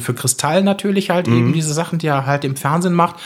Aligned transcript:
Für 0.00 0.14
Kristall 0.14 0.62
natürlich 0.62 1.10
halt 1.10 1.26
mhm. 1.26 1.38
eben 1.38 1.52
diese 1.52 1.72
Sachen, 1.72 1.98
die 1.98 2.06
er 2.06 2.26
halt 2.26 2.44
im 2.44 2.56
Fernsehen 2.56 2.94
macht 2.94 3.16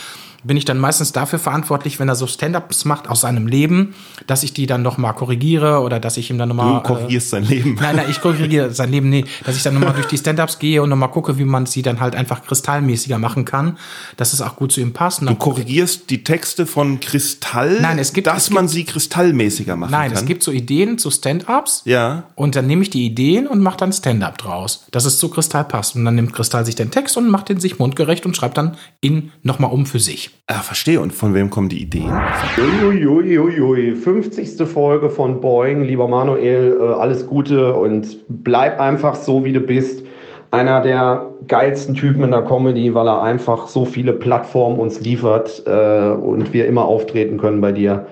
bin 0.43 0.57
ich 0.57 0.65
dann 0.65 0.77
meistens 0.77 1.11
dafür 1.11 1.39
verantwortlich, 1.39 1.99
wenn 1.99 2.09
er 2.09 2.15
so 2.15 2.27
Stand-ups 2.27 2.85
macht 2.85 3.09
aus 3.09 3.21
seinem 3.21 3.47
Leben, 3.47 3.93
dass 4.27 4.43
ich 4.43 4.53
die 4.53 4.65
dann 4.65 4.81
noch 4.81 4.97
mal 4.97 5.13
korrigiere 5.13 5.81
oder 5.81 5.99
dass 5.99 6.17
ich 6.17 6.29
ihm 6.29 6.37
dann 6.37 6.49
noch 6.49 6.55
mal 6.55 6.77
Du 6.77 6.83
korrigierst 6.83 7.27
äh, 7.27 7.29
sein 7.29 7.43
Leben. 7.43 7.77
Nein, 7.79 7.95
nein, 7.95 8.05
ich 8.09 8.21
korrigiere 8.21 8.71
sein 8.73 8.91
Leben, 8.91 9.09
nee, 9.09 9.25
dass 9.45 9.55
ich 9.55 9.63
dann 9.63 9.73
noch 9.73 9.81
mal 9.81 9.93
durch 9.93 10.07
die 10.07 10.17
Stand-ups 10.17 10.59
gehe 10.59 10.81
und 10.81 10.89
noch 10.89 10.95
mal 10.95 11.07
gucke, 11.07 11.37
wie 11.37 11.45
man 11.45 11.65
sie 11.65 11.81
dann 11.81 11.99
halt 11.99 12.15
einfach 12.15 12.43
kristallmäßiger 12.43 13.17
machen 13.17 13.45
kann, 13.45 13.77
dass 14.15 14.33
es 14.33 14.41
auch 14.41 14.55
gut 14.55 14.71
zu 14.71 14.81
ihm 14.81 14.93
passt. 14.93 15.21
Du 15.21 15.35
korrigierst 15.35 16.09
die 16.09 16.23
Texte 16.23 16.65
von 16.65 16.99
Kristall, 16.99 17.79
nein, 17.81 17.99
es 17.99 18.13
gibt, 18.13 18.27
dass 18.27 18.43
es 18.43 18.49
man 18.51 18.67
sie 18.67 18.83
kristallmäßiger 18.83 19.75
machen 19.75 19.91
nein, 19.91 20.09
kann. 20.09 20.13
Nein, 20.13 20.23
es 20.23 20.25
gibt 20.25 20.43
so 20.43 20.51
Ideen 20.51 20.97
zu 20.97 21.11
Stand-ups. 21.11 21.81
Ja. 21.85 22.23
Und 22.35 22.55
dann 22.55 22.67
nehme 22.67 22.81
ich 22.83 22.89
die 22.89 23.05
Ideen 23.05 23.47
und 23.47 23.61
mache 23.61 23.77
dann 23.77 23.93
Stand-up 23.93 24.37
draus, 24.37 24.85
dass 24.91 25.05
es 25.05 25.17
zu 25.17 25.29
Kristall 25.29 25.65
passt. 25.65 25.95
Und 25.95 26.05
dann 26.05 26.15
nimmt 26.15 26.33
Kristall 26.33 26.65
sich 26.65 26.75
den 26.75 26.91
Text 26.91 27.17
und 27.17 27.29
macht 27.29 27.49
den 27.49 27.59
sich 27.59 27.79
mundgerecht 27.79 28.25
und 28.25 28.35
schreibt 28.35 28.57
dann 28.57 28.77
ihn 29.01 29.31
noch 29.43 29.59
mal 29.59 29.67
um 29.67 29.85
für 29.85 29.99
sich. 29.99 30.26
Ah, 30.47 30.61
verstehe. 30.61 31.01
Und 31.01 31.11
von 31.11 31.33
wem 31.33 31.49
kommen 31.49 31.67
die 31.67 31.81
Ideen? 31.81 32.13
Uiuiuiui, 32.57 33.95
50. 33.95 34.67
Folge 34.67 35.09
von 35.09 35.41
Boeing. 35.41 35.83
Lieber 35.83 36.07
Manuel, 36.07 36.77
äh, 36.79 36.83
alles 36.93 37.27
Gute 37.27 37.73
und 37.73 38.17
bleib 38.29 38.79
einfach 38.79 39.15
so, 39.15 39.43
wie 39.43 39.51
du 39.51 39.59
bist. 39.59 40.05
Einer 40.51 40.79
der 40.79 41.25
geilsten 41.47 41.95
Typen 41.95 42.23
in 42.23 42.31
der 42.31 42.43
Comedy, 42.43 42.93
weil 42.93 43.07
er 43.07 43.21
einfach 43.21 43.67
so 43.67 43.83
viele 43.83 44.13
Plattformen 44.13 44.79
uns 44.79 45.01
liefert 45.01 45.63
äh, 45.65 46.11
und 46.11 46.53
wir 46.53 46.65
immer 46.67 46.85
auftreten 46.85 47.37
können 47.37 47.59
bei 47.59 47.73
dir. 47.73 48.07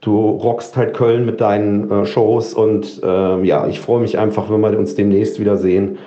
Du 0.00 0.30
rockst 0.30 0.76
halt 0.76 0.94
Köln 0.94 1.26
mit 1.26 1.40
deinen 1.40 1.90
äh, 1.90 2.06
Shows 2.06 2.54
und 2.54 3.00
äh, 3.04 3.44
ja, 3.44 3.66
ich 3.68 3.80
freue 3.80 4.00
mich 4.00 4.18
einfach, 4.18 4.50
wenn 4.50 4.60
wir 4.60 4.76
uns 4.76 4.96
demnächst 4.96 5.38
wiedersehen, 5.38 5.98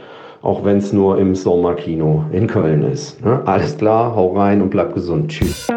auch 0.41 0.63
wenn 0.65 0.77
es 0.77 0.91
nur 0.91 1.19
im 1.19 1.35
Sommerkino 1.35 2.25
in 2.31 2.47
Köln 2.47 2.83
ist. 2.83 3.23
Ne? 3.23 3.41
Alles 3.45 3.77
klar, 3.77 4.15
hau 4.15 4.35
rein 4.35 4.61
und 4.61 4.69
bleib 4.69 4.93
gesund. 4.93 5.29
Tschüss. 5.31 5.67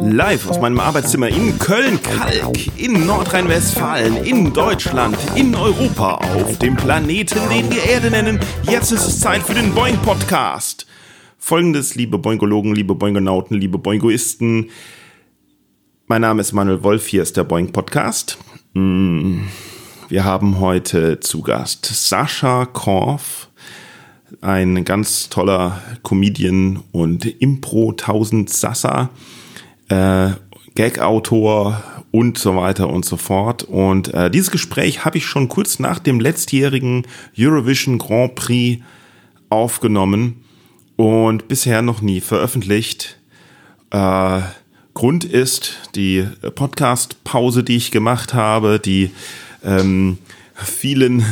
Live 0.00 0.48
aus 0.48 0.60
meinem 0.60 0.80
Arbeitszimmer 0.80 1.28
in 1.28 1.58
Köln-Kalk, 1.58 2.78
in 2.78 3.06
Nordrhein-Westfalen, 3.06 4.16
in 4.24 4.52
Deutschland, 4.52 5.16
in 5.36 5.54
Europa, 5.54 6.14
auf 6.34 6.58
dem 6.58 6.76
Planeten, 6.76 7.38
den 7.50 7.70
wir 7.70 7.84
Erde 7.84 8.10
nennen. 8.10 8.40
Jetzt 8.68 8.90
ist 8.90 9.06
es 9.06 9.20
Zeit 9.20 9.42
für 9.42 9.54
den 9.54 9.72
Boing 9.74 9.96
Podcast. 9.98 10.86
Folgendes, 11.38 11.94
liebe 11.94 12.18
Boingologen, 12.18 12.74
liebe 12.74 12.94
Boingonauten, 12.94 13.56
liebe 13.56 13.78
Boingoisten. 13.78 14.70
Mein 16.06 16.22
Name 16.22 16.40
ist 16.40 16.52
Manuel 16.52 16.82
Wolf, 16.82 17.06
hier 17.06 17.22
ist 17.22 17.36
der 17.36 17.44
Boing 17.44 17.70
Podcast. 17.70 18.38
Mm, 18.74 19.42
wir 20.08 20.24
haben 20.24 20.58
heute 20.58 21.20
zu 21.20 21.42
Gast 21.42 21.86
Sascha 21.86 22.66
Korf, 22.66 23.50
ein 24.40 24.84
ganz 24.84 25.28
toller 25.28 25.80
Comedian 26.02 26.82
und 26.92 27.26
Impro 27.40 27.90
1000 27.90 28.48
Sassa 28.50 29.10
äh, 29.88 30.30
Gag-Autor 30.74 31.82
und 32.10 32.38
so 32.38 32.56
weiter 32.56 32.88
und 32.88 33.04
so 33.04 33.16
fort. 33.16 33.62
Und 33.64 34.12
äh, 34.14 34.30
dieses 34.30 34.50
Gespräch 34.50 35.04
habe 35.04 35.18
ich 35.18 35.26
schon 35.26 35.48
kurz 35.48 35.78
nach 35.78 35.98
dem 35.98 36.20
letztjährigen 36.20 37.06
Eurovision 37.38 37.98
Grand 37.98 38.34
Prix 38.34 38.82
aufgenommen 39.50 40.44
und 40.96 41.48
bisher 41.48 41.82
noch 41.82 42.00
nie 42.00 42.20
veröffentlicht. 42.20 43.18
Äh, 43.90 44.40
Grund 44.94 45.24
ist 45.24 45.90
die 45.94 46.26
Podcast-Pause, 46.54 47.64
die 47.64 47.76
ich 47.76 47.90
gemacht 47.90 48.34
habe, 48.34 48.78
die 48.78 49.10
ähm, 49.64 50.18
vielen 50.54 51.24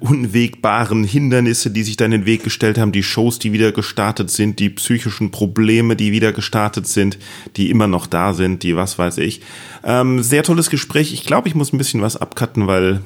unwegbaren 0.00 1.04
Hindernisse, 1.04 1.70
die 1.70 1.82
sich 1.82 1.96
da 1.96 2.04
in 2.04 2.10
den 2.10 2.26
Weg 2.26 2.44
gestellt 2.44 2.78
haben, 2.78 2.92
die 2.92 3.02
Shows, 3.02 3.38
die 3.38 3.52
wieder 3.52 3.72
gestartet 3.72 4.30
sind, 4.30 4.58
die 4.58 4.70
psychischen 4.70 5.30
Probleme, 5.30 5.96
die 5.96 6.12
wieder 6.12 6.32
gestartet 6.32 6.86
sind, 6.86 7.18
die 7.56 7.70
immer 7.70 7.86
noch 7.86 8.06
da 8.06 8.34
sind, 8.34 8.62
die 8.62 8.76
was 8.76 8.98
weiß 8.98 9.18
ich. 9.18 9.40
Ähm, 9.84 10.22
sehr 10.22 10.42
tolles 10.42 10.70
Gespräch. 10.70 11.12
Ich 11.12 11.24
glaube, 11.24 11.48
ich 11.48 11.54
muss 11.54 11.72
ein 11.72 11.78
bisschen 11.78 12.02
was 12.02 12.16
abcutten, 12.16 12.66
weil 12.66 13.00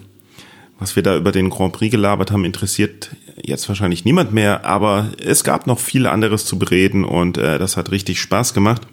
was 0.78 0.96
wir 0.96 1.02
da 1.02 1.16
über 1.16 1.30
den 1.30 1.50
Grand 1.50 1.74
Prix 1.74 1.90
gelabert 1.90 2.30
haben, 2.30 2.44
interessiert 2.44 3.10
jetzt 3.42 3.68
wahrscheinlich 3.68 4.04
niemand 4.04 4.32
mehr, 4.32 4.64
aber 4.64 5.10
es 5.22 5.44
gab 5.44 5.66
noch 5.66 5.78
viel 5.78 6.06
anderes 6.06 6.46
zu 6.46 6.58
bereden 6.58 7.04
und 7.04 7.38
äh, 7.38 7.58
das 7.58 7.76
hat 7.76 7.90
richtig 7.90 8.20
Spaß 8.20 8.54
gemacht. 8.54 8.86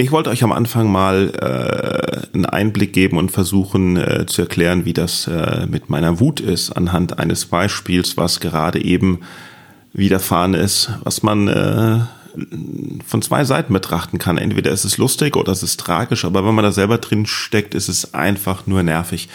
Ich 0.00 0.12
wollte 0.12 0.30
euch 0.30 0.44
am 0.44 0.52
Anfang 0.52 0.92
mal 0.92 1.32
äh, 1.40 2.32
einen 2.32 2.46
Einblick 2.46 2.92
geben 2.92 3.18
und 3.18 3.32
versuchen 3.32 3.96
äh, 3.96 4.26
zu 4.26 4.42
erklären, 4.42 4.84
wie 4.84 4.92
das 4.92 5.26
äh, 5.26 5.66
mit 5.68 5.90
meiner 5.90 6.20
Wut 6.20 6.38
ist, 6.38 6.70
anhand 6.70 7.18
eines 7.18 7.46
Beispiels, 7.46 8.16
was 8.16 8.38
gerade 8.38 8.80
eben 8.80 9.18
widerfahren 9.92 10.54
ist, 10.54 10.92
was 11.02 11.24
man 11.24 11.48
äh, 11.48 11.98
von 13.04 13.22
zwei 13.22 13.42
Seiten 13.42 13.72
betrachten 13.72 14.18
kann. 14.18 14.38
Entweder 14.38 14.70
ist 14.70 14.84
es 14.84 14.98
lustig 14.98 15.34
oder 15.34 15.50
es 15.50 15.64
ist 15.64 15.80
tragisch, 15.80 16.24
aber 16.24 16.46
wenn 16.46 16.54
man 16.54 16.62
da 16.62 16.70
selber 16.70 16.98
drin 16.98 17.26
steckt, 17.26 17.74
ist 17.74 17.88
es 17.88 18.14
einfach 18.14 18.68
nur 18.68 18.84
nervig. 18.84 19.28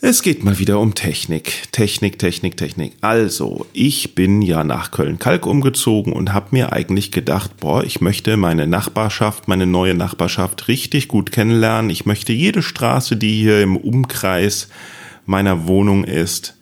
Es 0.00 0.22
geht 0.22 0.44
mal 0.44 0.60
wieder 0.60 0.78
um 0.78 0.94
Technik. 0.94 1.72
Technik, 1.72 2.20
Technik, 2.20 2.56
Technik. 2.56 2.92
Also, 3.00 3.66
ich 3.72 4.14
bin 4.14 4.42
ja 4.42 4.62
nach 4.62 4.92
Köln-Kalk 4.92 5.44
umgezogen 5.44 6.12
und 6.12 6.32
habe 6.32 6.48
mir 6.52 6.72
eigentlich 6.72 7.10
gedacht, 7.10 7.56
boah, 7.58 7.82
ich 7.82 8.00
möchte 8.00 8.36
meine 8.36 8.68
Nachbarschaft, 8.68 9.48
meine 9.48 9.66
neue 9.66 9.94
Nachbarschaft 9.94 10.68
richtig 10.68 11.08
gut 11.08 11.32
kennenlernen. 11.32 11.90
Ich 11.90 12.06
möchte 12.06 12.32
jede 12.32 12.62
Straße, 12.62 13.16
die 13.16 13.40
hier 13.40 13.60
im 13.60 13.76
Umkreis 13.76 14.68
meiner 15.26 15.66
Wohnung 15.66 16.04
ist, 16.04 16.56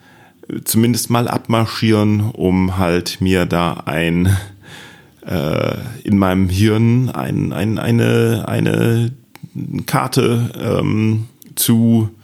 zumindest 0.65 1.11
mal 1.11 1.29
abmarschieren, 1.29 2.31
um 2.31 2.79
halt 2.79 3.21
mir 3.21 3.45
da 3.45 3.83
ein 3.85 4.35
äh, 5.27 5.77
in 6.05 6.17
meinem 6.17 6.49
Hirn 6.49 7.11
ein, 7.11 7.53
ein, 7.53 7.79
eine, 7.79 8.47
eine 8.49 9.13
Karte 9.85 10.53
ähm, 10.59 11.27
zu 11.55 12.16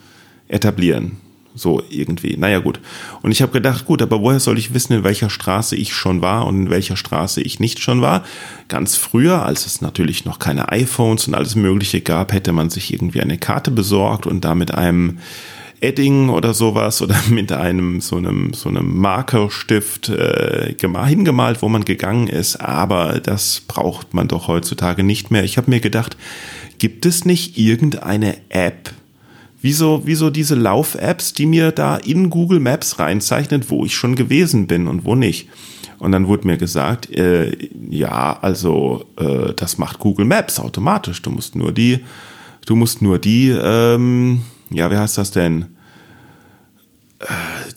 etablieren. 0.53 1.17
So 1.55 1.83
irgendwie. 1.91 2.37
Naja 2.39 2.61
gut. 2.61 2.81
Und 3.21 3.31
ich 3.31 3.43
habe 3.43 3.53
gedacht, 3.53 3.85
gut, 3.85 4.01
aber 4.01 4.21
woher 4.21 4.41
soll 4.41 4.57
ich 4.57 4.73
wissen, 4.73 4.95
in 4.95 5.05
welcher 5.05 5.29
Straße 5.29 5.77
ich 5.77 5.93
schon 5.93 6.23
war 6.23 6.47
und 6.47 6.57
in 6.57 6.71
welcher 6.71 6.97
Straße 6.97 7.43
ich 7.43 7.61
nicht 7.61 7.81
schon 7.81 8.01
war? 8.01 8.25
Ganz 8.69 8.97
früher, 8.97 9.45
als 9.45 9.67
es 9.67 9.83
natürlich 9.83 10.25
noch 10.25 10.39
keine 10.39 10.73
iPhones 10.73 11.29
und 11.29 11.35
alles 11.35 11.55
Mögliche 11.55 12.01
gab, 12.01 12.33
hätte 12.33 12.53
man 12.53 12.71
sich 12.71 12.93
irgendwie 12.93 13.21
eine 13.21 13.37
Karte 13.37 13.71
besorgt 13.71 14.27
und 14.27 14.47
da 14.47 14.55
mit 14.55 14.73
einem 14.73 15.19
Edding 15.83 16.29
oder 16.31 16.55
sowas 16.55 17.03
oder 17.03 17.17
mit 17.29 17.53
einem 17.53 18.01
so 18.01 18.17
einem 18.17 18.55
so 18.55 18.71
einem 18.71 18.97
Markerstift 18.97 20.09
äh, 20.09 20.75
hingemalt, 20.79 21.61
wo 21.61 21.69
man 21.69 21.85
gegangen 21.85 22.29
ist. 22.29 22.57
Aber 22.57 23.21
das 23.21 23.63
braucht 23.69 24.15
man 24.15 24.29
doch 24.29 24.49
heutzutage 24.49 25.03
nicht 25.03 25.31
mehr. 25.31 25.45
Ich 25.45 25.59
habe 25.59 25.71
mir 25.71 25.81
gedacht, 25.81 26.17
gibt 26.79 27.05
es 27.05 27.25
nicht 27.27 27.59
irgendeine 27.59 28.37
App, 28.49 28.91
wie 29.63 29.73
so, 29.73 30.03
wie 30.05 30.17
so 30.17 30.29
diese 30.29 30.57
Lauf-Apps, 30.57 31.33
die 31.33 31.47
mir 31.47 31.71
da 31.71 31.97
in 31.97 32.29
Google 32.31 32.61
Maps 32.61 32.99
reinzeichnet, 32.99 33.71
wo 33.71 33.85
ich 33.85 33.95
schon 33.95 34.17
gewesen 34.17 34.67
bin 34.67 34.89
und 34.89 35.05
wo 35.05 35.15
nicht. 35.15 35.49
Und 35.99 36.11
dann 36.11 36.27
wurde 36.27 36.49
mir 36.49 36.57
gesagt, 36.57 37.17
äh, 37.17 37.57
ja, 37.89 38.37
also 38.43 39.05
äh, 39.17 39.53
das 39.55 39.79
macht 39.79 40.01
Google 40.01 40.27
Maps 40.27 40.59
automatisch. 40.59 41.23
Du 41.23 41.31
musst 41.31 41.55
nur 41.55 41.71
die, 41.71 42.01
du 42.67 42.75
musst 42.75 43.03
nur 43.03 43.21
die, 43.21 43.51
ähm, 43.51 44.43
ja, 44.71 44.91
wie 44.91 44.97
heißt 44.97 45.17
das 45.17 45.31
denn? 45.31 45.67
Äh, 47.21 47.27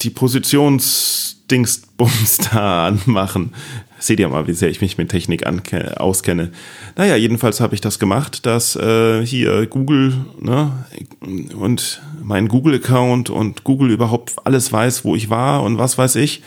die 0.01 0.09
Positionsdingsbums 0.09 2.37
da 2.51 2.87
anmachen. 2.87 3.53
Seht 4.05 4.19
ihr 4.19 4.29
mal, 4.29 4.45
wie 4.45 4.53
sehr 4.53 4.69
ich 4.69 4.81
mich 4.81 4.99
mit 4.99 5.09
Technik 5.09 5.47
auskenne. 5.97 6.51
Naja, 6.95 7.15
jedenfalls 7.15 7.59
habe 7.59 7.73
ich 7.73 7.81
das 7.81 7.97
gemacht, 7.97 8.45
dass 8.45 8.75
äh, 8.75 9.25
hier 9.25 9.65
Google 9.65 10.13
ne, 10.39 10.85
und 11.57 12.03
mein 12.21 12.47
Google-Account 12.47 13.31
und 13.31 13.63
Google 13.63 13.89
überhaupt 13.89 14.35
alles 14.43 14.71
weiß, 14.71 15.05
wo 15.05 15.15
ich 15.15 15.31
war 15.31 15.63
und 15.63 15.79
was 15.79 15.97
weiß 15.97 16.17
ich. 16.17 16.43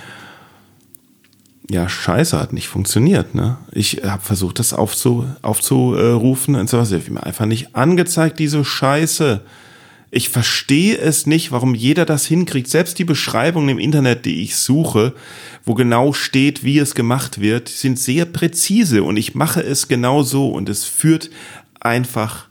Ja, 1.69 1.89
scheiße, 1.89 2.39
hat 2.39 2.53
nicht 2.53 2.69
funktioniert. 2.69 3.35
Ne? 3.35 3.57
Ich 3.73 4.03
habe 4.05 4.23
versucht, 4.23 4.61
das 4.61 4.73
aufzu, 4.73 5.27
aufzurufen 5.43 6.55
und 6.55 6.71
so 6.71 6.79
was. 6.79 6.93
Mir 6.93 7.25
einfach 7.25 7.47
nicht 7.47 7.75
angezeigt, 7.75 8.39
diese 8.39 8.65
Scheiße. 8.65 9.41
Ich 10.11 10.31
verstehe 10.31 10.97
es 10.97 11.27
nicht, 11.27 11.53
warum 11.53 11.75
jeder 11.75 12.07
das 12.07 12.25
hinkriegt. 12.27 12.69
Selbst 12.69 12.99
die 12.99 13.05
Beschreibungen 13.05 13.69
im 13.69 13.79
Internet, 13.79 14.25
die 14.25 14.43
ich 14.43 14.57
suche, 14.57 15.13
wo 15.65 15.75
genau 15.75 16.15
steht, 16.15 16.65
wie 16.65 16.79
es 16.79 16.95
gemacht 16.95 17.41
wird, 17.41 17.69
sind 17.69 17.99
sehr 17.99 18.25
präzise 18.25 19.03
und 19.03 19.19
ich 19.19 19.35
mache 19.35 19.61
es 19.61 19.87
genau 19.87 20.23
so 20.23 20.49
und 20.49 20.71
es 20.71 20.85
führt 20.85 21.31
einfach 21.81 22.49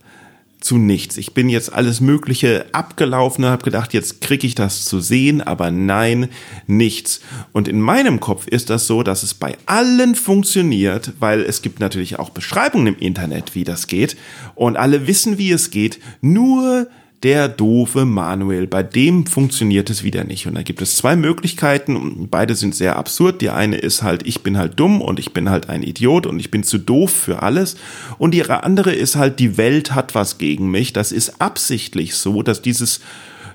zu 0.60 0.78
nichts. 0.78 1.18
Ich 1.18 1.34
bin 1.34 1.50
jetzt 1.50 1.72
alles 1.72 2.02
Mögliche 2.02 2.66
abgelaufen 2.74 3.46
und 3.46 3.52
habe 3.52 3.64
gedacht, 3.64 3.94
jetzt 3.94 4.22
kriege 4.22 4.46
ich 4.46 4.54
das 4.54 4.86
zu 4.86 5.00
sehen, 5.00 5.42
aber 5.42 5.72
nein, 5.72 6.30
nichts. 6.68 7.22
Und 7.54 7.68
in 7.68 7.80
meinem 7.80 8.20
Kopf 8.20 8.48
ist 8.48 8.70
das 8.70 8.86
so, 8.86 9.02
dass 9.02 9.24
es 9.24 9.34
bei 9.34 9.58
allen 9.66 10.16
funktioniert, 10.16 11.14
weil 11.20 11.42
es 11.42 11.62
gibt 11.62 11.80
natürlich 11.80 12.20
auch 12.20 12.32
Beschreibungen 12.32 12.88
im 12.88 13.00
Internet, 13.00 13.56
wie 13.56 13.64
das 13.64 13.88
geht 13.88 14.18
und 14.56 14.78
alle 14.78 15.08
wissen, 15.08 15.38
wie 15.38 15.52
es 15.52 15.72
geht, 15.72 16.00
nur 16.22 16.88
der 17.24 17.50
doofe 17.50 18.06
Manuel. 18.06 18.68
Bei 18.68 18.84
dem 18.84 19.26
funktioniert 19.26 19.90
es 19.90 20.04
wieder 20.04 20.24
nicht. 20.24 20.46
Und 20.46 20.56
da 20.56 20.62
gibt 20.62 20.82
es 20.82 20.98
zwei 20.98 21.16
Möglichkeiten 21.16 22.28
beide 22.30 22.56
sind 22.56 22.76
sehr 22.76 22.96
absurd. 22.96 23.42
Die 23.42 23.50
eine 23.50 23.78
ist 23.78 24.04
halt, 24.04 24.28
ich 24.28 24.44
bin 24.44 24.58
halt 24.58 24.80
dumm 24.80 25.02
und 25.02 25.20
ich 25.20 25.34
bin 25.34 25.50
halt 25.50 25.70
ein 25.70 25.84
Idiot 25.84 26.26
und 26.26 26.40
ich 26.40 26.52
bin 26.52 26.64
zu 26.64 26.78
doof 26.78 27.12
für 27.12 27.42
alles. 27.42 27.76
Und 28.18 28.34
die 28.34 28.48
andere 28.50 28.94
ist 28.94 29.16
halt, 29.16 29.40
die 29.40 29.58
Welt 29.58 29.96
hat 29.96 30.14
was 30.14 30.38
gegen 30.38 30.70
mich. 30.70 30.94
Das 30.94 31.12
ist 31.12 31.42
absichtlich 31.42 32.16
so, 32.16 32.44
dass 32.44 32.62
dieses 32.62 33.02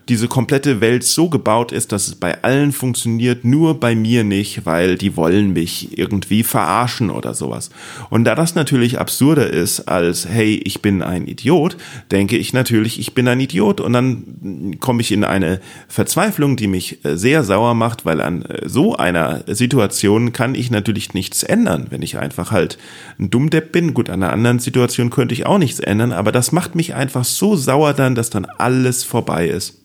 diese 0.09 0.27
komplette 0.29 0.81
Welt 0.81 1.05
so 1.05 1.29
gebaut 1.29 1.71
ist, 1.71 1.93
dass 1.93 2.09
es 2.09 2.15
bei 2.17 2.43
allen 2.43 2.73
funktioniert, 2.73 3.45
nur 3.45 3.79
bei 3.79 3.95
mir 3.95 4.25
nicht, 4.25 4.67
weil 4.67 4.97
die 4.97 5.17
wollen 5.17 5.53
mich 5.53 5.97
irgendwie 5.97 6.43
verarschen 6.43 7.11
oder 7.11 7.35
sowas. 7.35 7.71
Und 8.11 8.25
da 8.25 8.35
das 8.35 8.55
natürlich 8.55 8.99
absurder 8.99 9.49
ist 9.49 9.89
als, 9.89 10.29
hey, 10.29 10.61
ich 10.65 10.83
bin 10.83 11.03
ein 11.03 11.27
Idiot, 11.27 11.77
denke 12.11 12.37
ich 12.37 12.53
natürlich, 12.53 12.99
ich 12.99 13.15
bin 13.15 13.29
ein 13.29 13.41
Idiot 13.41 13.81
und 13.81 13.93
dann 13.93 14.77
komme 14.81 15.03
ich 15.03 15.13
in 15.13 15.25
eine 15.25 15.61
Verzweiflung, 15.89 16.57
die 16.57 16.67
mich 16.67 17.05
äh, 17.05 17.17
sehr 17.17 17.45
sauer 17.45 17.75
macht, 17.75 18.05
weil 18.05 18.21
an 18.21 18.43
äh, 18.43 18.69
so 18.69 18.97
einer 18.97 19.45
Situation 19.47 20.33
kann 20.33 20.55
ich 20.55 20.71
natürlich 20.71 21.15
nichts 21.15 21.43
ändern, 21.43 21.87
wenn 21.91 22.03
ich 22.03 22.19
einfach 22.19 22.51
halt 22.51 22.77
ein 23.19 23.31
Dummdepp 23.31 23.71
bin. 23.73 23.95
Gut, 23.95 24.11
an 24.11 24.23
einer 24.23 24.33
anderen 24.33 24.59
Situation 24.59 25.11
könnte 25.11 25.35
ich 25.35 25.47
auch 25.47 25.59
nichts 25.59 25.79
ändern, 25.79 26.13
aber 26.13 26.33
das 26.33 26.51
macht 26.51 26.75
mich 26.75 26.95
einfach 26.95 27.25
so 27.25 27.55
sauer 27.55 27.95
dann, 27.95 28.15
dass 28.15 28.31
dann 28.31 28.47
alles 28.59 29.05
vorbei 29.05 29.47
ist. 29.47 29.79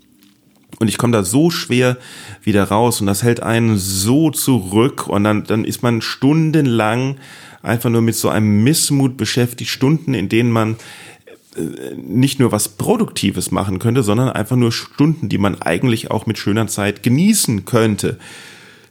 Und 0.79 0.87
ich 0.87 0.97
komme 0.97 1.13
da 1.13 1.23
so 1.23 1.49
schwer 1.49 1.97
wieder 2.43 2.65
raus 2.65 3.01
und 3.01 3.07
das 3.07 3.23
hält 3.23 3.41
einen 3.41 3.77
so 3.77 4.29
zurück 4.29 5.07
und 5.07 5.23
dann, 5.23 5.43
dann 5.43 5.65
ist 5.65 5.81
man 5.81 6.01
stundenlang 6.01 7.15
einfach 7.63 7.89
nur 7.89 8.01
mit 8.01 8.15
so 8.15 8.29
einem 8.29 8.63
Missmut 8.63 9.17
beschäftigt, 9.17 9.71
Stunden, 9.71 10.13
in 10.13 10.29
denen 10.29 10.51
man 10.51 10.75
äh, 11.55 11.95
nicht 11.95 12.39
nur 12.39 12.51
was 12.51 12.69
Produktives 12.69 13.51
machen 13.51 13.79
könnte, 13.79 14.03
sondern 14.03 14.29
einfach 14.29 14.55
nur 14.55 14.71
Stunden, 14.71 15.29
die 15.29 15.39
man 15.39 15.61
eigentlich 15.61 16.11
auch 16.11 16.27
mit 16.27 16.37
schöner 16.37 16.67
Zeit 16.67 17.01
genießen 17.01 17.65
könnte. 17.65 18.19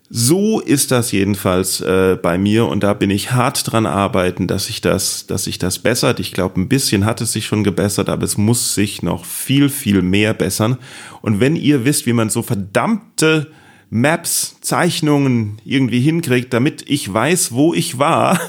So 0.08 0.60
ist 0.60 0.92
das 0.92 1.10
jedenfalls 1.10 1.80
äh, 1.80 2.16
bei 2.20 2.38
mir 2.38 2.66
und 2.66 2.84
da 2.84 2.94
bin 2.94 3.10
ich 3.10 3.32
hart 3.32 3.70
dran 3.70 3.86
arbeiten, 3.86 4.46
dass 4.46 4.68
ich 4.68 4.80
das, 4.80 5.26
dass 5.26 5.44
sich 5.44 5.58
das 5.58 5.80
bessert. 5.80 6.20
Ich 6.20 6.32
glaube, 6.32 6.60
ein 6.60 6.68
bisschen 6.68 7.04
hat 7.04 7.20
es 7.20 7.32
sich 7.32 7.46
schon 7.46 7.64
gebessert, 7.64 8.08
aber 8.08 8.22
es 8.22 8.36
muss 8.36 8.74
sich 8.74 9.02
noch 9.02 9.24
viel, 9.24 9.68
viel 9.68 10.02
mehr 10.02 10.32
bessern. 10.32 10.78
Und 11.22 11.40
wenn 11.40 11.56
ihr 11.56 11.84
wisst, 11.84 12.06
wie 12.06 12.12
man 12.12 12.30
so 12.30 12.42
verdammte 12.42 13.50
Maps, 13.90 14.60
Zeichnungen 14.60 15.60
irgendwie 15.64 16.00
hinkriegt, 16.00 16.52
damit 16.52 16.84
ich 16.88 17.12
weiß, 17.12 17.52
wo 17.52 17.74
ich 17.74 17.98
war, 17.98 18.40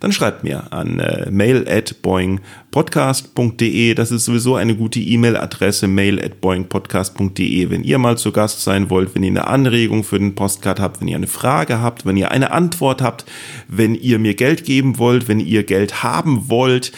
dann 0.00 0.12
schreibt 0.12 0.44
mir 0.44 0.72
an 0.72 0.98
äh, 0.98 1.30
mail 1.30 1.66
at 1.68 2.02
boingpodcast.de. 2.02 3.94
Das 3.94 4.10
ist 4.10 4.24
sowieso 4.24 4.56
eine 4.56 4.74
gute 4.76 5.00
E-Mail-Adresse, 5.00 5.88
mail 5.88 6.22
at 6.22 6.40
boingpodcast.de. 6.40 7.70
Wenn 7.70 7.84
ihr 7.84 7.98
mal 7.98 8.18
zu 8.18 8.32
Gast 8.32 8.62
sein 8.62 8.90
wollt, 8.90 9.14
wenn 9.14 9.22
ihr 9.22 9.30
eine 9.30 9.46
Anregung 9.46 10.04
für 10.04 10.18
den 10.18 10.34
Postcard 10.34 10.80
habt, 10.80 11.00
wenn 11.00 11.08
ihr 11.08 11.16
eine 11.16 11.26
Frage 11.26 11.80
habt, 11.80 12.06
wenn 12.06 12.16
ihr 12.16 12.30
eine 12.30 12.50
Antwort 12.50 13.02
habt, 13.02 13.24
wenn 13.68 13.94
ihr 13.94 14.18
mir 14.18 14.34
Geld 14.34 14.64
geben 14.64 14.98
wollt, 14.98 15.28
wenn 15.28 15.40
ihr 15.40 15.64
Geld 15.64 16.02
haben 16.02 16.48
wollt, 16.48 16.92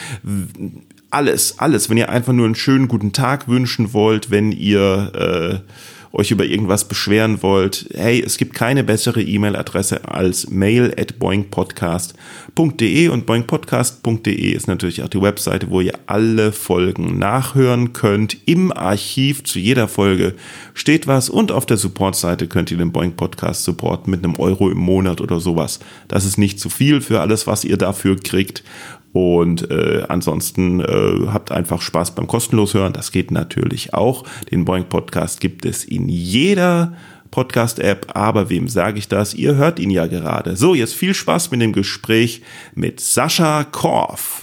alles, 1.10 1.58
alles. 1.58 1.90
Wenn 1.90 1.96
ihr 1.96 2.08
einfach 2.08 2.32
nur 2.32 2.46
einen 2.46 2.54
schönen 2.54 2.88
guten 2.88 3.12
Tag 3.12 3.48
wünschen 3.48 3.92
wollt, 3.92 4.30
wenn 4.30 4.52
ihr 4.52 5.62
äh, 5.64 5.70
euch 6.12 6.30
über 6.30 6.44
irgendwas 6.44 6.88
beschweren 6.88 7.42
wollt, 7.42 7.88
hey, 7.94 8.20
es 8.20 8.36
gibt 8.36 8.54
keine 8.54 8.82
bessere 8.82 9.22
E-Mail-Adresse 9.22 10.08
als 10.08 10.50
mail 10.50 10.92
at 10.98 11.18
boingpodcast.de 11.18 13.08
und 13.08 13.26
boingpodcast.de 13.26 14.50
ist 14.50 14.66
natürlich 14.66 15.02
auch 15.02 15.08
die 15.08 15.22
Webseite, 15.22 15.70
wo 15.70 15.80
ihr 15.80 15.94
alle 16.06 16.50
Folgen 16.50 17.18
nachhören 17.18 17.92
könnt. 17.92 18.36
Im 18.46 18.72
Archiv 18.72 19.44
zu 19.44 19.60
jeder 19.60 19.86
Folge 19.86 20.34
steht 20.74 21.06
was 21.06 21.30
und 21.30 21.52
auf 21.52 21.64
der 21.64 21.76
Support-Seite 21.76 22.48
könnt 22.48 22.72
ihr 22.72 22.78
den 22.78 22.90
Boing 22.90 23.12
Podcast 23.12 23.62
supporten 23.62 24.10
mit 24.10 24.24
einem 24.24 24.34
Euro 24.36 24.68
im 24.70 24.78
Monat 24.78 25.20
oder 25.20 25.38
sowas. 25.38 25.78
Das 26.08 26.24
ist 26.24 26.38
nicht 26.38 26.58
zu 26.58 26.70
viel 26.70 27.00
für 27.00 27.20
alles, 27.20 27.46
was 27.46 27.64
ihr 27.64 27.76
dafür 27.76 28.16
kriegt. 28.16 28.64
Und 29.12 29.70
äh, 29.70 30.04
ansonsten 30.08 30.80
äh, 30.80 31.26
habt 31.28 31.50
einfach 31.50 31.82
Spaß 31.82 32.14
beim 32.14 32.26
kostenlos 32.26 32.74
hören. 32.74 32.92
Das 32.92 33.10
geht 33.10 33.30
natürlich 33.30 33.92
auch. 33.92 34.24
Den 34.50 34.64
Boeing 34.64 34.84
Podcast 34.84 35.40
gibt 35.40 35.64
es 35.64 35.84
in 35.84 36.08
jeder 36.08 36.94
Podcast-App. 37.30 38.12
Aber 38.14 38.50
wem 38.50 38.68
sage 38.68 38.98
ich 38.98 39.08
das? 39.08 39.34
Ihr 39.34 39.56
hört 39.56 39.78
ihn 39.80 39.90
ja 39.90 40.06
gerade. 40.06 40.56
So, 40.56 40.74
jetzt 40.74 40.94
viel 40.94 41.14
Spaß 41.14 41.50
mit 41.50 41.60
dem 41.60 41.72
Gespräch 41.72 42.42
mit 42.74 43.00
Sascha 43.00 43.64
Korf. 43.64 44.40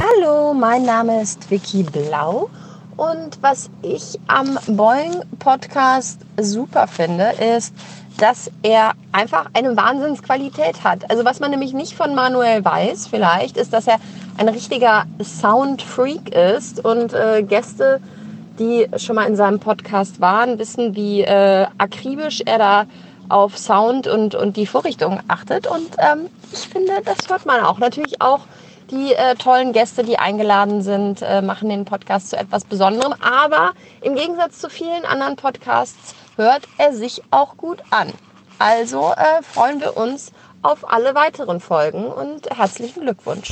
Hallo, 0.00 0.52
mein 0.52 0.84
Name 0.84 1.22
ist 1.22 1.50
Vicky 1.50 1.84
Blau. 1.84 2.50
Und 2.96 3.38
was 3.42 3.70
ich 3.82 4.18
am 4.26 4.58
Boeing 4.66 5.22
Podcast 5.38 6.20
super 6.36 6.88
finde, 6.88 7.32
ist, 7.56 7.72
dass 8.18 8.50
er 8.62 8.92
einfach 9.12 9.46
eine 9.54 9.76
Wahnsinnsqualität 9.76 10.84
hat. 10.84 11.10
Also 11.10 11.24
was 11.24 11.40
man 11.40 11.50
nämlich 11.50 11.72
nicht 11.72 11.94
von 11.94 12.14
Manuel 12.14 12.64
weiß, 12.64 13.06
vielleicht, 13.06 13.56
ist, 13.56 13.72
dass 13.72 13.86
er 13.86 13.98
ein 14.36 14.48
richtiger 14.48 15.04
Soundfreak 15.22 16.34
ist 16.34 16.84
und 16.84 17.12
äh, 17.12 17.42
Gäste, 17.42 18.00
die 18.58 18.88
schon 18.96 19.16
mal 19.16 19.26
in 19.26 19.36
seinem 19.36 19.60
Podcast 19.60 20.20
waren, 20.20 20.58
wissen, 20.58 20.96
wie 20.96 21.22
äh, 21.22 21.66
akribisch 21.78 22.42
er 22.44 22.58
da 22.58 22.86
auf 23.28 23.56
Sound 23.56 24.06
und, 24.06 24.34
und 24.34 24.56
die 24.56 24.66
Vorrichtung 24.66 25.20
achtet. 25.28 25.66
Und 25.66 25.88
ähm, 25.98 26.28
ich 26.52 26.68
finde, 26.68 26.92
das 27.04 27.28
hört 27.28 27.46
man 27.46 27.62
auch. 27.62 27.78
Natürlich 27.78 28.20
auch 28.20 28.40
die 28.90 29.12
äh, 29.12 29.34
tollen 29.34 29.72
Gäste, 29.72 30.02
die 30.02 30.18
eingeladen 30.18 30.82
sind, 30.82 31.22
äh, 31.22 31.42
machen 31.42 31.68
den 31.68 31.84
Podcast 31.84 32.30
zu 32.30 32.36
etwas 32.36 32.64
Besonderem. 32.64 33.14
Aber 33.20 33.72
im 34.00 34.14
Gegensatz 34.14 34.58
zu 34.58 34.70
vielen 34.70 35.04
anderen 35.04 35.36
Podcasts 35.36 36.14
hört 36.38 36.62
er 36.78 36.94
sich 36.94 37.22
auch 37.30 37.56
gut 37.56 37.82
an. 37.90 38.12
Also 38.58 39.12
äh, 39.12 39.42
freuen 39.42 39.80
wir 39.80 39.96
uns 39.96 40.32
auf 40.62 40.90
alle 40.90 41.14
weiteren 41.14 41.60
Folgen 41.60 42.06
und 42.06 42.48
herzlichen 42.50 43.02
Glückwunsch. 43.02 43.50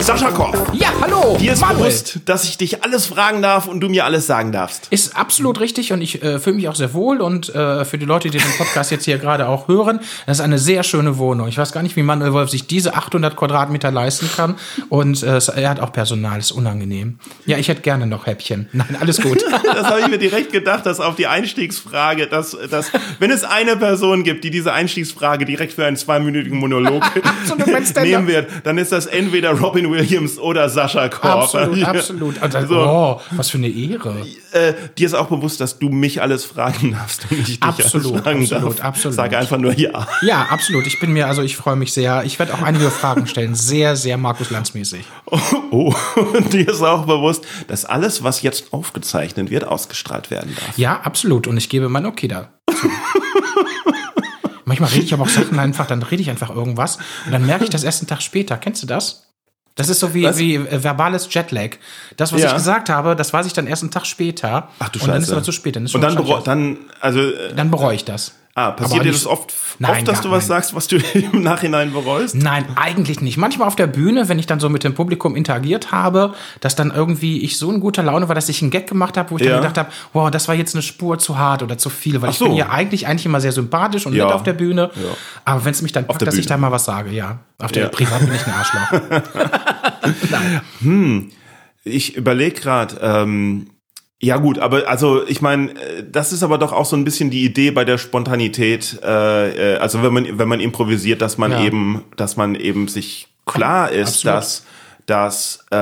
Sascha 0.00 0.30
Koch. 0.32 0.52
Ja, 0.72 0.88
hallo. 1.00 1.36
Dir 1.38 1.52
ist 1.52 1.60
Manuel. 1.60 1.84
bewusst, 1.84 2.18
dass 2.24 2.44
ich 2.44 2.58
dich 2.58 2.82
alles 2.82 3.06
fragen 3.06 3.40
darf 3.40 3.68
und 3.68 3.80
du 3.80 3.88
mir 3.88 4.04
alles 4.04 4.26
sagen 4.26 4.50
darfst. 4.50 4.88
Ist 4.90 5.16
absolut 5.16 5.60
richtig 5.60 5.92
und 5.92 6.02
ich 6.02 6.22
äh, 6.24 6.40
fühle 6.40 6.56
mich 6.56 6.68
auch 6.68 6.74
sehr 6.74 6.92
wohl 6.92 7.20
und 7.20 7.54
äh, 7.54 7.84
für 7.84 7.96
die 7.96 8.04
Leute, 8.04 8.30
die 8.30 8.38
den 8.38 8.50
Podcast 8.58 8.90
jetzt 8.90 9.04
hier 9.04 9.18
gerade 9.18 9.46
auch 9.46 9.68
hören, 9.68 10.00
das 10.26 10.38
ist 10.38 10.44
eine 10.44 10.58
sehr 10.58 10.82
schöne 10.82 11.18
Wohnung. 11.18 11.46
Ich 11.46 11.56
weiß 11.56 11.70
gar 11.70 11.82
nicht, 11.82 11.94
wie 11.94 12.02
Manuel 12.02 12.32
Wolf 12.32 12.50
sich 12.50 12.66
diese 12.66 12.94
800 12.94 13.36
Quadratmeter 13.36 13.92
leisten 13.92 14.28
kann 14.34 14.56
und 14.88 15.22
äh, 15.22 15.38
er 15.54 15.70
hat 15.70 15.78
auch 15.78 15.92
Personal, 15.92 16.40
ist 16.40 16.50
unangenehm. 16.50 17.20
Ja, 17.46 17.56
ich 17.56 17.68
hätte 17.68 17.82
gerne 17.82 18.08
noch 18.08 18.26
Häppchen. 18.26 18.68
Nein, 18.72 18.96
alles 19.00 19.20
gut. 19.20 19.40
das 19.64 19.86
habe 19.86 20.00
ich 20.00 20.08
mir 20.08 20.18
direkt 20.18 20.50
gedacht, 20.50 20.84
dass 20.84 20.98
auf 20.98 21.14
die 21.14 21.28
Einstiegsfrage, 21.28 22.26
dass, 22.26 22.56
dass 22.70 22.90
wenn 23.20 23.30
es 23.30 23.44
eine 23.44 23.76
Person 23.76 24.24
gibt, 24.24 24.42
die 24.42 24.50
diese 24.50 24.72
Einstiegsfrage 24.72 25.44
direkt 25.44 25.74
für 25.74 25.84
einen 25.84 25.96
zweiminütigen 25.96 26.58
Monolog 26.58 27.04
nehmen 28.02 28.26
wird, 28.26 28.48
dann 28.64 28.76
ist 28.76 28.90
das 28.90 29.06
entweder 29.06 29.59
Robin 29.62 29.90
Williams 29.90 30.38
oder 30.38 30.68
Sascha 30.68 31.08
Korf. 31.08 31.54
Absolut, 31.54 31.84
absolut. 31.84 32.42
Also, 32.42 32.66
so. 32.66 32.80
Oh, 32.80 33.20
was 33.32 33.50
für 33.50 33.58
eine 33.58 33.68
Ehre. 33.68 34.26
Äh, 34.52 34.74
dir 34.98 35.06
ist 35.06 35.14
auch 35.14 35.28
bewusst, 35.28 35.60
dass 35.60 35.78
du 35.78 35.88
mich 35.88 36.20
alles 36.22 36.44
fragen 36.44 36.92
darfst 36.92 37.26
und 37.30 37.38
ich 37.38 37.60
dich 37.60 37.62
absolut, 37.62 38.22
fragen 38.22 38.42
absolut, 38.42 38.78
darf. 38.78 38.84
absolut. 38.84 39.16
Sag 39.16 39.34
einfach 39.34 39.58
nur 39.58 39.72
ja. 39.78 40.06
Ja, 40.22 40.46
absolut. 40.50 40.86
Ich 40.86 40.98
bin 40.98 41.12
mir, 41.12 41.26
also 41.26 41.42
ich 41.42 41.56
freue 41.56 41.76
mich 41.76 41.92
sehr. 41.92 42.24
Ich 42.24 42.38
werde 42.38 42.54
auch 42.54 42.62
einige 42.62 42.90
Fragen 42.90 43.26
stellen. 43.26 43.54
Sehr, 43.54 43.96
sehr 43.96 44.16
Markus 44.16 44.50
Lanz-mäßig. 44.50 45.04
Oh, 45.26 45.38
oh, 45.70 45.94
und 46.36 46.52
dir 46.52 46.68
ist 46.68 46.82
auch 46.82 47.06
bewusst, 47.06 47.44
dass 47.68 47.84
alles, 47.84 48.22
was 48.22 48.42
jetzt 48.42 48.72
aufgezeichnet 48.72 49.50
wird, 49.50 49.64
ausgestrahlt 49.64 50.30
werden 50.30 50.56
darf. 50.56 50.78
Ja, 50.78 51.00
absolut. 51.00 51.46
Und 51.46 51.56
ich 51.56 51.68
gebe 51.68 51.88
mein 51.88 52.06
Okay 52.06 52.28
da. 52.28 52.50
Manchmal 54.70 54.90
rede 54.90 55.04
ich 55.04 55.12
aber 55.12 55.24
auch 55.24 55.28
Sachen 55.28 55.58
einfach, 55.58 55.88
dann 55.88 56.00
rede 56.00 56.22
ich 56.22 56.30
einfach 56.30 56.48
irgendwas 56.48 56.98
und 57.26 57.32
dann 57.32 57.44
merke 57.44 57.64
ich 57.64 57.70
das 57.70 57.82
erst 57.82 58.02
einen 58.02 58.08
Tag 58.08 58.22
später. 58.22 58.56
Kennst 58.56 58.80
du 58.82 58.86
das? 58.86 59.29
Das 59.80 59.88
ist 59.88 60.00
so 60.00 60.14
wie, 60.14 60.22
wie 60.36 60.54
äh, 60.56 60.84
verbales 60.84 61.32
Jetlag. 61.32 61.76
Das, 62.16 62.32
was 62.32 62.42
ja. 62.42 62.48
ich 62.48 62.54
gesagt 62.54 62.88
habe, 62.88 63.16
das 63.16 63.32
weiß 63.32 63.46
ich 63.46 63.52
dann 63.52 63.66
erst 63.66 63.82
einen 63.82 63.90
Tag 63.90 64.06
später. 64.06 64.68
Ach 64.78 64.88
du 64.88 64.98
Und 64.98 65.06
Scheiße. 65.06 65.12
dann 65.12 65.22
ist 65.22 65.28
es 65.28 65.32
aber 65.32 65.42
zu 65.42 65.52
spät. 65.52 65.76
Dann 65.76 65.86
ist 65.86 65.94
und 65.94 66.00
dann, 66.02 66.16
dann, 66.44 66.78
also, 67.00 67.20
äh, 67.20 67.54
dann 67.54 67.70
bereue 67.70 67.94
ich 67.94 68.04
das. 68.04 68.34
Ah, 68.60 68.70
passiert 68.72 69.04
dir 69.06 69.12
das 69.12 69.26
oft, 69.26 69.54
nein, 69.78 69.90
oft 69.90 70.08
dass 70.08 70.20
du 70.20 70.30
was 70.30 70.48
nein. 70.48 70.60
sagst, 70.60 70.74
was 70.74 70.86
du 70.86 70.96
im 71.14 71.42
Nachhinein 71.42 71.92
bereust? 71.92 72.34
Nein, 72.34 72.66
eigentlich 72.76 73.22
nicht. 73.22 73.38
Manchmal 73.38 73.68
auf 73.68 73.76
der 73.76 73.86
Bühne, 73.86 74.28
wenn 74.28 74.38
ich 74.38 74.46
dann 74.46 74.60
so 74.60 74.68
mit 74.68 74.84
dem 74.84 74.94
Publikum 74.94 75.34
interagiert 75.34 75.92
habe, 75.92 76.34
dass 76.60 76.76
dann 76.76 76.90
irgendwie 76.90 77.42
ich 77.42 77.56
so 77.56 77.70
in 77.72 77.80
guter 77.80 78.02
Laune 78.02 78.28
war, 78.28 78.34
dass 78.34 78.50
ich 78.50 78.60
einen 78.60 78.70
Gag 78.70 78.86
gemacht 78.86 79.16
habe, 79.16 79.30
wo 79.30 79.36
ich 79.36 79.44
ja. 79.44 79.52
dann 79.52 79.62
gedacht 79.62 79.78
habe, 79.78 79.90
wow, 80.12 80.30
das 80.30 80.46
war 80.46 80.54
jetzt 80.54 80.74
eine 80.74 80.82
Spur 80.82 81.18
zu 81.18 81.38
hart 81.38 81.62
oder 81.62 81.78
zu 81.78 81.88
viel, 81.88 82.20
weil 82.20 82.30
Ach 82.30 82.34
ich 82.34 82.38
bin 82.38 82.52
ja 82.52 82.68
eigentlich 82.68 83.06
eigentlich 83.06 83.26
immer 83.26 83.40
sehr 83.40 83.52
sympathisch 83.52 84.04
und 84.04 84.12
ja. 84.12 84.26
nett 84.26 84.34
auf 84.34 84.42
der 84.42 84.52
Bühne. 84.52 84.90
Ja. 84.94 85.16
Aber 85.46 85.64
wenn 85.64 85.72
es 85.72 85.80
mich 85.80 85.92
dann 85.92 86.06
packt, 86.06 86.26
dass 86.26 86.34
ich 86.34 86.46
da 86.46 86.58
mal 86.58 86.70
was 86.70 86.84
sage, 86.84 87.10
ja. 87.10 87.38
Auf 87.58 87.72
der 87.72 87.86
Privat 87.86 88.20
bin 88.20 88.34
ich 88.34 88.46
ein 88.46 88.52
Arschloch. 88.52 89.20
hm. 90.80 91.30
Ich 91.82 92.14
überlege 92.16 92.60
gerade, 92.60 92.98
ähm, 93.00 93.70
ja 94.22 94.36
gut, 94.36 94.58
aber 94.58 94.86
also 94.86 95.26
ich 95.26 95.40
meine, 95.40 95.70
äh, 95.70 96.04
das 96.10 96.32
ist 96.32 96.42
aber 96.42 96.58
doch 96.58 96.72
auch 96.72 96.84
so 96.84 96.94
ein 96.94 97.04
bisschen 97.04 97.30
die 97.30 97.44
Idee 97.44 97.70
bei 97.70 97.86
der 97.86 97.96
Spontanität. 97.96 99.00
Äh, 99.02 99.74
äh, 99.74 99.78
also 99.78 100.02
wenn 100.02 100.12
man 100.12 100.38
wenn 100.38 100.48
man 100.48 100.60
improvisiert, 100.60 101.22
dass 101.22 101.38
man 101.38 101.52
ja. 101.52 101.64
eben, 101.64 102.04
dass 102.16 102.36
man 102.36 102.54
eben 102.54 102.86
sich 102.86 103.28
klar 103.46 103.90
ist, 103.90 104.26
Absolut. 104.26 104.36
dass 104.36 104.66
dass 105.10 105.64
äh, 105.72 105.76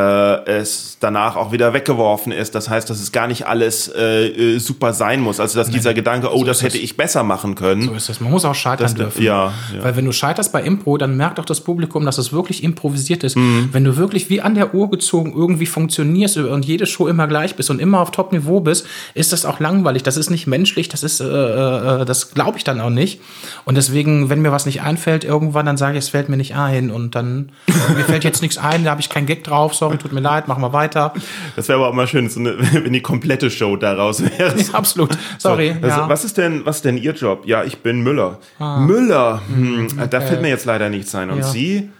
es 0.47 0.97
danach 1.01 1.37
auch 1.37 1.53
wieder 1.53 1.75
weggeworfen 1.75 2.33
ist. 2.33 2.55
Das 2.55 2.71
heißt, 2.71 2.89
dass 2.89 2.99
es 2.99 3.13
gar 3.13 3.27
nicht 3.27 3.47
alles 3.47 3.93
äh, 3.95 4.55
äh 4.55 4.59
super 4.59 4.95
sein 4.95 5.21
muss. 5.21 5.39
Also 5.39 5.59
dass 5.59 5.69
dieser 5.69 5.93
Gedanke, 5.93 6.33
oh, 6.33 6.39
so 6.39 6.45
das 6.47 6.63
hätte 6.63 6.79
das. 6.79 6.83
ich 6.83 6.97
besser 6.97 7.25
machen 7.25 7.55
können. 7.55 7.83
So 7.83 7.93
ist 7.93 8.09
es. 8.09 8.21
Man 8.21 8.31
muss 8.31 8.47
auch 8.47 8.55
scheitern 8.55 8.87
das, 8.87 8.95
dürfen. 8.95 9.23
Ja, 9.23 9.53
ja, 9.75 9.85
Weil 9.85 9.97
wenn 9.97 10.07
du 10.07 10.13
scheiterst 10.13 10.51
bei 10.51 10.63
Impro, 10.63 10.97
dann 10.97 11.19
merkt 11.19 11.39
auch 11.39 11.45
das 11.45 11.61
Publikum, 11.61 12.07
dass 12.07 12.17
es 12.17 12.33
wirklich 12.33 12.65
improvisiert 12.65 13.23
ist. 13.23 13.37
Mhm. 13.37 13.69
Wenn 13.71 13.85
du 13.85 13.99
wirklich 13.99 14.31
wie 14.31 14.41
an 14.41 14.55
der 14.55 14.75
Uhr 14.75 14.89
gezogen 14.89 15.35
irgendwie 15.37 15.67
funktionierst 15.67 16.39
und 16.39 16.65
jede 16.65 16.87
Show 16.87 17.07
immer 17.07 17.27
gleich 17.27 17.55
bist 17.55 17.69
und 17.69 17.79
immer 17.79 18.01
auf 18.01 18.11
Top-Niveau 18.11 18.61
bist, 18.61 18.87
ist 19.13 19.35
das 19.35 19.45
auch 19.45 19.61
langweilig. 19.61 20.05
Das 20.05 20.17
ist 20.17 20.31
nicht 20.31 20.47
menschlich. 20.47 20.89
Das 20.89 21.03
ist, 21.03 21.21
äh, 21.21 21.27
äh, 21.27 22.05
das 22.07 22.33
glaube 22.33 22.57
ich 22.57 22.65
dann 22.65 22.81
auch 22.81 22.89
nicht. 22.89 23.21
Und 23.67 23.75
deswegen, 23.75 24.31
wenn 24.31 24.41
mir 24.41 24.53
was 24.53 24.65
nicht 24.65 24.81
einfällt, 24.81 25.25
irgendwann, 25.25 25.67
dann 25.67 25.77
sage 25.77 25.99
ich, 25.99 26.05
es 26.05 26.09
fällt 26.09 26.31
mir 26.31 26.39
nicht 26.39 26.55
ein. 26.55 26.91
Und 26.91 27.15
dann, 27.15 27.53
mir 27.95 28.05
fällt 28.05 28.25
jetzt 28.25 28.41
nichts 28.41 28.57
ein, 28.57 28.85
da 28.85 28.91
habe 28.93 29.03
ich 29.03 29.11
keinen 29.19 29.27
Gag 29.27 29.45
drauf, 29.45 29.75
sorry, 29.75 29.99
tut 29.99 30.13
mir 30.13 30.21
leid, 30.21 30.49
machen 30.49 30.63
wir 30.63 30.73
weiter. 30.73 31.13
Das 31.57 31.69
wäre 31.69 31.79
aber 31.79 31.89
auch 31.89 31.93
mal 31.93 32.07
schön, 32.07 32.29
so 32.29 32.41
eine, 32.41 32.57
wenn 32.85 32.93
die 32.93 33.03
komplette 33.03 33.51
Show 33.51 33.77
daraus 33.77 34.23
wäre. 34.23 34.57
Ja, 34.57 34.75
absolut, 34.75 35.11
sorry. 35.39 35.75
So, 35.81 35.87
also, 35.87 36.01
ja. 36.01 36.09
Was 36.09 36.25
ist 36.25 36.39
denn, 36.39 36.65
was 36.65 36.77
ist 36.77 36.85
denn 36.85 36.97
Ihr 36.97 37.13
Job? 37.13 37.43
Ja, 37.47 37.65
ich 37.65 37.79
bin 37.79 38.01
Müller. 38.03 38.39
Ah. 38.59 38.79
Müller, 38.81 39.43
hm, 39.49 39.89
okay. 39.97 40.07
da 40.09 40.21
fällt 40.21 40.43
mir 40.43 40.49
jetzt 40.49 40.65
leider 40.65 40.89
nichts 40.89 41.15
ein. 41.15 41.31
Und 41.31 41.39
ja. 41.39 41.45
Sie? 41.45 41.91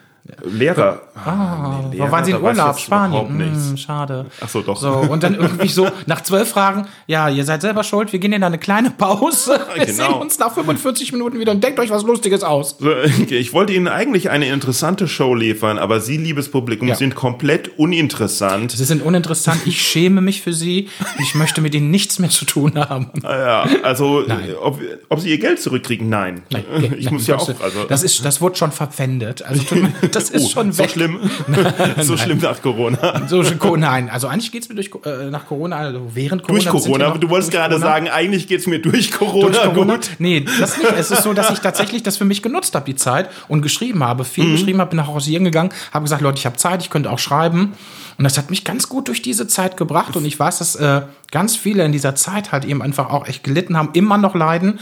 Lehrer. 0.45 1.01
Ah, 1.15 1.81
nee, 1.89 1.97
Lehrer, 1.97 2.13
waren 2.13 2.25
Sie 2.25 2.33
in 2.33 2.43
Urlaub? 2.43 2.79
Spanien? 2.79 3.29
Hm, 3.29 3.77
schade. 3.77 4.27
Ach 4.41 4.49
so, 4.49 4.61
doch. 4.63 4.77
So, 4.77 4.91
und 4.91 5.23
dann 5.23 5.35
irgendwie 5.35 5.69
so 5.69 5.89
nach 6.07 6.23
zwölf 6.23 6.51
Fragen, 6.51 6.87
ja, 7.07 7.29
ihr 7.29 7.45
seid 7.45 7.63
selber 7.63 7.83
schuld, 7.83 8.13
wir 8.13 8.19
gehen 8.19 8.33
in 8.33 8.45
eine 8.45 8.59
kleine 8.59 8.91
Pause. 8.91 9.59
Wir 9.75 9.87
genau. 9.87 10.13
sehen 10.13 10.15
uns 10.15 10.39
nach 10.39 10.53
45 10.53 11.13
Minuten 11.13 11.39
wieder 11.39 11.53
und 11.53 11.63
denkt 11.63 11.79
euch 11.79 11.91
was 11.91 12.03
Lustiges 12.03 12.43
aus. 12.43 12.79
Ich 13.29 13.53
wollte 13.53 13.73
Ihnen 13.73 13.89
eigentlich 13.89 14.31
eine 14.31 14.49
interessante 14.49 15.09
Show 15.09 15.35
liefern, 15.35 15.79
aber 15.79 16.01
Sie, 16.01 16.17
liebes 16.17 16.51
Publikum, 16.51 16.89
ja. 16.89 16.95
sind 16.95 17.15
komplett 17.15 17.79
uninteressant. 17.79 18.73
Sie 18.73 18.85
sind 18.85 19.03
uninteressant, 19.03 19.67
ich 19.67 19.81
schäme 19.81 20.21
mich 20.21 20.43
für 20.43 20.53
Sie 20.53 20.89
ich 21.19 21.35
möchte 21.35 21.61
mit 21.61 21.75
Ihnen 21.75 21.91
nichts 21.91 22.19
mehr 22.19 22.31
zu 22.31 22.45
tun 22.45 22.75
haben. 22.77 23.11
Ah 23.23 23.39
ja, 23.39 23.83
also, 23.83 24.25
ob, 24.61 24.81
ob, 25.09 25.21
Sie 25.21 25.31
Ihr 25.31 25.39
Geld 25.39 25.61
zurückkriegen? 25.61 26.09
Nein. 26.09 26.43
Nein 26.51 26.65
ich 26.97 27.07
nein, 27.07 27.15
muss 27.15 27.27
ja 27.27 27.37
auch. 27.37 27.49
Also, 27.61 27.85
das, 27.85 28.03
ist, 28.03 28.25
das 28.25 28.41
wurde 28.41 28.57
schon 28.57 28.73
verpfändet. 28.73 29.43
Also, 29.43 29.63
das 30.15 30.31
ist 30.31 30.47
oh, 30.47 30.49
schon 30.49 30.79
weg. 30.79 30.88
So 30.88 30.95
schlimm? 30.95 31.31
so 32.03 32.17
schlimm 32.17 32.38
nach 32.38 32.62
Corona? 32.62 33.29
So, 33.29 33.43
nein, 33.77 34.09
also 34.11 34.27
eigentlich 34.27 34.53
geht 34.53 34.62
es 34.62 34.69
mir 34.69 34.75
durch, 34.75 34.91
äh, 35.05 35.31
nach 35.31 35.47
Corona, 35.47 35.77
also 35.77 36.03
während 36.15 36.43
Corona. 36.43 36.71
Durch 36.71 36.85
Corona? 36.85 37.11
Du 37.11 37.29
wolltest 37.29 37.50
gerade 37.50 37.75
Corona. 37.75 37.93
sagen, 37.93 38.09
eigentlich 38.09 38.47
geht 38.47 38.61
es 38.61 38.67
mir 38.67 38.81
durch 38.81 39.12
Corona, 39.12 39.47
durch 39.49 39.62
Corona 39.62 39.95
gut. 39.95 40.11
Nee, 40.19 40.41
das 40.41 40.79
nicht. 40.79 40.93
Es 40.93 41.11
ist 41.11 41.23
so, 41.23 41.33
dass 41.33 41.50
ich 41.50 41.59
tatsächlich 41.61 42.03
das 42.03 42.17
für 42.17 42.25
mich 42.25 42.43
genutzt 42.43 42.75
habe, 42.75 42.87
die 42.87 42.97
Zeit, 42.97 43.29
und 43.49 43.62
geschrieben 43.62 44.03
habe, 44.03 44.25
viel 44.25 44.45
mhm. 44.45 44.53
geschrieben 44.53 44.81
habe, 44.81 44.91
bin 44.91 44.97
nach 44.97 45.09
Hause 45.09 45.31
gegangen, 45.33 45.71
habe 45.93 46.05
gesagt, 46.05 46.23
Leute, 46.23 46.38
ich 46.38 46.47
habe 46.47 46.57
Zeit, 46.57 46.83
ich 46.83 46.91
könnte 46.91 47.11
auch 47.11 47.19
schreiben. 47.19 47.75
Und 48.19 48.25
das 48.25 48.37
hat 48.37 48.50
mich 48.50 48.65
ganz 48.65 48.88
gut 48.88 49.07
durch 49.07 49.23
diese 49.23 49.47
Zeit 49.47 49.77
gebracht. 49.77 50.17
Und 50.17 50.25
ich 50.25 50.38
weiß, 50.38 50.59
dass 50.59 50.75
äh, 50.75 51.03
ganz 51.31 51.55
viele 51.57 51.85
in 51.85 51.93
dieser 51.93 52.17
Zeit 52.17 52.50
halt 52.50 52.65
eben 52.65 52.83
einfach 52.83 53.11
auch 53.11 53.29
echt 53.29 53.45
gelitten 53.45 53.77
haben, 53.77 53.91
immer 53.93 54.19
noch 54.19 54.35
leiden. 54.35 54.81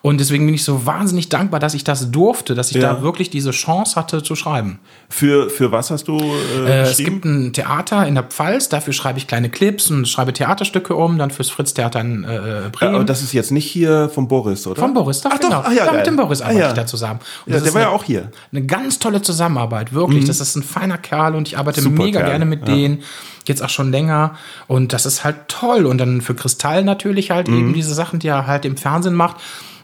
Und 0.00 0.18
deswegen 0.20 0.46
bin 0.46 0.54
ich 0.54 0.62
so 0.62 0.86
wahnsinnig 0.86 1.28
dankbar, 1.28 1.58
dass 1.58 1.74
ich 1.74 1.82
das 1.82 2.12
durfte, 2.12 2.54
dass 2.54 2.70
ich 2.70 2.76
ja. 2.76 2.94
da 2.94 3.02
wirklich 3.02 3.30
diese 3.30 3.50
Chance 3.50 3.96
hatte 3.96 4.22
zu 4.22 4.36
schreiben. 4.36 4.78
Für, 5.08 5.50
für 5.50 5.72
was 5.72 5.90
hast 5.90 6.06
du 6.06 6.18
äh, 6.18 6.66
äh, 6.66 6.80
Es 6.82 6.98
gibt 6.98 7.24
ein 7.24 7.52
Theater 7.52 8.06
in 8.06 8.14
der 8.14 8.22
Pfalz, 8.22 8.68
dafür 8.68 8.92
schreibe 8.92 9.18
ich 9.18 9.26
kleine 9.26 9.50
Clips 9.50 9.90
und 9.90 10.06
schreibe 10.06 10.32
Theaterstücke 10.32 10.94
um, 10.94 11.18
dann 11.18 11.32
fürs 11.32 11.50
Fritz-Theater 11.50 12.00
in 12.00 12.22
äh, 12.22 12.70
Bremen. 12.70 12.72
Ja, 12.80 12.88
aber 12.90 13.04
das 13.04 13.22
ist 13.22 13.32
jetzt 13.32 13.50
nicht 13.50 13.66
hier 13.66 14.08
von 14.08 14.28
Boris, 14.28 14.68
oder? 14.68 14.80
Von 14.80 14.94
Boris, 14.94 15.20
doch, 15.20 15.32
ach, 15.34 15.40
genau. 15.40 15.62
Doch, 15.62 15.64
ach, 15.66 15.72
ja, 15.72 15.86
da 15.86 15.92
mit 15.92 16.06
dem 16.06 16.16
Boris 16.16 16.42
arbeite 16.42 16.58
ah, 16.58 16.62
ja. 16.62 16.68
ich 16.68 16.74
da 16.74 16.86
zusammen. 16.86 17.18
Und 17.46 17.54
ja, 17.54 17.60
der 17.60 17.74
war 17.74 17.80
ja 17.80 17.88
auch 17.88 18.04
hier. 18.04 18.30
Eine 18.52 18.64
ganz 18.66 19.00
tolle 19.00 19.20
Zusammenarbeit, 19.20 19.92
wirklich. 19.92 20.22
Mhm. 20.22 20.28
Das 20.28 20.40
ist 20.40 20.54
ein 20.54 20.62
feiner 20.62 20.98
Kerl 20.98 21.34
und 21.34 21.48
ich 21.48 21.58
arbeite 21.58 21.80
Super 21.80 22.04
mega 22.04 22.20
Kerl. 22.20 22.30
gerne 22.30 22.44
mit 22.44 22.68
denen 22.68 23.02
jetzt 23.46 23.62
auch 23.62 23.70
schon 23.70 23.90
länger. 23.90 24.34
Und 24.66 24.92
das 24.92 25.06
ist 25.06 25.24
halt 25.24 25.48
toll. 25.48 25.86
Und 25.86 25.98
dann 25.98 26.20
für 26.20 26.34
Kristall 26.34 26.84
natürlich 26.84 27.30
halt 27.30 27.48
mhm. 27.48 27.58
eben 27.58 27.74
diese 27.74 27.94
Sachen, 27.94 28.20
die 28.20 28.28
er 28.28 28.46
halt 28.46 28.64
im 28.64 28.76
Fernsehen 28.76 29.14
macht 29.14 29.36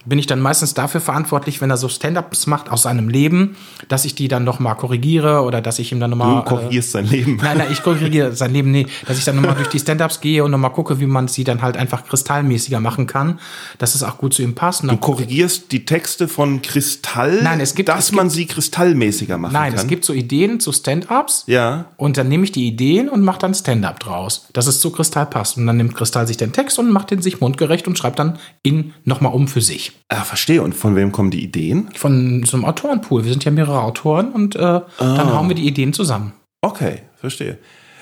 bin 0.04 0.18
ich 0.18 0.26
dann 0.26 0.40
meistens 0.40 0.74
dafür 0.74 1.00
verantwortlich, 1.00 1.60
wenn 1.60 1.70
er 1.70 1.76
so 1.76 1.88
Stand-ups 1.88 2.46
macht 2.46 2.70
aus 2.70 2.82
seinem 2.82 3.08
Leben, 3.08 3.56
dass 3.88 4.04
ich 4.04 4.14
die 4.14 4.28
dann 4.28 4.44
nochmal 4.44 4.76
korrigiere 4.76 5.42
oder 5.42 5.60
dass 5.60 5.78
ich 5.78 5.92
ihm 5.92 6.00
dann 6.00 6.10
nochmal. 6.10 6.42
Du 6.42 6.48
korrigierst 6.48 6.88
äh, 6.88 6.92
sein 6.92 7.06
Leben. 7.06 7.38
Nein, 7.42 7.58
nein, 7.58 7.68
ich 7.70 7.82
korrigiere 7.82 8.32
sein 8.32 8.52
Leben, 8.52 8.70
nee. 8.70 8.86
Dass 9.06 9.18
ich 9.18 9.24
dann 9.24 9.36
nochmal 9.36 9.54
durch 9.54 9.68
die 9.68 9.78
Stand-ups 9.78 10.20
gehe 10.20 10.44
und 10.44 10.50
nochmal 10.50 10.72
gucke, 10.72 11.00
wie 11.00 11.06
man 11.06 11.28
sie 11.28 11.44
dann 11.44 11.62
halt 11.62 11.76
einfach 11.76 12.04
kristallmäßiger 12.06 12.80
machen 12.80 13.06
kann, 13.06 13.38
dass 13.78 13.94
es 13.94 14.02
auch 14.02 14.18
gut 14.18 14.34
zu 14.34 14.42
ihm 14.42 14.54
passt. 14.54 14.84
Du 14.84 14.96
korrigierst 14.96 15.72
die 15.72 15.84
Texte 15.84 16.28
von 16.28 16.62
Kristall, 16.62 17.42
nein, 17.42 17.60
es 17.60 17.74
gibt, 17.74 17.88
dass 17.88 18.06
es 18.06 18.12
man 18.12 18.28
sie 18.28 18.46
kristallmäßiger 18.46 19.38
machen 19.38 19.52
nein, 19.52 19.70
kann. 19.70 19.76
Nein, 19.76 19.84
es 19.84 19.88
gibt 19.88 20.04
so 20.04 20.12
Ideen 20.12 20.60
zu 20.60 20.72
Stand-ups. 20.72 21.44
Ja. 21.46 21.86
Und 21.96 22.16
dann 22.16 22.28
nehme 22.28 22.44
ich 22.44 22.52
die 22.52 22.66
Ideen 22.66 23.08
und 23.08 23.22
mache 23.22 23.38
dann 23.38 23.54
Stand-up 23.54 24.00
draus, 24.00 24.48
dass 24.52 24.66
es 24.66 24.80
zu 24.80 24.90
Kristall 24.90 25.26
passt. 25.26 25.56
Und 25.56 25.66
dann 25.66 25.76
nimmt 25.76 25.94
Kristall 25.94 26.26
sich 26.26 26.36
den 26.36 26.52
Text 26.52 26.78
und 26.78 26.90
macht 26.90 27.10
den 27.10 27.22
sich 27.22 27.40
mundgerecht 27.40 27.86
und 27.86 27.96
schreibt 27.96 28.18
dann 28.18 28.38
ihn 28.62 28.94
nochmal 29.04 29.32
um 29.32 29.48
für 29.48 29.60
sich. 29.60 29.93
Ah, 30.08 30.22
verstehe. 30.22 30.62
Und 30.62 30.74
von 30.74 30.96
wem 30.96 31.12
kommen 31.12 31.30
die 31.30 31.42
Ideen? 31.42 31.88
Von 31.94 32.44
so 32.44 32.56
einem 32.56 32.64
Autorenpool. 32.64 33.24
Wir 33.24 33.32
sind 33.32 33.44
ja 33.44 33.50
mehrere 33.50 33.82
Autoren 33.82 34.32
und 34.32 34.56
äh, 34.56 34.60
ah. 34.60 34.82
dann 34.98 35.32
hauen 35.32 35.48
wir 35.48 35.56
die 35.56 35.66
Ideen 35.66 35.92
zusammen. 35.92 36.32
Okay, 36.60 37.02
verstehe. 37.16 37.58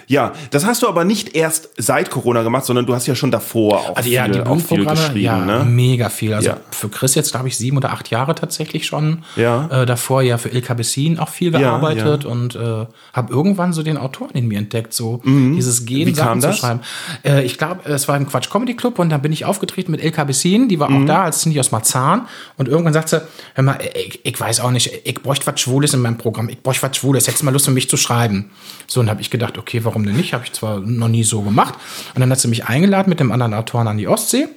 Ja, 0.07 0.33
das 0.51 0.67
hast 0.67 0.83
du 0.83 0.89
aber 0.89 1.05
nicht 1.05 1.35
erst 1.35 1.71
seit 1.77 2.11
Corona 2.11 2.43
gemacht, 2.43 2.65
sondern 2.65 2.87
du 2.87 2.95
hast 2.95 3.07
ja 3.07 3.15
schon 3.15 3.31
davor 3.31 3.79
auch 3.79 3.97
also, 3.97 4.09
ja, 4.09 4.25
viel, 4.25 4.33
die 4.35 4.41
auch 4.41 4.59
viel 4.59 4.85
geschrieben. 4.85 5.21
Ja, 5.21 5.45
ne? 5.45 5.65
mega 5.65 6.09
viel. 6.09 6.35
Also 6.35 6.51
ja. 6.51 6.57
für 6.71 6.89
Chris 6.89 7.15
jetzt, 7.15 7.33
glaube 7.33 7.49
ich, 7.49 7.57
sieben 7.57 7.77
oder 7.77 7.93
acht 7.93 8.11
Jahre 8.11 8.35
tatsächlich 8.35 8.87
schon. 8.87 9.25
Ja. 9.37 9.83
Äh, 9.83 9.87
davor 9.87 10.23
ja 10.23 10.39
für 10.39 10.49
Ilka 10.49 10.75
Bessin 10.75 11.19
auch 11.19 11.29
viel 11.29 11.51
gearbeitet 11.51 12.25
ja, 12.25 12.29
ja. 12.29 12.35
und 12.35 12.55
äh, 12.55 12.87
habe 13.13 13.33
irgendwann 13.33 13.73
so 13.73 13.83
den 13.83 13.97
Autoren 13.97 14.33
in 14.35 14.49
mir 14.49 14.59
entdeckt, 14.59 14.93
so 14.95 15.21
mhm. 15.25 15.55
dieses 15.55 15.85
Gehen, 15.85 16.09
Wie 16.09 16.15
Sachen 16.15 16.41
zu 16.41 16.53
schreiben. 16.53 16.81
Äh, 17.25 17.43
ich 17.43 17.59
glaube, 17.59 17.89
es 17.91 18.09
war 18.09 18.17
im 18.17 18.27
Quatsch 18.29 18.51
Comedy 18.51 18.75
Club 18.75 18.99
und 18.99 19.11
dann 19.11 19.23
bin 19.23 19.33
ich 19.33 19.45
aufgetreten 19.45 19.91
mit 19.93 20.03
Ilka 20.03 20.25
Bessin, 20.25 20.69
die 20.69 20.79
war 20.79 20.91
mhm. 20.91 21.03
auch 21.03 21.07
da 21.07 21.23
als 21.25 21.41
Cindy 21.41 21.59
aus 21.61 21.73
Marzahn 21.73 22.27
und 22.57 22.69
irgendwann 22.69 22.93
sagt 22.93 23.09
sie, 23.09 23.23
hör 23.55 23.65
mal, 23.65 23.79
ich, 23.95 24.21
ich 24.25 24.41
weiß 24.41 24.61
auch 24.61 24.71
nicht, 24.71 24.91
ich 25.05 25.23
bräuchte 25.23 25.47
was 25.47 25.61
Schwules 25.61 25.95
in 25.95 26.01
meinem 26.01 26.19
Programm, 26.19 26.49
ich 26.49 26.63
bräuchte 26.63 26.89
was 26.89 26.97
Schwules, 26.97 27.27
hättest 27.27 27.43
du 27.43 27.47
mal 27.47 27.53
Lust, 27.53 27.67
für 27.67 27.71
mich 27.71 27.89
zu 27.89 27.97
schreiben. 27.97 28.51
So, 28.87 29.01
und 29.01 29.09
habe 29.09 29.21
ich 29.21 29.31
gedacht, 29.31 29.59
okay, 29.59 29.85
warum 29.85 30.02
denn 30.05 30.17
nicht? 30.17 30.35
Habe 30.35 30.45
ich 30.45 30.53
zwar 30.53 30.81
noch 30.81 31.09
nie 31.09 31.25
so 31.25 31.43
gemacht. 31.43 31.75
Und 32.15 32.21
dann 32.21 32.31
hat 32.31 32.41
sie 32.41 32.49
mich 32.49 32.67
eingeladen 32.67 33.09
mit 33.11 33.21
dem 33.21 33.33
anderen 33.33 33.55
Autoren 33.55 33.89
an 33.89 33.99
die 33.99 34.09
Ostsee. 34.09 34.49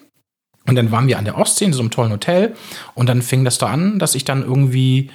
Und 0.67 0.75
dann 0.75 0.91
waren 0.91 1.07
wir 1.07 1.19
an 1.19 1.25
der 1.25 1.37
Ostsee 1.37 1.65
in 1.65 1.73
so 1.73 1.81
einem 1.81 1.91
tollen 1.91 2.11
Hotel. 2.11 2.55
Und 2.95 3.07
dann 3.07 3.21
fing 3.21 3.45
das 3.45 3.57
da 3.57 3.67
an, 3.67 3.99
dass 3.99 4.15
ich 4.15 4.25
dann 4.25 4.41
irgendwie 4.43 5.11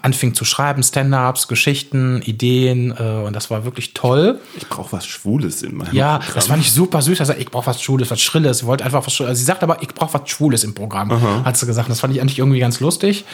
anfing 0.00 0.32
zu 0.32 0.46
schreiben, 0.46 0.82
Stand-ups, 0.82 1.48
Geschichten, 1.48 2.22
Ideen 2.22 2.94
äh, 2.98 3.24
und 3.26 3.36
das 3.36 3.50
war 3.50 3.66
wirklich 3.66 3.92
toll. 3.92 4.40
Ich 4.56 4.66
brauche 4.66 4.90
was 4.92 5.04
Schwules 5.06 5.62
in 5.62 5.76
meinem 5.76 5.94
Ja, 5.94 6.16
Programm. 6.16 6.34
das 6.34 6.46
fand 6.46 6.62
ich 6.62 6.72
super 6.72 7.02
süß. 7.02 7.20
Also 7.20 7.34
ich 7.34 7.50
brauche 7.50 7.66
was 7.66 7.82
Schwules, 7.82 8.10
was 8.10 8.18
Schrilles. 8.22 8.58
Sie 8.60 8.66
wollte 8.66 8.84
einfach 8.86 9.04
was 9.06 9.12
Schrilles. 9.12 9.28
Also 9.30 9.40
sie 9.40 9.44
sagt 9.44 9.62
aber, 9.62 9.82
ich 9.82 9.88
brauche 9.88 10.14
was 10.18 10.30
Schwules 10.30 10.64
im 10.64 10.72
Programm, 10.74 11.10
Aha. 11.10 11.42
hat 11.44 11.58
sie 11.58 11.66
gesagt. 11.66 11.90
Das 11.90 12.00
fand 12.00 12.14
ich 12.14 12.22
eigentlich 12.22 12.38
irgendwie 12.38 12.60
ganz 12.60 12.80
lustig. 12.80 13.26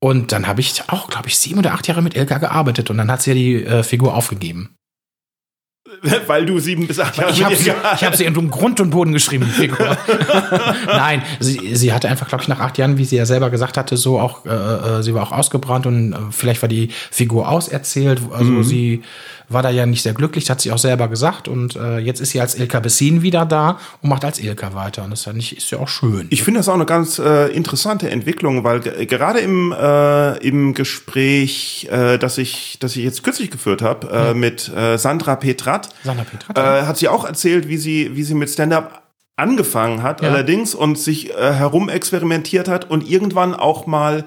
Und 0.00 0.32
dann 0.32 0.48
habe 0.48 0.60
ich 0.60 0.82
auch, 0.88 1.08
glaube 1.08 1.28
ich, 1.28 1.38
sieben 1.38 1.60
oder 1.60 1.74
acht 1.74 1.86
Jahre 1.86 2.02
mit 2.02 2.16
Ilka 2.16 2.38
gearbeitet 2.38 2.90
und 2.90 2.96
dann 2.98 3.08
hat 3.10 3.22
sie 3.22 3.30
ja 3.30 3.34
die 3.34 3.64
äh, 3.64 3.82
Figur 3.84 4.14
aufgegeben. 4.14 4.70
Weil 6.26 6.46
du 6.46 6.58
sieben 6.58 6.86
bis 6.86 6.98
acht 6.98 7.16
Jahre 7.18 7.32
Ich 7.32 7.44
habe 7.44 7.56
sie, 7.56 7.70
ich 7.70 8.04
hab 8.04 8.16
sie 8.16 8.24
in 8.24 8.50
Grund 8.50 8.80
und 8.80 8.90
Boden 8.90 9.12
geschrieben. 9.12 9.52
Nein, 10.86 11.22
sie, 11.40 11.74
sie 11.74 11.92
hatte 11.92 12.08
einfach, 12.08 12.28
glaube 12.28 12.42
ich, 12.42 12.48
nach 12.48 12.60
acht 12.60 12.78
Jahren, 12.78 12.96
wie 12.98 13.04
sie 13.04 13.16
ja 13.16 13.26
selber 13.26 13.50
gesagt 13.50 13.76
hatte, 13.76 13.96
so 13.96 14.18
auch, 14.18 14.46
äh, 14.46 14.50
äh, 14.50 15.02
sie 15.02 15.14
war 15.14 15.22
auch 15.22 15.32
ausgebrannt 15.32 15.86
und 15.86 16.12
äh, 16.12 16.16
vielleicht 16.30 16.62
war 16.62 16.68
die 16.68 16.88
Figur 17.10 17.48
auserzählt. 17.48 18.20
Also 18.32 18.50
mhm. 18.50 18.64
sie 18.64 19.02
war 19.50 19.62
da 19.62 19.70
ja 19.70 19.84
nicht 19.84 20.02
sehr 20.02 20.14
glücklich, 20.14 20.44
das 20.44 20.50
hat 20.50 20.60
sie 20.60 20.72
auch 20.72 20.78
selber 20.78 21.08
gesagt. 21.08 21.48
Und 21.48 21.76
äh, 21.76 21.98
jetzt 21.98 22.20
ist 22.20 22.30
sie 22.30 22.40
als 22.40 22.54
Ilka 22.54 22.80
Bessin 22.80 23.22
wieder 23.22 23.44
da 23.44 23.78
und 24.00 24.08
macht 24.08 24.24
als 24.24 24.38
Ilka 24.38 24.74
weiter. 24.74 25.04
Und 25.04 25.10
das 25.10 25.20
ist 25.20 25.26
ja, 25.26 25.32
ist 25.32 25.70
ja 25.70 25.78
auch 25.78 25.88
schön. 25.88 26.28
Ich 26.30 26.42
finde 26.44 26.60
das 26.60 26.68
auch 26.68 26.74
eine 26.74 26.86
ganz 26.86 27.18
äh, 27.18 27.48
interessante 27.48 28.08
Entwicklung, 28.08 28.64
weil 28.64 28.80
gerade 28.80 29.40
im, 29.40 29.72
äh, 29.72 30.38
im 30.38 30.72
Gespräch, 30.74 31.88
äh, 31.90 32.16
das, 32.16 32.38
ich, 32.38 32.78
das 32.80 32.96
ich 32.96 33.04
jetzt 33.04 33.24
kürzlich 33.24 33.50
geführt 33.50 33.82
habe, 33.82 34.08
äh, 34.08 34.26
ja. 34.28 34.34
mit 34.34 34.68
äh, 34.74 34.96
Sandra 34.96 35.34
Petrat, 35.34 35.89
Sandra 36.04 36.24
Petrat 36.24 36.58
äh, 36.58 36.86
hat 36.86 36.96
sie 36.96 37.08
auch 37.08 37.24
erzählt, 37.24 37.68
wie 37.68 37.76
sie, 37.76 38.16
wie 38.16 38.22
sie 38.22 38.34
mit 38.34 38.50
Stand-up 38.50 39.02
angefangen 39.36 40.02
hat, 40.02 40.20
ja. 40.20 40.28
allerdings, 40.28 40.74
und 40.74 40.98
sich 40.98 41.30
äh, 41.30 41.52
herumexperimentiert 41.54 42.68
hat 42.68 42.90
und 42.90 43.08
irgendwann 43.08 43.54
auch 43.54 43.86
mal 43.86 44.24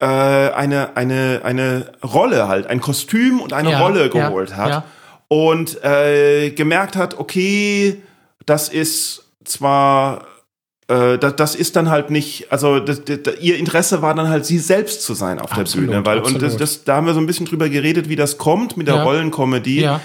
äh, 0.00 0.06
eine, 0.06 0.96
eine, 0.96 1.40
eine 1.44 1.92
Rolle 2.02 2.48
halt, 2.48 2.66
ein 2.66 2.80
Kostüm 2.80 3.40
und 3.40 3.52
eine 3.52 3.72
ja, 3.72 3.80
Rolle 3.80 4.10
geholt 4.10 4.50
ja, 4.50 4.56
hat. 4.56 4.84
Und 5.28 5.82
äh, 5.82 6.50
gemerkt 6.50 6.96
hat, 6.96 7.18
okay, 7.18 8.02
das 8.46 8.68
ist 8.68 9.24
zwar 9.44 10.26
äh, 10.88 11.18
das, 11.18 11.36
das 11.36 11.54
ist 11.54 11.76
dann 11.76 11.88
halt 11.90 12.10
nicht, 12.10 12.52
also 12.52 12.78
das, 12.78 13.02
das, 13.04 13.18
ihr 13.40 13.56
Interesse 13.56 14.02
war 14.02 14.14
dann 14.14 14.28
halt, 14.28 14.44
sie 14.44 14.58
selbst 14.58 15.02
zu 15.02 15.14
sein 15.14 15.38
auf 15.38 15.50
absolut, 15.52 15.88
der 15.88 15.94
Bühne, 15.94 16.06
weil 16.06 16.18
absolut. 16.18 16.42
und 16.42 16.48
das, 16.48 16.56
das, 16.58 16.84
da 16.84 16.96
haben 16.96 17.06
wir 17.06 17.14
so 17.14 17.20
ein 17.20 17.26
bisschen 17.26 17.46
drüber 17.46 17.70
geredet, 17.70 18.08
wie 18.08 18.16
das 18.16 18.36
kommt 18.36 18.76
mit 18.76 18.86
der 18.86 18.96
ja. 18.96 19.02
Rollenkomödie, 19.02 19.80
ja. 19.80 20.00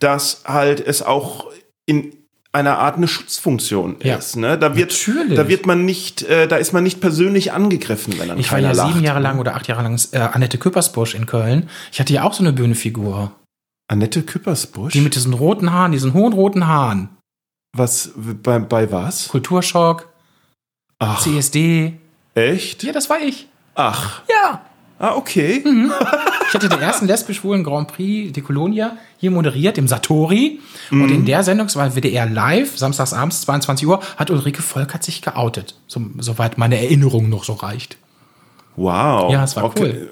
Dass 0.00 0.42
halt 0.46 0.80
es 0.80 1.02
auch 1.02 1.46
in 1.86 2.14
einer 2.52 2.78
Art 2.78 2.96
eine 2.96 3.08
Schutzfunktion 3.08 3.96
ja. 4.02 4.14
ist. 4.16 4.36
Ne? 4.36 4.56
Da 4.56 4.76
wird, 4.76 4.90
Natürlich. 4.92 5.36
da 5.36 5.48
wird 5.48 5.66
man 5.66 5.84
nicht, 5.84 6.22
äh, 6.22 6.46
da 6.46 6.56
ist 6.56 6.72
man 6.72 6.84
nicht 6.84 7.00
persönlich 7.00 7.52
angegriffen, 7.52 8.16
wenn 8.18 8.28
dann 8.28 8.38
Ich 8.38 8.52
war 8.52 8.60
ja 8.60 8.70
lacht. 8.72 8.92
sieben 8.92 9.04
Jahre 9.04 9.18
lang 9.20 9.40
oder 9.40 9.56
acht 9.56 9.66
Jahre 9.66 9.82
lang 9.82 10.00
äh, 10.12 10.18
Annette 10.18 10.58
Küppersbusch 10.58 11.14
in 11.16 11.26
Köln. 11.26 11.68
Ich 11.92 11.98
hatte 11.98 12.12
ja 12.12 12.22
auch 12.22 12.32
so 12.32 12.44
eine 12.44 12.52
Bühnenfigur. 12.52 13.32
Annette 13.88 14.22
Küppersbusch? 14.22 14.92
Die 14.92 15.00
mit 15.00 15.16
diesen 15.16 15.34
roten 15.34 15.72
Haaren, 15.72 15.90
diesen 15.92 16.14
hohen 16.14 16.32
roten 16.32 16.66
Haaren. 16.68 17.08
Was, 17.76 18.12
bei, 18.16 18.60
bei 18.60 18.90
was? 18.92 19.28
Kulturschock, 19.28 20.08
Ach, 21.00 21.20
CSD. 21.20 21.94
echt? 22.34 22.84
Ja, 22.84 22.92
das 22.92 23.10
war 23.10 23.18
ich. 23.20 23.48
Ach, 23.74 24.22
Ja. 24.30 24.64
Ah, 24.98 25.14
okay. 25.16 25.62
Ich 26.48 26.54
hatte 26.54 26.68
den 26.68 26.80
ersten 26.80 27.06
lesbisch-schwulen 27.06 27.64
Grand 27.64 27.88
Prix 27.88 28.32
de 28.32 28.42
Colonia 28.42 28.96
hier 29.18 29.30
moderiert, 29.30 29.78
im 29.78 29.88
Satori. 29.88 30.60
Und 30.90 31.10
in 31.10 31.24
der 31.24 31.42
Sendung, 31.42 31.66
es 31.66 31.76
war 31.76 31.96
WDR 31.96 32.26
live, 32.26 32.76
samstags 32.76 33.12
abends, 33.12 33.40
22 33.42 33.86
Uhr, 33.86 34.00
hat 34.16 34.30
Ulrike 34.30 34.62
Volkert 34.62 35.02
sich 35.02 35.22
geoutet. 35.22 35.74
So, 35.86 36.00
soweit 36.18 36.58
meine 36.58 36.78
Erinnerung 36.78 37.28
noch 37.28 37.44
so 37.44 37.54
reicht. 37.54 37.96
Wow. 38.76 39.32
Ja, 39.32 39.44
es 39.44 39.56
war 39.56 39.72
cool. 39.78 40.10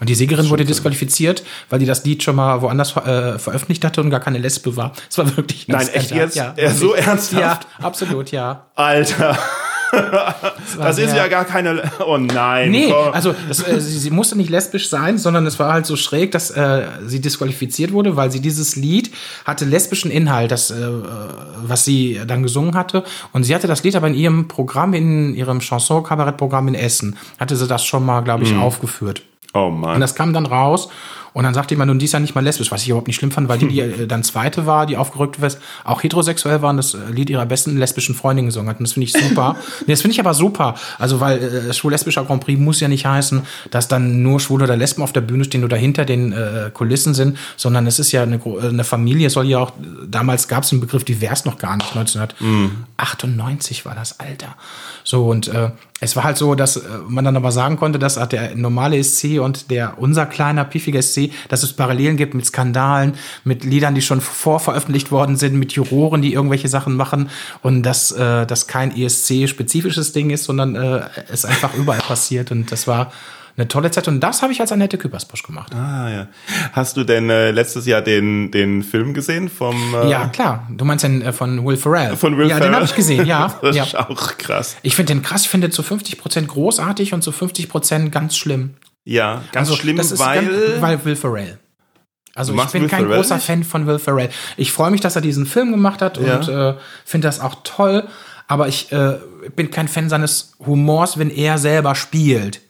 Und 0.00 0.08
die 0.08 0.14
Siegerin 0.14 0.48
wurde 0.50 0.64
disqualifiziert, 0.64 1.44
weil 1.68 1.78
die 1.78 1.86
das 1.86 2.04
Lied 2.04 2.22
schon 2.22 2.36
mal 2.36 2.60
woanders 2.60 2.96
äh, 2.96 3.38
veröffentlicht 3.38 3.84
hatte 3.84 4.00
und 4.00 4.10
gar 4.10 4.20
keine 4.20 4.38
Lesbe 4.38 4.76
war. 4.76 4.92
Es 5.08 5.16
war 5.18 5.36
wirklich 5.36 5.68
Nein, 5.68 5.78
ganz 5.78 5.94
echt 5.94 6.10
jetzt? 6.10 6.36
Ja, 6.36 6.54
so 6.70 6.94
ernsthaft? 6.94 7.66
Ja, 7.78 7.84
absolut, 7.84 8.32
ja. 8.32 8.66
Alter. 8.74 9.38
Das 10.78 10.98
ist 10.98 11.14
ja 11.14 11.28
gar 11.28 11.44
keine. 11.44 11.82
Oh 12.06 12.16
nein. 12.16 12.70
Nee, 12.70 12.90
komm. 12.90 13.12
also 13.12 13.34
das, 13.48 13.66
äh, 13.66 13.80
sie, 13.80 13.98
sie 13.98 14.10
musste 14.10 14.36
nicht 14.36 14.50
lesbisch 14.50 14.88
sein, 14.88 15.18
sondern 15.18 15.46
es 15.46 15.58
war 15.58 15.72
halt 15.72 15.86
so 15.86 15.96
schräg, 15.96 16.32
dass 16.32 16.50
äh, 16.50 16.86
sie 17.06 17.20
disqualifiziert 17.20 17.92
wurde, 17.92 18.16
weil 18.16 18.30
sie 18.30 18.40
dieses 18.40 18.76
Lied 18.76 19.10
hatte 19.44 19.64
lesbischen 19.64 20.10
Inhalt, 20.10 20.50
das, 20.50 20.70
äh, 20.70 20.88
was 21.62 21.84
sie 21.84 22.20
dann 22.26 22.42
gesungen 22.42 22.74
hatte. 22.74 23.04
Und 23.32 23.44
sie 23.44 23.54
hatte 23.54 23.66
das 23.66 23.82
Lied 23.82 23.96
aber 23.96 24.08
in 24.08 24.14
ihrem 24.14 24.48
Programm, 24.48 24.94
in 24.94 25.34
ihrem 25.34 25.60
Chanson-Kabarett-Programm 25.60 26.68
in 26.68 26.74
Essen, 26.74 27.16
hatte 27.38 27.56
sie 27.56 27.66
das 27.66 27.84
schon 27.84 28.04
mal, 28.04 28.20
glaube 28.22 28.44
ich, 28.44 28.56
aufgeführt. 28.56 29.22
Oh 29.52 29.66
Und 29.66 29.80
Mann. 29.80 30.00
das 30.00 30.14
kam 30.14 30.32
dann 30.32 30.46
raus. 30.46 30.88
Und 31.32 31.44
dann 31.44 31.54
sagte 31.54 31.74
jemand, 31.74 31.88
nun, 31.88 31.98
die 31.98 32.06
ist 32.06 32.12
ja 32.12 32.20
nicht 32.20 32.34
mal 32.34 32.42
lesbisch, 32.42 32.70
was 32.70 32.82
ich 32.82 32.88
überhaupt 32.88 33.06
nicht 33.06 33.16
schlimm 33.16 33.30
fand, 33.30 33.48
weil 33.48 33.58
die, 33.58 33.68
die 33.68 33.80
äh, 33.80 34.06
dann 34.06 34.22
zweite 34.22 34.66
war, 34.66 34.86
die 34.86 34.96
aufgerückt 34.96 35.40
war, 35.40 35.50
auch 35.84 36.02
heterosexuell 36.02 36.62
war 36.62 36.70
und 36.70 36.76
das 36.78 36.94
äh, 36.94 36.98
Lied 37.10 37.30
ihrer 37.30 37.46
besten 37.46 37.76
lesbischen 37.76 38.14
Freundin 38.14 38.46
gesungen 38.46 38.68
hat. 38.68 38.78
Und 38.78 38.84
das 38.84 38.94
finde 38.94 39.04
ich 39.04 39.12
super. 39.12 39.56
nee, 39.86 39.92
das 39.92 40.02
finde 40.02 40.12
ich 40.12 40.20
aber 40.20 40.34
super. 40.34 40.74
Also, 40.98 41.20
weil 41.20 41.38
äh, 41.38 41.72
schwul-lesbischer 41.72 42.24
Grand 42.24 42.44
Prix 42.44 42.60
muss 42.60 42.80
ja 42.80 42.88
nicht 42.88 43.06
heißen, 43.06 43.42
dass 43.70 43.88
dann 43.88 44.22
nur 44.22 44.40
Schwule 44.40 44.64
oder 44.64 44.76
Lesben 44.76 45.02
auf 45.02 45.12
der 45.12 45.20
Bühne 45.20 45.44
stehen 45.44 45.64
oder 45.64 45.76
hinter 45.76 46.04
den 46.04 46.32
äh, 46.32 46.70
Kulissen 46.72 47.14
sind, 47.14 47.38
sondern 47.56 47.86
es 47.86 47.98
ist 47.98 48.12
ja 48.12 48.22
eine, 48.22 48.36
äh, 48.36 48.68
eine 48.68 48.84
Familie, 48.84 49.28
es 49.28 49.34
soll 49.34 49.46
ja 49.46 49.58
auch, 49.58 49.72
damals 50.06 50.48
gab 50.48 50.64
es 50.64 50.70
den 50.70 50.80
Begriff 50.80 51.04
divers 51.04 51.44
noch 51.44 51.58
gar 51.58 51.76
nicht, 51.76 51.96
1998 51.96 53.84
war 53.86 53.94
das 53.94 54.18
Alter. 54.20 54.56
So, 55.04 55.26
und 55.26 55.48
äh, 55.48 55.70
es 56.00 56.16
war 56.16 56.24
halt 56.24 56.38
so, 56.38 56.54
dass 56.54 56.80
man 57.08 57.24
dann 57.24 57.36
aber 57.36 57.52
sagen 57.52 57.76
konnte, 57.76 57.98
dass 57.98 58.14
der 58.30 58.54
normale 58.56 59.02
SC 59.02 59.38
und 59.38 59.70
der 59.70 59.98
unser 59.98 60.24
kleiner 60.24 60.64
pfiffiger 60.64 61.02
SC, 61.02 61.19
dass 61.48 61.62
es 61.62 61.72
Parallelen 61.72 62.16
gibt 62.16 62.34
mit 62.34 62.46
Skandalen, 62.46 63.14
mit 63.44 63.64
Liedern, 63.64 63.94
die 63.94 64.02
schon 64.02 64.20
vorveröffentlicht 64.20 65.10
worden 65.10 65.36
sind, 65.36 65.54
mit 65.54 65.72
Juroren, 65.72 66.22
die 66.22 66.32
irgendwelche 66.32 66.68
Sachen 66.68 66.96
machen 66.96 67.30
und 67.62 67.82
dass 67.82 68.12
äh, 68.12 68.46
das 68.46 68.66
kein 68.66 68.96
ESC-spezifisches 68.96 70.12
Ding 70.12 70.30
ist, 70.30 70.44
sondern 70.44 70.74
äh, 70.74 71.02
es 71.30 71.44
einfach 71.44 71.74
überall 71.74 72.00
passiert 72.00 72.50
und 72.50 72.72
das 72.72 72.86
war 72.86 73.10
eine 73.56 73.68
tolle 73.68 73.90
Zeit 73.90 74.08
und 74.08 74.20
das 74.20 74.42
habe 74.42 74.52
ich 74.52 74.60
als 74.60 74.72
Annette 74.72 74.98
Küppersbusch 74.98 75.42
gemacht. 75.42 75.74
Ah, 75.74 76.08
ja. 76.08 76.26
Hast 76.72 76.96
du 76.96 77.04
denn 77.04 77.30
äh, 77.30 77.50
letztes 77.50 77.86
Jahr 77.86 78.00
den, 78.00 78.50
den 78.50 78.82
Film 78.82 79.14
gesehen 79.14 79.48
vom. 79.48 79.94
Äh, 79.94 80.10
Ja, 80.10 80.28
klar. 80.28 80.66
Du 80.70 80.84
meinst 80.84 81.04
den 81.04 81.22
äh, 81.22 81.32
von 81.32 81.64
Will 81.64 81.76
Ferrell? 81.76 82.16
Von 82.16 82.38
Will 82.38 82.48
ja, 82.48 82.56
Ferrell? 82.56 82.70
den 82.70 82.76
habe 82.76 82.84
ich 82.84 82.94
gesehen, 82.94 83.26
ja. 83.26 83.54
Das 83.62 83.76
ja. 83.76 83.84
ist 83.84 83.96
auch 83.96 84.38
krass. 84.38 84.76
Ich 84.82 84.96
finde 84.96 85.14
den 85.14 85.22
krass, 85.22 85.42
ich 85.42 85.48
finde 85.48 85.70
zu 85.70 85.82
50% 85.82 86.46
großartig 86.46 87.12
und 87.12 87.22
zu 87.22 87.30
50% 87.30 88.08
ganz 88.08 88.36
schlimm. 88.36 88.74
Ja, 89.04 89.42
ganz 89.52 89.74
schlimm, 89.74 89.98
Also, 89.98 90.14
ist 90.14 90.20
weil. 90.20 90.46
ganz, 90.46 90.80
weil 90.82 91.04
Will 91.04 91.16
Ferrell. 91.16 91.58
Also 92.34 92.54
ich 92.54 92.64
bin 92.72 92.82
Will 92.82 92.88
kein 92.88 93.00
Ferrell 93.04 93.16
großer 93.16 93.34
nicht? 93.36 93.46
Fan 93.46 93.64
von 93.64 93.86
Will 93.86 93.98
Ferrell. 93.98 94.28
Ich 94.56 94.72
freue 94.72 94.90
mich, 94.90 95.00
dass 95.00 95.16
er 95.16 95.22
diesen 95.22 95.46
Film 95.46 95.72
gemacht 95.72 96.00
hat 96.00 96.16
Ja. 96.18 96.36
und 96.36 96.48
äh, 96.48 96.74
finde 97.04 97.26
das 97.28 97.40
auch 97.40 97.56
toll. 97.64 98.06
Aber 98.46 98.68
ich 98.68 98.90
äh, 98.92 99.18
bin 99.56 99.70
kein 99.70 99.88
Fan 99.88 100.08
seines 100.08 100.54
Humors, 100.64 101.18
wenn 101.18 101.30
er 101.30 101.58
selber 101.58 101.94
spielt. 101.94 102.60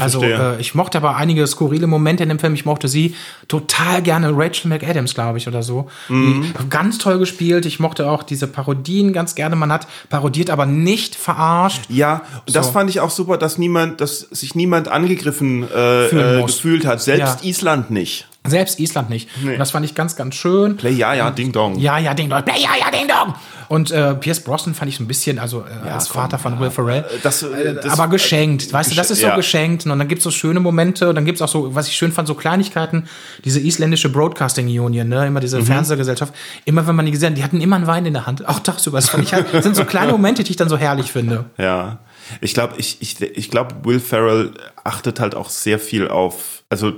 Also 0.00 0.22
Hm, 0.22 0.28
verstehe. 0.28 0.56
äh, 0.56 0.60
ich 0.60 0.74
mochte 0.74 0.98
aber 0.98 1.16
einige 1.16 1.46
skurrile 1.46 1.86
Momente 1.86 2.22
in 2.22 2.28
dem 2.28 2.38
Film. 2.38 2.54
Ich 2.54 2.64
mochte 2.64 2.88
sie 2.88 3.14
total 3.48 4.02
gerne. 4.02 4.30
Rachel 4.34 4.68
McAdams, 4.68 5.14
glaube 5.14 5.38
ich, 5.38 5.48
oder 5.48 5.62
so. 5.62 5.88
Mhm. 6.08 6.52
Ganz 6.70 6.98
toll 6.98 7.18
gespielt. 7.18 7.66
Ich 7.66 7.80
mochte 7.80 8.08
auch 8.08 8.22
diese 8.22 8.46
Parodien 8.46 9.12
ganz 9.12 9.34
gerne. 9.34 9.56
Man 9.56 9.72
hat 9.72 9.86
parodiert, 10.08 10.50
aber 10.50 10.66
nicht 10.66 11.14
verarscht. 11.16 11.82
Ja, 11.88 12.22
und 12.46 12.54
das 12.56 12.66
So. 12.66 12.72
fand 12.72 12.90
ich 12.90 13.00
auch 13.00 13.10
super, 13.10 13.36
dass 13.38 13.58
niemand, 13.58 14.00
dass 14.00 14.20
sich 14.20 14.54
niemand 14.54 14.88
angegriffen 14.88 15.66
äh, 15.74 16.06
äh, 16.38 16.42
gefühlt 16.44 16.86
hat. 16.86 17.00
Selbst 17.02 17.42
Ja. 17.42 17.48
Island 17.48 17.90
nicht. 17.90 18.28
Selbst 18.44 18.80
Island 18.80 19.08
nicht. 19.08 19.28
Und 19.44 19.56
das 19.58 19.70
fand 19.70 19.84
ich 19.86 19.94
ganz, 19.94 20.16
ganz 20.16 20.34
schön. 20.34 20.76
Play, 20.76 20.90
ja, 20.90 21.14
ja, 21.14 21.30
Ding 21.30 21.52
Dong. 21.52 21.78
Ja, 21.78 21.98
ja, 21.98 22.12
Ding 22.12 22.28
Dong. 22.28 22.42
Ja, 22.48 22.54
ja, 22.76 22.90
Ding 22.90 23.06
Dong. 23.06 23.34
Und 23.72 23.90
äh, 23.90 24.14
Pierce 24.16 24.40
Brosnan 24.40 24.74
fand 24.74 24.90
ich 24.90 24.98
so 24.98 25.02
ein 25.02 25.06
bisschen, 25.06 25.38
also 25.38 25.64
äh, 25.64 25.88
als 25.88 26.10
komm, 26.10 26.20
Vater 26.20 26.38
von 26.38 26.60
Will 26.60 26.68
Ferrell. 26.68 27.06
Das, 27.22 27.42
äh, 27.42 27.74
das, 27.74 27.98
aber 27.98 28.08
geschenkt, 28.08 28.70
weißt 28.70 28.90
du, 28.90 28.94
das 28.94 29.10
ist 29.10 29.22
so 29.22 29.28
ja. 29.28 29.34
geschenkt. 29.34 29.86
Und 29.86 29.98
dann 29.98 30.08
gibt's 30.08 30.24
so 30.24 30.30
schöne 30.30 30.60
Momente 30.60 31.08
und 31.08 31.14
dann 31.14 31.24
gibt's 31.24 31.40
auch 31.40 31.48
so, 31.48 31.74
was 31.74 31.88
ich 31.88 31.96
schön 31.96 32.12
fand, 32.12 32.28
so 32.28 32.34
Kleinigkeiten, 32.34 33.04
diese 33.46 33.60
isländische 33.60 34.10
Broadcasting 34.10 34.66
Union, 34.66 35.08
ne, 35.08 35.26
immer 35.26 35.40
Mhm. 35.40 35.40
diese 35.40 35.62
Fernsehgesellschaft, 35.62 36.34
immer 36.66 36.86
wenn 36.86 36.94
man 36.94 37.06
die 37.06 37.12
gesehen 37.12 37.30
hat, 37.30 37.38
die 37.38 37.44
hatten 37.44 37.62
immer 37.62 37.76
einen 37.76 37.86
Wein 37.86 38.04
in 38.04 38.12
der 38.12 38.26
Hand, 38.26 38.46
auch 38.46 38.60
tagsüber. 38.60 38.98
Das 38.98 39.08
fand 39.08 39.24
ich 39.24 39.32
halt, 39.32 39.46
das 39.54 39.64
sind 39.64 39.74
so 39.74 39.86
kleine 39.86 40.12
Momente, 40.12 40.44
die 40.44 40.50
ich 40.50 40.56
dann 40.58 40.68
so 40.68 40.76
herrlich 40.76 41.10
finde. 41.10 41.46
Ja. 41.56 41.96
Ich 42.40 42.54
glaube, 42.54 42.74
ich, 42.78 42.98
ich, 43.00 43.20
ich 43.20 43.50
glaube, 43.50 43.74
Will 43.84 44.00
Ferrell 44.00 44.52
achtet 44.84 45.20
halt 45.20 45.34
auch 45.34 45.48
sehr 45.48 45.78
viel 45.78 46.08
auf, 46.08 46.62
also 46.68 46.92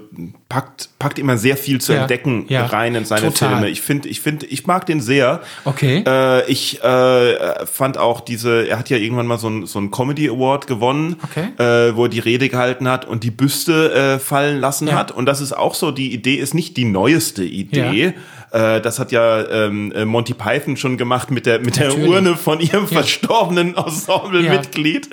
packt, 0.49 0.89
packt 0.99 1.19
immer 1.19 1.37
sehr 1.37 1.57
viel 1.57 1.81
zu 1.81 1.93
Ja, 1.93 2.03
entdecken 2.03 2.47
ja, 2.49 2.65
rein 2.67 2.95
in 2.95 3.05
seine 3.05 3.27
total. 3.33 3.51
Filme. 3.51 3.69
Ich 3.69 3.83
finde, 3.83 4.09
ich 4.09 4.21
finde, 4.21 4.47
ich 4.47 4.67
mag 4.67 4.87
den 4.87 5.01
sehr. 5.01 5.43
Okay. 5.65 6.03
Äh, 6.07 6.51
ich 6.51 6.83
äh, 6.83 7.67
fand 7.67 7.99
auch 7.99 8.21
diese, 8.21 8.67
er 8.69 8.79
hat 8.79 8.89
ja 8.91 8.97
irgendwann 8.97 9.27
mal 9.27 9.39
so 9.39 9.49
einen 9.49 9.67
so 9.67 9.79
einen 9.79 9.91
Comedy 9.91 10.29
Award 10.29 10.67
gewonnen, 10.67 11.17
Okay. 11.25 11.49
äh, 11.59 11.95
wo 11.97 12.05
er 12.05 12.09
die 12.09 12.21
Rede 12.21 12.49
gehalten 12.49 12.89
hat 12.89 13.05
und 13.05 13.25
die 13.25 13.31
Büste 13.31 13.93
äh, 13.93 14.19
fallen 14.19 14.61
lassen 14.61 14.89
Ja. 14.89 14.95
hat. 14.95 15.11
Und 15.11 15.27
das 15.27 15.41
ist 15.41 15.53
auch 15.53 15.75
so, 15.75 15.91
die 15.91 16.13
Idee 16.15 16.37
ist 16.37 16.55
nicht 16.55 16.77
die 16.77 16.85
neueste 16.87 17.45
Idee. 17.45 18.15
Äh, 18.55 18.81
das 18.81 19.01
hat 19.01 19.11
ja 19.11 19.45
ähm, 19.49 19.91
äh, 19.97 20.05
Monty 20.05 20.33
Python 20.33 20.77
schon 20.77 20.97
gemacht 20.97 21.33
mit 21.33 21.45
der 21.45 21.59
mit 21.59 21.77
der 21.77 21.89
Natürlich. 21.89 22.09
Urne 22.09 22.37
von 22.37 22.61
ihrem 22.61 22.87
verstorbenen 22.87 23.77
Ensemblemitglied. 23.77 25.11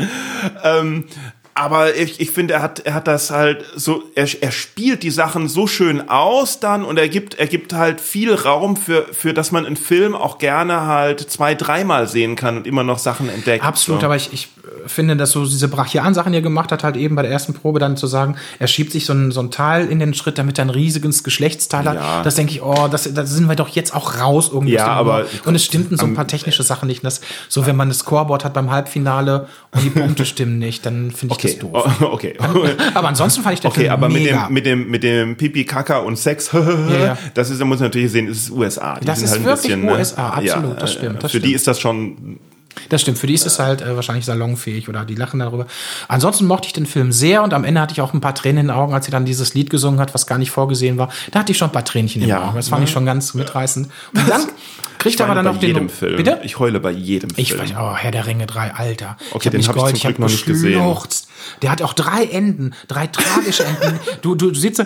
Ähm, 0.63 1.05
aber 1.53 1.95
ich, 1.95 2.19
ich 2.19 2.31
finde, 2.31 2.55
er 2.55 2.61
hat, 2.61 2.79
er 2.79 2.93
hat 2.93 3.07
das 3.07 3.29
halt 3.29 3.65
so, 3.75 4.03
er, 4.15 4.27
er 4.41 4.51
spielt 4.51 5.03
die 5.03 5.11
Sachen 5.11 5.49
so 5.49 5.67
schön 5.67 6.09
aus 6.09 6.59
dann 6.59 6.83
und 6.83 6.97
er 6.97 7.09
gibt, 7.09 7.35
er 7.35 7.47
gibt 7.47 7.73
halt 7.73 7.99
viel 7.99 8.33
Raum 8.33 8.77
für, 8.77 9.05
für 9.11 9.33
dass 9.33 9.51
man 9.51 9.65
einen 9.65 9.75
Film 9.75 10.15
auch 10.15 10.37
gerne 10.37 10.87
halt 10.87 11.19
zwei, 11.19 11.55
dreimal 11.55 12.07
sehen 12.07 12.35
kann 12.35 12.57
und 12.57 12.67
immer 12.67 12.83
noch 12.83 12.99
Sachen 12.99 13.29
entdeckt. 13.29 13.65
Absolut, 13.65 14.01
so. 14.01 14.05
aber 14.05 14.15
ich, 14.15 14.31
ich 14.31 14.49
finde, 14.85 15.15
dass 15.15 15.31
so 15.31 15.45
diese 15.45 15.67
brachialen 15.67 16.13
Sachen, 16.13 16.31
die 16.31 16.39
er 16.39 16.41
gemacht 16.41 16.71
hat, 16.71 16.83
halt 16.83 16.95
eben 16.95 17.15
bei 17.15 17.21
der 17.21 17.31
ersten 17.31 17.53
Probe 17.53 17.79
dann 17.79 17.97
zu 17.97 18.07
sagen, 18.07 18.35
er 18.59 18.67
schiebt 18.67 18.91
sich 18.91 19.05
so 19.05 19.13
ein, 19.13 19.31
so 19.31 19.41
ein 19.41 19.51
Teil 19.51 19.87
in 19.87 19.99
den 19.99 20.13
Schritt, 20.13 20.37
damit 20.37 20.57
er 20.57 20.65
ein 20.65 20.69
riesiges 20.69 21.23
Geschlechtsteil 21.23 21.85
hat. 21.85 21.95
Ja. 21.95 22.23
Das 22.23 22.35
denke 22.35 22.53
ich, 22.53 22.61
oh, 22.61 22.87
das, 22.89 23.11
da 23.13 23.25
sind 23.25 23.47
wir 23.47 23.55
doch 23.55 23.69
jetzt 23.69 23.93
auch 23.93 24.19
raus 24.19 24.49
irgendwie. 24.51 24.73
Ja, 24.73 24.87
aber-. 24.87 25.25
Und 25.45 25.55
es 25.55 25.65
stimmten 25.65 25.97
so 25.97 26.05
ein 26.05 26.13
paar 26.13 26.27
technische 26.27 26.63
Sachen 26.63 26.87
nicht. 26.87 27.03
Das, 27.03 27.21
so, 27.49 27.65
wenn 27.65 27.75
man 27.75 27.89
das 27.89 27.99
Scoreboard 27.99 28.45
hat 28.45 28.53
beim 28.53 28.71
Halbfinale 28.71 29.47
und 29.71 29.83
die 29.83 29.89
Punkte 29.99 30.25
stimmen 30.25 30.59
nicht, 30.59 30.85
dann 30.85 31.11
finde 31.11 31.35
ich 31.35 31.40
Okay, 31.45 31.57
das 31.59 31.71
doof. 31.71 31.97
oh, 32.01 32.05
okay. 32.13 32.33
Aber 32.93 33.07
ansonsten 33.07 33.41
fand 33.43 33.55
ich 33.55 33.59
den 33.61 33.69
Okay, 33.71 33.81
Film 33.81 33.91
aber 33.93 34.09
mit 34.09 34.23
mega. 34.23 34.45
dem, 34.47 34.53
mit 34.53 34.65
dem, 34.65 34.89
mit 34.89 35.03
dem 35.03 35.35
Pipi, 35.37 35.65
Kaka 35.65 35.97
und 35.99 36.17
Sex, 36.17 36.51
ja. 36.53 37.17
das 37.33 37.49
ist, 37.49 37.59
da 37.61 37.65
muss 37.65 37.79
man 37.79 37.87
natürlich 37.89 38.11
sehen, 38.11 38.27
es 38.27 38.37
ist 38.43 38.51
USA. 38.51 38.99
Die 38.99 39.05
Das 39.05 39.17
sind 39.19 39.25
ist 39.25 39.31
halt 39.31 39.41
ein 39.41 39.45
wirklich 39.45 39.61
bisschen, 39.63 39.85
ne, 39.85 39.93
USA, 39.93 40.29
absolut, 40.29 40.81
das 40.81 40.89
äh, 40.91 40.93
stimmt, 40.97 41.23
das 41.23 41.31
für 41.31 41.39
die 41.39 41.47
stimmt. 41.47 41.55
ist 41.55 41.67
das 41.67 41.79
schon, 41.79 42.39
Das 42.89 43.01
stimmt, 43.01 43.17
für 43.17 43.27
die 43.27 43.33
ist 43.33 43.45
es 43.45 43.59
halt 43.59 43.81
äh, 43.81 43.95
wahrscheinlich 43.95 44.25
salonfähig 44.25 44.87
oder 44.89 45.03
die 45.05 45.15
lachen 45.15 45.39
darüber. 45.39 45.67
Ansonsten 46.07 46.45
mochte 46.45 46.67
ich 46.67 46.73
den 46.73 46.85
Film 46.85 47.11
sehr 47.11 47.43
und 47.43 47.53
am 47.53 47.63
Ende 47.63 47.81
hatte 47.81 47.93
ich 47.93 48.01
auch 48.01 48.13
ein 48.13 48.21
paar 48.21 48.35
Tränen 48.35 48.61
in 48.61 48.67
den 48.67 48.75
Augen, 48.75 48.93
als 48.93 49.05
sie 49.05 49.11
dann 49.11 49.25
dieses 49.25 49.53
Lied 49.53 49.69
gesungen 49.69 49.99
hat, 49.99 50.13
was 50.13 50.27
gar 50.27 50.37
nicht 50.37 50.51
vorgesehen 50.51 50.97
war. 50.97 51.09
Da 51.31 51.39
hatte 51.39 51.51
ich 51.51 51.57
schon 51.57 51.69
ein 51.69 51.73
paar 51.73 51.85
Tränchen 51.85 52.21
in 52.21 52.27
den 52.27 52.35
Ja, 52.35 52.47
Augen. 52.47 52.55
Das 52.55 52.69
fand 52.69 52.81
ne? 52.81 52.85
ich 52.85 52.91
schon 52.91 53.05
ganz 53.05 53.33
mitreißend. 53.33 53.87
Und 54.13 54.29
dann 54.29 54.41
kriegt 55.01 55.19
er 55.19 55.25
aber 55.25 55.35
dann 55.35 55.45
bei 55.45 55.51
noch 55.51 55.59
den. 55.59 55.67
jedem 55.67 55.89
Film. 55.89 56.17
Bitte? 56.17 56.39
Ich 56.43 56.59
heule 56.59 56.79
bei 56.79 56.91
jedem 56.91 57.29
Ich 57.35 57.49
Film. 57.53 57.61
weiß, 57.61 57.73
oh, 57.79 57.95
Herr 57.95 58.11
der 58.11 58.25
Ringe 58.27 58.45
3, 58.47 58.71
Alter. 58.73 59.17
Okay, 59.31 59.45
hab 59.47 59.51
den 59.51 59.57
nicht 59.59 59.67
hab 59.69 59.75
ich 59.77 60.01
Glück 60.01 60.13
hab 60.13 60.19
noch 60.19 60.29
nicht 60.29 60.45
gesehen. 60.45 60.95
Der 61.61 61.71
hat 61.71 61.81
auch 61.81 61.93
drei 61.93 62.25
Enden, 62.25 62.73
drei 62.87 63.07
tragische 63.07 63.63
Enden. 63.65 63.99
Du, 64.21 64.35
du 64.35 64.53
sitzt, 64.53 64.77
so, 64.77 64.83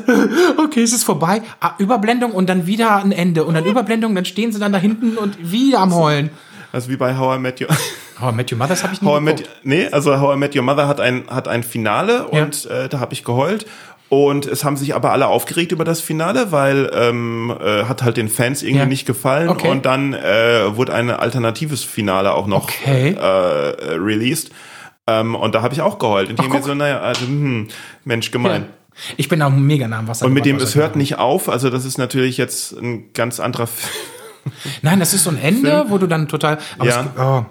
okay, 0.63 0.81
es 0.83 0.93
ist 0.93 1.03
vorbei. 1.03 1.41
Ah, 1.59 1.71
Überblendung 1.77 2.31
und 2.31 2.47
dann 2.47 2.65
wieder 2.65 2.95
ein 3.03 3.11
Ende. 3.11 3.43
Und 3.43 3.53
dann 3.55 3.65
Überblendung, 3.65 4.15
dann 4.15 4.25
stehen 4.25 4.51
sie 4.51 4.59
dann 4.59 4.71
da 4.71 4.79
hinten 4.79 5.17
und 5.17 5.51
wieder 5.51 5.79
am 5.79 5.93
Heulen. 5.93 6.29
Also 6.71 6.89
wie 6.89 6.97
bei 6.97 7.17
How 7.17 7.37
I 7.37 7.39
Met 7.39 7.61
Your 7.61 7.67
Oh, 8.21 8.31
Matthew 8.31 8.55
Mothers 8.55 8.81
habe 8.83 8.93
ich 8.93 9.01
nie 9.01 9.07
How 9.09 9.19
I 9.19 9.23
Met, 9.23 9.37
geguckt. 9.37 9.55
nee, 9.63 9.87
also 9.89 10.17
How 10.21 10.35
I 10.35 10.37
Met 10.39 10.55
Your 10.55 10.61
Mother 10.63 10.87
hat 10.87 11.01
ein, 11.01 11.25
hat 11.29 11.49
ein 11.49 11.63
Finale 11.63 12.25
Ja. 12.31 12.43
und 12.43 12.65
äh, 12.67 12.87
da 12.87 13.01
habe 13.01 13.11
ich 13.13 13.25
geheult. 13.25 13.65
Und 14.07 14.45
es 14.45 14.63
haben 14.63 14.77
sich 14.77 14.93
aber 14.93 15.11
alle 15.11 15.27
aufgeregt 15.27 15.71
über 15.71 15.83
das 15.83 15.99
Finale, 15.99 16.51
weil 16.51 16.91
ähm, 16.93 17.51
äh, 17.59 17.85
hat 17.85 18.03
halt 18.03 18.17
den 18.17 18.29
Fans 18.29 18.61
irgendwie 18.61 18.79
Ja. 18.79 18.85
nicht 18.85 19.05
gefallen. 19.07 19.49
Okay. 19.49 19.67
Und 19.69 19.85
dann 19.85 20.13
äh, 20.13 20.75
wurde 20.77 20.93
ein 20.93 21.09
alternatives 21.09 21.83
Finale 21.83 22.33
auch 22.33 22.45
noch 22.47 22.65
Okay. 22.65 23.15
äh, 23.19 23.69
äh, 23.71 23.93
released. 23.95 24.51
Ähm, 25.07 25.33
und 25.35 25.55
da 25.55 25.61
habe 25.63 25.73
ich 25.73 25.81
auch 25.81 25.97
geheult. 25.99 26.29
Und 26.29 26.35
ich 26.35 26.41
denke 26.41 26.57
mir 26.57 26.63
so, 26.63 26.73
naja, 26.75 26.99
also, 27.01 27.25
hm, 27.25 27.67
Mensch, 28.03 28.31
gemein. 28.31 28.67
Ich 29.17 29.27
bin 29.27 29.41
auch 29.41 29.49
mega 29.49 29.87
nah 29.87 29.99
am 29.99 30.07
Wasser. 30.07 30.25
Und 30.25 30.33
mit 30.33 30.45
dem, 30.45 30.57
es 30.57 30.75
hört 30.75 30.95
nicht 30.95 31.17
auf, 31.17 31.49
also 31.49 31.69
das 31.69 31.83
ist 31.83 31.97
natürlich 31.97 32.37
jetzt 32.37 32.71
ein 32.73 33.11
ganz 33.13 33.39
anderer 33.39 33.67
Film. 33.67 33.91
Nein, 34.83 34.99
das 34.99 35.13
ist 35.13 35.23
so 35.23 35.31
ein 35.31 35.37
Ende, 35.41 35.69
Film. 35.69 35.89
wo 35.89 35.97
du 35.97 36.07
dann 36.07 36.27
total. 36.27 36.59
ja. 36.83 37.01
Es, 37.01 37.19
oh, 37.19 37.45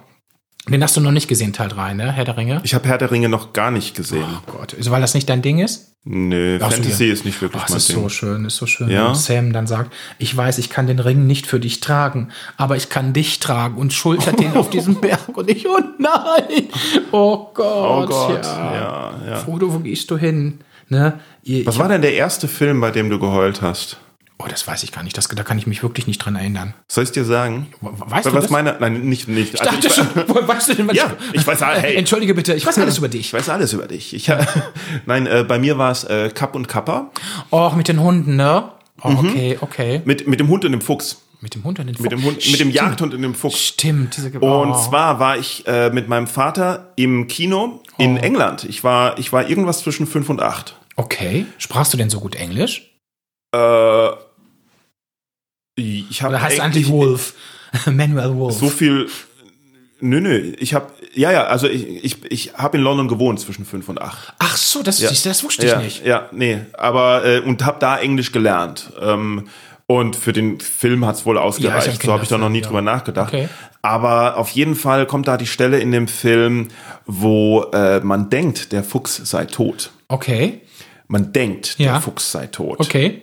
den 0.68 0.82
hast 0.82 0.96
du 0.96 1.00
noch 1.00 1.10
nicht 1.10 1.28
gesehen, 1.28 1.52
Teil 1.52 1.68
3, 1.68 1.94
ne? 1.94 2.12
Herr 2.12 2.24
der 2.24 2.36
Ringe? 2.36 2.60
Ich 2.64 2.74
habe 2.74 2.88
Herr 2.88 2.96
der 2.96 3.10
Ringe 3.10 3.28
noch 3.28 3.52
gar 3.52 3.70
nicht 3.70 3.94
gesehen. 3.94 4.24
Oh 4.24 4.52
Gott, 4.52 4.74
weil 4.88 5.00
das 5.00 5.12
nicht 5.12 5.28
dein 5.28 5.42
Ding 5.42 5.58
ist? 5.58 5.94
Nö, 6.04 6.58
Ach, 6.60 6.70
Fantasy 6.70 7.06
ist 7.06 7.24
nicht 7.24 7.40
wirklich 7.40 7.62
oh, 7.62 7.66
mein 7.68 7.76
ist 7.78 7.88
Ding. 7.88 7.96
ist 7.96 8.02
so 8.02 8.08
schön, 8.08 8.44
ist 8.44 8.56
so 8.56 8.66
schön. 8.66 8.90
Ja? 8.90 9.08
Und 9.08 9.16
Sam 9.16 9.52
dann 9.52 9.66
sagt, 9.66 9.92
ich 10.18 10.34
weiß, 10.34 10.58
ich 10.58 10.70
kann 10.70 10.86
den 10.86 10.98
Ring 10.98 11.26
nicht 11.26 11.46
für 11.46 11.60
dich 11.60 11.80
tragen, 11.80 12.28
aber 12.56 12.76
ich 12.76 12.88
kann 12.88 13.12
dich 13.12 13.40
tragen 13.40 13.76
und 13.76 13.92
schultert 13.92 14.38
den 14.38 14.54
auf 14.54 14.70
diesem 14.70 14.94
Berg 15.00 15.28
und 15.36 15.50
ich, 15.50 15.66
oh 15.66 15.78
nein, 15.98 16.68
oh 17.10 17.48
Gott, 17.54 18.04
oh 18.04 18.06
Gott. 18.06 18.44
Ja. 18.44 18.74
Ja, 18.74 19.12
ja. 19.26 19.36
Frodo, 19.36 19.72
wo 19.72 19.78
gehst 19.78 20.10
du 20.10 20.16
hin? 20.18 20.60
Ne? 20.88 21.18
Was 21.64 21.78
war 21.78 21.88
denn 21.88 22.02
der 22.02 22.14
erste 22.14 22.48
Film, 22.48 22.80
bei 22.80 22.90
dem 22.90 23.08
du 23.08 23.18
geheult 23.18 23.62
hast? 23.62 23.98
Oh, 24.38 24.46
das 24.48 24.66
weiß 24.66 24.82
ich 24.82 24.90
gar 24.90 25.04
nicht. 25.04 25.16
Das, 25.16 25.28
da 25.28 25.42
kann 25.44 25.58
ich 25.58 25.66
mich 25.66 25.82
wirklich 25.82 26.08
nicht 26.08 26.18
dran 26.18 26.34
erinnern. 26.34 26.74
Soll 26.88 27.04
ich 27.04 27.12
dir 27.12 27.24
sagen? 27.24 27.68
Weißt 27.80 28.26
was 28.26 28.32
du 28.32 28.40
das? 28.40 28.50
meine, 28.50 28.76
nein, 28.80 29.02
nicht, 29.02 29.28
nicht. 29.28 29.54
Ich 29.54 29.60
also 29.60 29.72
dachte 29.72 29.86
ich, 29.86 29.94
schon, 29.94 30.48
weißt 30.48 30.68
du 30.68 30.74
denn, 30.74 30.88
was 30.88 30.96
ja, 30.96 31.12
ich 31.32 31.46
weiß, 31.46 31.60
hey. 31.60 31.94
Entschuldige 31.94 32.34
bitte, 32.34 32.54
ich 32.54 32.66
weiß 32.66 32.78
alles 32.78 32.98
über 32.98 33.08
dich. 33.08 33.20
Ich 33.20 33.32
weiß 33.32 33.48
alles 33.48 33.72
über 33.72 33.86
dich. 33.86 34.12
Ich, 34.12 34.30
nein, 35.06 35.26
äh, 35.26 35.44
bei 35.46 35.60
mir 35.60 35.78
war 35.78 35.92
es 35.92 36.02
äh, 36.04 36.30
Kapp 36.34 36.56
und 36.56 36.66
Kappa. 36.66 37.12
Oh, 37.50 37.70
mit 37.76 37.86
den 37.86 38.00
Hunden, 38.00 38.34
ne? 38.34 38.72
Oh, 39.02 39.10
mhm. 39.10 39.18
okay, 39.18 39.58
okay. 39.60 40.02
Mit, 40.04 40.26
mit 40.26 40.40
dem 40.40 40.48
Hund 40.48 40.64
und 40.64 40.72
dem 40.72 40.80
Fuchs. 40.80 41.22
Mit 41.40 41.54
dem 41.54 41.62
Hund 41.62 41.78
und 41.78 41.86
dem 41.86 41.94
Fuchs. 41.94 42.02
Mit 42.02 42.12
dem, 42.12 42.24
Hund, 42.24 42.50
mit 42.50 42.60
dem 42.60 42.70
Jagdhund 42.70 43.14
und 43.14 43.22
dem 43.22 43.34
Fuchs. 43.34 43.60
Stimmt. 43.60 44.16
Diese 44.16 44.32
oh. 44.40 44.62
Und 44.62 44.76
zwar 44.78 45.20
war 45.20 45.36
ich 45.36 45.66
äh, 45.66 45.90
mit 45.90 46.08
meinem 46.08 46.26
Vater 46.26 46.92
im 46.96 47.28
Kino 47.28 47.82
in 47.98 48.18
oh. 48.18 48.20
England. 48.20 48.64
Ich 48.64 48.82
war, 48.82 49.18
ich 49.18 49.32
war 49.32 49.48
irgendwas 49.48 49.80
zwischen 49.80 50.06
fünf 50.06 50.28
und 50.28 50.40
acht. 50.40 50.76
Okay. 50.96 51.46
Sprachst 51.58 51.92
du 51.92 51.98
denn 51.98 52.08
so 52.10 52.20
gut 52.20 52.34
Englisch? 52.34 52.98
Äh, 53.52 54.08
ich 55.76 56.22
habe. 56.22 56.40
Heißt 56.40 56.60
eigentlich 56.60 56.88
Wolf? 56.88 57.34
Manuel 57.86 58.36
Wolf. 58.36 58.58
So 58.58 58.68
viel. 58.68 59.08
Nö, 60.00 60.20
nö. 60.20 60.52
Ich 60.58 60.74
habe, 60.74 60.90
ja, 61.14 61.32
ja. 61.32 61.44
Also 61.44 61.68
ich, 61.68 62.04
ich, 62.04 62.30
ich 62.30 62.54
habe 62.54 62.76
in 62.76 62.82
London 62.82 63.08
gewohnt 63.08 63.40
zwischen 63.40 63.64
fünf 63.64 63.88
und 63.88 64.00
acht. 64.00 64.34
Ach 64.38 64.56
so, 64.56 64.82
das, 64.82 65.00
ja. 65.00 65.08
das 65.08 65.44
wusste 65.44 65.64
ich 65.64 65.72
ja, 65.72 65.78
nicht. 65.80 66.04
Ja, 66.04 66.28
nee. 66.32 66.60
Aber 66.74 67.24
äh, 67.24 67.40
und 67.40 67.64
habe 67.64 67.78
da 67.80 67.98
Englisch 67.98 68.32
gelernt. 68.32 68.92
Ähm, 69.00 69.48
und 69.86 70.16
für 70.16 70.32
den 70.32 70.60
Film 70.60 71.04
hat's 71.06 71.26
wohl 71.26 71.38
ausgereicht. 71.38 71.86
Ja, 71.86 71.92
hab 71.92 72.02
so 72.02 72.12
habe 72.12 72.22
ich 72.22 72.28
da 72.28 72.38
noch 72.38 72.48
nie 72.48 72.60
ja. 72.60 72.66
drüber 72.66 72.82
nachgedacht. 72.82 73.32
Okay. 73.32 73.48
Aber 73.82 74.38
auf 74.38 74.50
jeden 74.50 74.76
Fall 74.76 75.06
kommt 75.06 75.28
da 75.28 75.36
die 75.36 75.46
Stelle 75.46 75.78
in 75.78 75.92
dem 75.92 76.08
Film, 76.08 76.68
wo 77.06 77.64
äh, 77.72 78.00
man 78.00 78.30
denkt, 78.30 78.72
der 78.72 78.82
Fuchs 78.82 79.16
sei 79.24 79.44
tot. 79.44 79.90
Okay. 80.08 80.62
Man 81.06 81.32
denkt, 81.32 81.78
der 81.78 82.00
Fuchs 82.00 82.32
sei 82.32 82.46
tot. 82.46 82.80
Okay. 82.80 83.22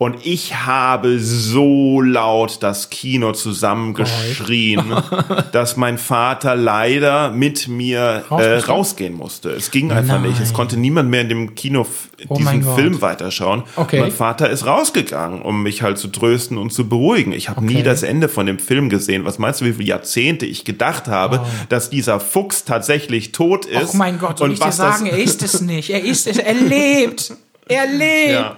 Und 0.00 0.24
ich 0.24 0.54
habe 0.64 1.18
so 1.18 2.00
laut 2.00 2.62
das 2.62 2.88
Kino 2.88 3.32
zusammengeschrien, 3.32 4.92
dass 5.52 5.76
mein 5.76 5.98
Vater 5.98 6.54
leider 6.54 7.32
mit 7.32 7.66
mir 7.66 8.24
äh, 8.30 8.58
rausgehen 8.58 9.14
musste. 9.14 9.50
Es 9.50 9.72
ging 9.72 9.90
einfach 9.90 10.20
Nein. 10.20 10.30
nicht. 10.30 10.40
Es 10.40 10.52
konnte 10.52 10.76
niemand 10.76 11.10
mehr 11.10 11.22
in 11.22 11.28
dem 11.28 11.54
Kino 11.56 11.84
oh 12.28 12.36
diesen 12.36 12.62
Film 12.76 13.02
weiterschauen. 13.02 13.64
Okay. 13.74 13.98
Mein 14.00 14.12
Vater 14.12 14.48
ist 14.48 14.66
rausgegangen, 14.66 15.42
um 15.42 15.64
mich 15.64 15.82
halt 15.82 15.98
zu 15.98 16.06
trösten 16.06 16.58
und 16.58 16.72
zu 16.72 16.88
beruhigen. 16.88 17.32
Ich 17.32 17.48
habe 17.48 17.60
okay. 17.60 17.74
nie 17.74 17.82
das 17.82 18.04
Ende 18.04 18.28
von 18.28 18.46
dem 18.46 18.60
Film 18.60 18.90
gesehen. 18.90 19.24
Was 19.24 19.40
meinst 19.40 19.62
du, 19.62 19.64
wie 19.64 19.72
viele 19.72 19.88
Jahrzehnte 19.88 20.46
ich 20.46 20.64
gedacht 20.64 21.08
habe, 21.08 21.40
oh. 21.42 21.46
dass 21.70 21.90
dieser 21.90 22.20
Fuchs 22.20 22.64
tatsächlich 22.64 23.32
tot 23.32 23.66
ist? 23.66 23.94
Oh 23.94 23.96
mein 23.96 24.20
Gott, 24.20 24.40
und 24.40 24.52
ich 24.52 24.60
dir 24.60 24.70
sagen, 24.70 25.06
er 25.06 25.18
ist 25.18 25.42
es 25.42 25.60
nicht. 25.60 25.90
Er 25.90 26.04
ist 26.04 26.28
es. 26.28 26.38
Er 26.38 26.54
lebt. 26.54 27.32
Er 27.70 27.86
lebt. 27.86 28.30
Ja. 28.30 28.54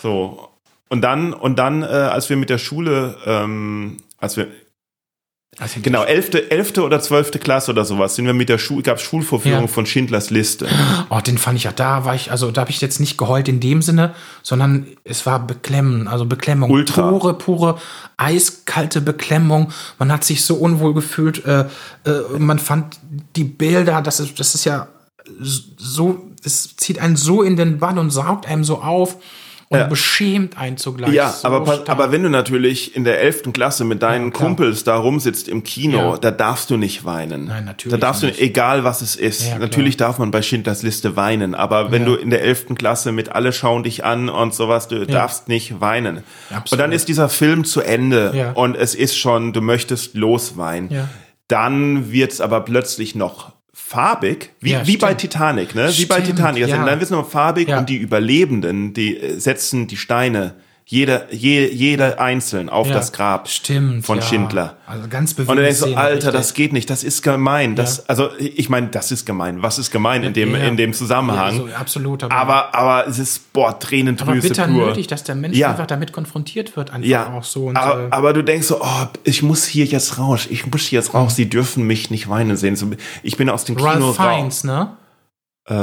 So. 0.00 0.53
Und 0.88 1.02
dann, 1.02 1.32
und 1.32 1.58
dann, 1.58 1.82
äh, 1.82 1.86
als 1.86 2.28
wir 2.30 2.36
mit 2.36 2.50
der 2.50 2.58
Schule, 2.58 3.16
ähm, 3.26 3.98
als 4.18 4.36
wir 4.36 4.48
also 5.58 5.80
genau, 5.82 6.02
elfte, 6.02 6.50
elfte 6.50 6.82
oder 6.82 7.00
zwölfte 7.00 7.38
Klasse 7.38 7.70
oder 7.70 7.84
sowas 7.84 8.16
sind 8.16 8.26
wir 8.26 8.32
mit 8.32 8.48
der 8.48 8.58
Schule, 8.58 8.82
gab 8.82 9.00
Schulvorführung 9.00 9.62
ja. 9.62 9.66
von 9.68 9.86
Schindlers 9.86 10.30
Liste. 10.30 10.66
Oh, 11.10 11.20
den 11.20 11.38
fand 11.38 11.58
ich 11.58 11.64
ja, 11.64 11.72
da 11.72 12.04
war 12.04 12.14
ich, 12.14 12.32
also 12.32 12.50
da 12.50 12.62
habe 12.62 12.70
ich 12.70 12.80
jetzt 12.80 12.98
nicht 12.98 13.16
geheult 13.18 13.48
in 13.48 13.60
dem 13.60 13.80
Sinne, 13.80 14.14
sondern 14.42 14.86
es 15.04 15.26
war 15.26 15.46
Beklemmung, 15.46 16.08
also 16.08 16.26
Beklemmung. 16.26 16.70
Ultra. 16.70 17.08
Pure, 17.08 17.34
pure, 17.34 17.78
eiskalte 18.16 19.00
Beklemmung. 19.00 19.72
Man 19.98 20.10
hat 20.10 20.24
sich 20.24 20.42
so 20.42 20.56
unwohl 20.56 20.92
gefühlt, 20.92 21.44
äh, 21.44 21.66
äh, 22.04 22.38
man 22.38 22.58
fand 22.58 22.98
die 23.36 23.44
Bilder, 23.44 24.02
das 24.02 24.18
ist, 24.18 24.40
das 24.40 24.54
ist 24.56 24.64
ja 24.64 24.88
so, 25.40 26.30
es 26.42 26.76
zieht 26.76 26.98
einen 26.98 27.16
so 27.16 27.42
in 27.42 27.56
den 27.56 27.78
Bann 27.78 27.98
und 27.98 28.10
saugt 28.10 28.46
einem 28.46 28.64
so 28.64 28.78
auf 28.78 29.16
und 29.68 29.78
ja. 29.78 29.86
beschämt 29.86 30.58
einen 30.58 30.76
zugleich. 30.76 31.12
Ja, 31.12 31.30
so 31.30 31.48
aber, 31.48 31.84
aber 31.88 32.12
wenn 32.12 32.22
du 32.22 32.28
natürlich 32.28 32.94
in 32.94 33.04
der 33.04 33.20
11. 33.20 33.52
Klasse 33.52 33.84
mit 33.84 34.02
deinen 34.02 34.26
ja, 34.26 34.30
Kumpels 34.30 34.84
da 34.84 34.96
rumsitzt 34.96 35.48
im 35.48 35.62
Kino, 35.62 36.12
ja. 36.12 36.16
da 36.18 36.30
darfst 36.30 36.70
du 36.70 36.76
nicht 36.76 37.04
weinen. 37.04 37.46
Nein, 37.46 37.64
natürlich. 37.64 37.98
Da 37.98 38.06
darfst 38.06 38.22
nicht. 38.22 38.38
du, 38.38 38.44
egal 38.44 38.84
was 38.84 39.02
es 39.02 39.16
ist. 39.16 39.48
Ja, 39.48 39.58
natürlich 39.58 39.96
darf 39.96 40.18
man 40.18 40.30
bei 40.30 40.42
Schindlers 40.42 40.82
Liste 40.82 41.16
weinen, 41.16 41.54
aber 41.54 41.90
wenn 41.90 42.04
du 42.04 42.14
in 42.14 42.30
der 42.30 42.42
11. 42.42 42.74
Klasse 42.74 43.12
mit 43.12 43.30
alle 43.30 43.52
schauen 43.52 43.82
dich 43.82 44.04
an 44.04 44.28
und 44.28 44.54
sowas, 44.54 44.88
du 44.88 45.06
darfst 45.06 45.48
nicht 45.48 45.80
weinen. 45.80 46.22
Absolut. 46.50 46.72
Und 46.72 46.78
dann 46.78 46.92
ist 46.92 47.08
dieser 47.08 47.28
Film 47.28 47.64
zu 47.64 47.80
Ende 47.80 48.52
und 48.54 48.76
es 48.76 48.94
ist 48.94 49.16
schon, 49.16 49.52
du 49.52 49.60
möchtest 49.60 50.14
losweinen. 50.14 51.08
Dann 51.48 52.10
wird's 52.10 52.40
aber 52.40 52.60
plötzlich 52.62 53.14
noch 53.14 53.53
farbig, 53.94 54.50
wie, 54.60 54.72
ja, 54.72 54.86
wie 54.86 54.96
bei 54.96 55.14
Titanic, 55.14 55.74
ne? 55.74 55.88
Wie 55.88 55.92
stimmt, 55.92 56.08
bei 56.08 56.20
Titanic. 56.20 56.64
Also 56.64 56.74
ja. 56.74 56.84
dann 56.84 56.98
wird 56.98 57.02
es 57.02 57.10
noch 57.10 57.30
farbig 57.30 57.68
ja. 57.68 57.78
und 57.78 57.88
die 57.88 57.96
Überlebenden, 57.96 58.92
die 58.92 59.16
äh, 59.16 59.38
setzen 59.38 59.86
die 59.86 59.96
Steine 59.96 60.54
jeder, 60.86 61.32
je, 61.32 61.66
jeder 61.66 62.20
einzeln 62.20 62.68
auf 62.68 62.88
ja, 62.88 62.92
das 62.92 63.12
Grab 63.12 63.48
stimmt, 63.48 64.04
von 64.04 64.18
ja. 64.18 64.24
Schindler. 64.24 64.76
Also 64.86 65.08
ganz 65.08 65.32
bewusst. 65.32 65.48
Und 65.48 65.56
dann 65.56 65.64
denkst 65.64 65.80
du, 65.80 65.94
Alter, 65.94 66.30
das 66.30 66.52
geht 66.52 66.74
nicht, 66.74 66.90
das 66.90 67.02
ist 67.02 67.22
gemein. 67.22 67.74
Das, 67.74 67.98
ja. 67.98 68.02
Also 68.08 68.28
ich 68.38 68.68
meine, 68.68 68.88
das 68.88 69.10
ist 69.10 69.24
gemein. 69.24 69.62
Was 69.62 69.78
ist 69.78 69.90
gemein 69.90 70.24
in 70.24 70.34
dem, 70.34 70.54
in 70.54 70.76
dem 70.76 70.92
Zusammenhang? 70.92 71.62
Also, 71.62 71.68
absolut. 71.74 72.24
Aber, 72.24 72.34
aber, 72.34 72.74
aber, 72.74 73.08
es 73.08 73.18
ist, 73.18 73.50
boah, 73.54 73.78
Tränendrüse 73.78 74.30
aber 74.30 74.40
bitter 74.40 74.66
pur. 74.66 74.86
nötig, 74.88 75.06
dass 75.06 75.24
der 75.24 75.36
Mensch 75.36 75.60
einfach 75.62 75.86
damit 75.86 76.12
konfrontiert 76.12 76.76
wird. 76.76 76.90
Einfach 76.90 77.08
ja. 77.08 77.32
auch 77.32 77.44
so. 77.44 77.64
Und, 77.68 77.78
aber, 77.78 78.04
äh, 78.04 78.08
aber, 78.10 78.32
du 78.34 78.44
denkst 78.44 78.66
so, 78.66 78.82
oh, 78.82 79.06
ich 79.22 79.42
muss 79.42 79.64
hier 79.64 79.86
jetzt 79.86 80.18
raus. 80.18 80.46
Ich 80.50 80.66
muss 80.66 80.82
hier 80.82 80.98
jetzt 80.98 81.14
raus. 81.14 81.32
Mhm. 81.32 81.36
Sie 81.36 81.48
dürfen 81.48 81.86
mich 81.86 82.10
nicht 82.10 82.28
weinen 82.28 82.58
sehen. 82.58 82.98
Ich 83.22 83.38
bin 83.38 83.48
aus 83.48 83.64
dem 83.64 83.78
Ralph 83.78 83.94
Kino 83.94 84.12
Fiennes, 84.12 84.56
raus. 84.56 84.64
ne? 84.64 84.90
Äh, 85.66 85.74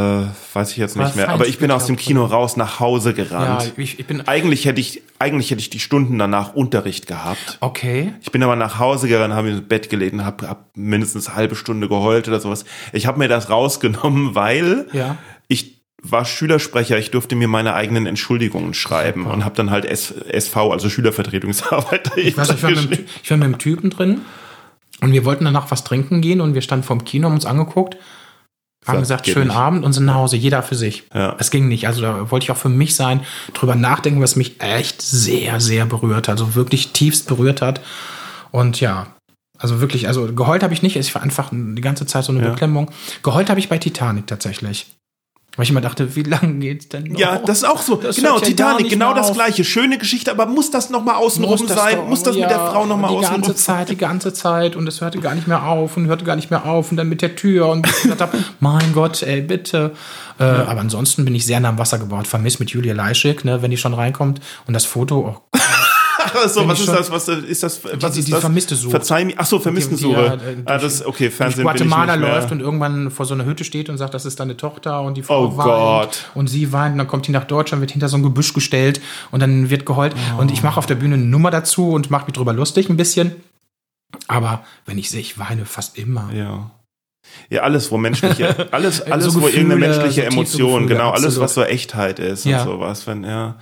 weiß 0.53 0.71
ich 0.71 0.77
jetzt 0.77 0.95
nicht 0.95 1.15
mehr. 1.15 1.29
Aber 1.29 1.47
ich 1.47 1.57
bin 1.57 1.71
aus 1.71 1.87
dem 1.87 1.95
Kino 1.95 2.23
raus 2.25 2.55
nach 2.55 2.79
Hause 2.79 3.15
gerannt. 3.15 3.63
Ja, 3.63 3.71
ich, 3.77 3.99
ich 3.99 4.05
bin 4.05 4.21
eigentlich 4.27 4.65
hätte 4.65 4.79
ich 4.79 5.01
eigentlich 5.17 5.49
hätte 5.49 5.59
ich 5.59 5.71
die 5.71 5.79
Stunden 5.79 6.19
danach 6.19 6.53
Unterricht 6.53 7.07
gehabt. 7.07 7.57
Okay. 7.61 8.13
Ich 8.21 8.31
bin 8.31 8.43
aber 8.43 8.55
nach 8.55 8.77
Hause 8.77 9.07
gerannt, 9.07 9.33
habe 9.33 9.49
ins 9.49 9.67
Bett 9.67 9.89
gelegen, 9.89 10.23
habe 10.23 10.47
hab 10.47 10.77
mindestens 10.77 11.27
eine 11.27 11.35
halbe 11.35 11.55
Stunde 11.55 11.89
geheult 11.89 12.27
oder 12.27 12.39
sowas. 12.39 12.63
Ich 12.93 13.07
habe 13.07 13.17
mir 13.17 13.27
das 13.27 13.49
rausgenommen, 13.49 14.35
weil 14.35 14.87
ja. 14.93 15.17
ich 15.47 15.81
war 16.03 16.25
Schülersprecher, 16.25 16.99
ich 16.99 17.09
durfte 17.09 17.35
mir 17.35 17.47
meine 17.47 17.73
eigenen 17.73 18.05
Entschuldigungen 18.05 18.75
schreiben 18.75 19.23
Super. 19.23 19.33
und 19.33 19.45
habe 19.45 19.55
dann 19.55 19.71
halt 19.71 19.85
SV, 19.85 20.71
also 20.71 20.89
Schülervertretungsarbeit. 20.89 22.11
Ich, 22.17 22.37
weiß, 22.37 22.51
ich, 22.51 22.61
war 22.61 22.69
mit, 22.69 23.09
ich 23.23 23.31
war 23.31 23.37
mit 23.37 23.45
einem 23.45 23.57
Typen 23.57 23.89
drin 23.89 24.21
und 25.01 25.11
wir 25.11 25.25
wollten 25.25 25.45
danach 25.45 25.71
was 25.71 25.83
trinken 25.83 26.21
gehen 26.21 26.39
und 26.39 26.53
wir 26.53 26.61
standen 26.61 26.83
vorm 26.83 27.03
Kino, 27.03 27.25
haben 27.27 27.33
uns 27.33 27.47
angeguckt 27.47 27.97
haben 28.85 28.99
gesagt, 28.99 29.27
schönen 29.27 29.47
nicht. 29.47 29.55
Abend 29.55 29.85
und 29.85 29.93
sind 29.93 30.05
nach 30.05 30.15
Hause, 30.15 30.37
jeder 30.37 30.63
für 30.63 30.75
sich. 30.75 31.03
Ja. 31.13 31.35
Es 31.39 31.51
ging 31.51 31.67
nicht. 31.67 31.87
Also 31.87 32.01
da 32.01 32.31
wollte 32.31 32.45
ich 32.45 32.51
auch 32.51 32.57
für 32.57 32.69
mich 32.69 32.95
sein, 32.95 33.21
drüber 33.53 33.75
nachdenken, 33.75 34.21
was 34.21 34.35
mich 34.35 34.59
echt 34.59 35.01
sehr, 35.01 35.59
sehr 35.59 35.85
berührt 35.85 36.27
hat. 36.27 36.39
Also 36.39 36.55
wirklich 36.55 36.91
tiefst 36.91 37.27
berührt 37.27 37.61
hat. 37.61 37.81
Und 38.49 38.79
ja, 38.79 39.07
also 39.57 39.79
wirklich, 39.79 40.07
also 40.07 40.33
geheult 40.33 40.63
habe 40.63 40.73
ich 40.73 40.81
nicht. 40.81 40.95
Ich 40.95 41.13
war 41.13 41.21
einfach 41.21 41.49
die 41.51 41.81
ganze 41.81 42.07
Zeit 42.07 42.23
so 42.23 42.31
eine 42.31 42.41
ja. 42.41 42.49
Beklemmung. 42.49 42.89
Geheult 43.21 43.49
habe 43.49 43.59
ich 43.59 43.69
bei 43.69 43.77
Titanic 43.77 44.25
tatsächlich. 44.25 44.87
Weil 45.57 45.63
ich 45.63 45.69
immer 45.69 45.81
dachte, 45.81 46.15
wie 46.15 46.23
lange 46.23 46.59
geht's 46.59 46.87
denn 46.87 47.03
noch? 47.03 47.19
Ja, 47.19 47.37
das 47.37 47.59
ist 47.59 47.63
auch 47.65 47.81
so. 47.81 47.95
Das 47.95 48.15
genau, 48.15 48.39
Titanic, 48.39 48.89
genau 48.89 49.13
das 49.13 49.31
auf. 49.31 49.35
gleiche. 49.35 49.65
Schöne 49.65 49.97
Geschichte, 49.97 50.31
aber 50.31 50.45
muss 50.45 50.71
das 50.71 50.89
nochmal 50.89 51.15
außenrum 51.15 51.67
sein? 51.67 51.97
Doch, 51.97 52.07
muss 52.07 52.23
das 52.23 52.37
ja, 52.37 52.43
mit 52.43 52.51
der 52.51 52.59
Frau 52.59 52.85
nochmal 52.85 53.11
außenrum 53.11 53.41
Die 53.41 53.47
ganze 53.47 53.61
Zeit, 53.61 53.89
die 53.89 53.97
ganze 53.97 54.33
Zeit. 54.33 54.77
Und 54.77 54.87
es 54.87 55.01
hörte 55.01 55.19
gar 55.19 55.35
nicht 55.35 55.47
mehr 55.47 55.63
auf 55.67 55.97
und 55.97 56.07
hörte 56.07 56.23
gar 56.23 56.37
nicht 56.37 56.51
mehr 56.51 56.65
auf. 56.65 56.91
Und 56.91 56.97
dann 56.97 57.09
mit 57.09 57.21
der 57.21 57.35
Tür. 57.35 57.67
Und 57.67 57.85
ich 57.85 58.03
gesagt 58.03 58.21
habe, 58.21 58.37
mein 58.61 58.93
Gott, 58.93 59.23
ey, 59.23 59.41
bitte. 59.41 59.91
Äh, 60.39 60.45
ja. 60.45 60.65
Aber 60.67 60.79
ansonsten 60.79 61.25
bin 61.25 61.35
ich 61.35 61.45
sehr 61.45 61.59
nah 61.59 61.69
am 61.69 61.77
Wasser 61.77 61.99
gebaut. 61.99 62.27
Vermisst 62.27 62.61
mit 62.61 62.69
Julia 62.69 62.93
Leischig, 62.93 63.43
ne, 63.43 63.61
wenn 63.61 63.71
die 63.71 63.77
schon 63.77 63.93
reinkommt. 63.93 64.39
Und 64.67 64.73
das 64.73 64.85
Foto, 64.85 65.35
oh. 65.35 65.59
Ach 66.33 66.49
so, 66.49 66.67
was 66.67 66.79
ist 66.79 66.89
das? 66.89 67.11
Was 67.11 67.27
ist 67.27 67.63
das? 67.63 67.83
Was 67.83 68.13
die, 68.13 68.19
ist 68.19 68.27
die 68.27 68.31
das? 68.31 68.41
vermisste 68.41 68.75
Suche. 68.75 68.91
Verzeih 68.91 69.25
mir. 69.25 69.33
Ach 69.37 69.45
so, 69.45 69.59
vermissten 69.59 69.97
Suche. 69.97 70.37
Die, 70.37 70.67
ah, 70.67 70.77
das 70.77 71.05
okay, 71.05 71.29
Fernsehen 71.29 71.63
Guatemala 71.63 72.15
läuft 72.15 72.51
und 72.51 72.59
irgendwann 72.59 73.11
vor 73.11 73.25
so 73.25 73.33
einer 73.33 73.45
Hütte 73.45 73.63
steht 73.63 73.89
und 73.89 73.97
sagt, 73.97 74.13
das 74.13 74.25
ist 74.25 74.39
deine 74.39 74.57
Tochter 74.57 75.01
und 75.01 75.15
die 75.15 75.23
Frau 75.23 75.45
oh 75.47 75.57
weint 75.57 75.67
Gott. 75.67 76.29
und 76.35 76.47
sie 76.47 76.71
weint 76.71 76.93
und 76.93 76.97
dann 76.99 77.07
kommt 77.07 77.27
die 77.27 77.31
nach 77.31 77.45
Deutschland, 77.45 77.81
wird 77.81 77.91
hinter 77.91 78.09
so 78.09 78.17
ein 78.17 78.23
Gebüsch 78.23 78.53
gestellt 78.53 79.01
und 79.31 79.41
dann 79.41 79.69
wird 79.69 79.85
geheult 79.85 80.15
oh. 80.35 80.41
und 80.41 80.51
ich 80.51 80.63
mache 80.63 80.77
auf 80.77 80.85
der 80.85 80.95
Bühne 80.95 81.15
eine 81.15 81.25
Nummer 81.25 81.51
dazu 81.51 81.91
und 81.91 82.11
mache 82.11 82.25
mich 82.25 82.33
drüber 82.33 82.53
lustig 82.53 82.89
ein 82.89 82.97
bisschen. 82.97 83.35
Aber 84.27 84.63
wenn 84.85 84.97
ich 84.97 85.09
sehe, 85.09 85.21
ich 85.21 85.39
weine 85.39 85.65
fast 85.65 85.97
immer. 85.97 86.29
Ja. 86.33 86.71
Ja, 87.49 87.61
alles, 87.61 87.91
wo 87.91 87.97
menschliche, 87.97 88.67
alles, 88.71 89.01
alles, 89.11 89.25
so 89.25 89.35
wo 89.35 89.45
Gefühle, 89.45 89.63
irgendeine 89.63 89.93
menschliche 89.93 90.21
so 90.21 90.27
Emotion, 90.27 90.83
Gefühle, 90.83 90.99
genau, 90.99 91.11
alles, 91.11 91.39
was 91.39 91.53
so 91.53 91.63
Echtheit 91.63 92.19
ist 92.19 92.45
ja. 92.45 92.59
und 92.59 92.67
sowas, 92.67 93.07
wenn, 93.07 93.23
ja. 93.23 93.57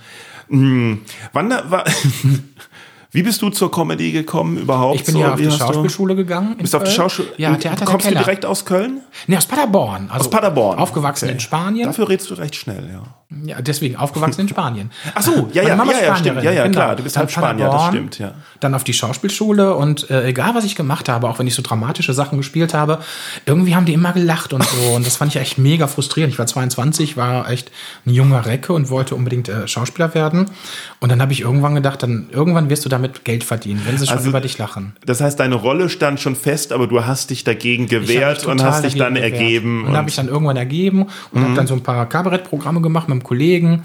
Hm. 0.50 1.02
Wann 1.32 1.50
war, 1.50 1.84
Wie 3.12 3.24
bist 3.24 3.42
du 3.42 3.50
zur 3.50 3.72
Comedy 3.72 4.12
gekommen 4.12 4.56
überhaupt? 4.56 5.00
Ich 5.00 5.04
bin 5.04 5.14
so, 5.14 5.20
ja 5.20 5.32
auf 5.32 5.40
die 5.40 5.50
Schauspielschule 5.50 6.14
du? 6.14 6.22
gegangen. 6.22 6.56
Bist 6.58 6.74
du 6.74 6.78
auf 6.78 6.84
die 6.84 6.92
Schauspielschule? 6.92 7.38
Ja, 7.38 7.56
Theater 7.56 7.84
Kommst 7.84 8.08
du 8.08 8.14
direkt 8.14 8.46
aus 8.46 8.64
Köln? 8.64 9.00
Nee, 9.26 9.36
aus 9.36 9.46
Paderborn. 9.46 10.08
Also 10.10 10.26
aus 10.26 10.30
Paderborn. 10.30 10.78
Aufgewachsen 10.78 11.24
okay. 11.24 11.34
in 11.34 11.40
Spanien. 11.40 11.86
Dafür 11.86 12.08
redest 12.08 12.30
du 12.30 12.34
recht 12.34 12.54
schnell, 12.54 12.88
ja. 12.92 13.02
Ja, 13.44 13.62
deswegen 13.62 13.94
aufgewachsen 13.94 14.40
in 14.40 14.48
Spanien. 14.48 14.90
Ach 15.14 15.22
so, 15.22 15.48
ja, 15.52 15.62
ja, 15.62 15.76
ja, 15.76 16.02
ja, 16.02 16.16
stimmt. 16.16 16.42
Ja, 16.42 16.50
ja, 16.50 16.64
genau. 16.64 16.74
klar, 16.74 16.96
du 16.96 17.04
bist 17.04 17.16
halt 17.16 17.30
Spanier, 17.30 17.70
das 17.70 17.86
stimmt, 17.86 18.18
ja. 18.18 18.34
Dann 18.58 18.74
auf 18.74 18.82
die 18.82 18.92
Schauspielschule 18.92 19.76
und 19.76 20.10
äh, 20.10 20.26
egal, 20.26 20.56
was 20.56 20.64
ich 20.64 20.74
gemacht 20.74 21.08
habe, 21.08 21.28
auch 21.28 21.38
wenn 21.38 21.46
ich 21.46 21.54
so 21.54 21.62
dramatische 21.62 22.12
Sachen 22.12 22.38
gespielt 22.38 22.74
habe, 22.74 22.98
irgendwie 23.46 23.76
haben 23.76 23.86
die 23.86 23.92
immer 23.92 24.12
gelacht 24.12 24.52
und 24.52 24.64
so. 24.64 24.96
Und 24.96 25.06
das 25.06 25.16
fand 25.16 25.32
ich 25.32 25.40
echt 25.40 25.58
mega 25.58 25.86
frustrierend. 25.86 26.32
Ich 26.32 26.40
war 26.40 26.48
22, 26.48 27.16
war 27.16 27.48
echt 27.48 27.70
ein 28.04 28.10
junger 28.10 28.46
Recke 28.46 28.72
und 28.72 28.90
wollte 28.90 29.14
unbedingt 29.14 29.48
äh, 29.48 29.68
Schauspieler 29.68 30.12
werden. 30.12 30.50
Und 30.98 31.12
dann 31.12 31.22
habe 31.22 31.32
ich 31.32 31.42
irgendwann 31.42 31.76
gedacht, 31.76 32.02
dann 32.02 32.30
irgendwann 32.32 32.68
wirst 32.68 32.84
du 32.84 32.88
damit 32.88 33.24
Geld 33.24 33.44
verdienen, 33.44 33.82
wenn 33.86 33.96
sie 33.96 34.08
schon 34.08 34.18
also, 34.18 34.28
über 34.28 34.40
dich 34.40 34.58
lachen. 34.58 34.96
Das 35.06 35.20
heißt, 35.20 35.38
deine 35.38 35.54
Rolle 35.54 35.88
stand 35.88 36.18
schon 36.18 36.34
fest, 36.34 36.72
aber 36.72 36.88
du 36.88 37.04
hast 37.04 37.30
dich 37.30 37.44
dagegen 37.44 37.86
gewehrt 37.86 38.44
und 38.44 38.60
hast 38.64 38.82
dich 38.82 38.96
dann 38.96 39.14
ergeben. 39.14 39.82
Und, 39.82 39.90
und 39.90 39.96
habe 39.96 40.08
ich 40.08 40.16
dann 40.16 40.26
irgendwann 40.26 40.56
ergeben 40.56 41.06
und 41.30 41.40
mhm. 41.40 41.44
habe 41.44 41.54
dann 41.54 41.66
so 41.68 41.74
ein 41.74 41.84
paar 41.84 42.08
Kabarettprogramme 42.08 42.80
gemacht 42.80 43.08
mit 43.08 43.19
einem 43.20 43.24
Kollegen 43.24 43.84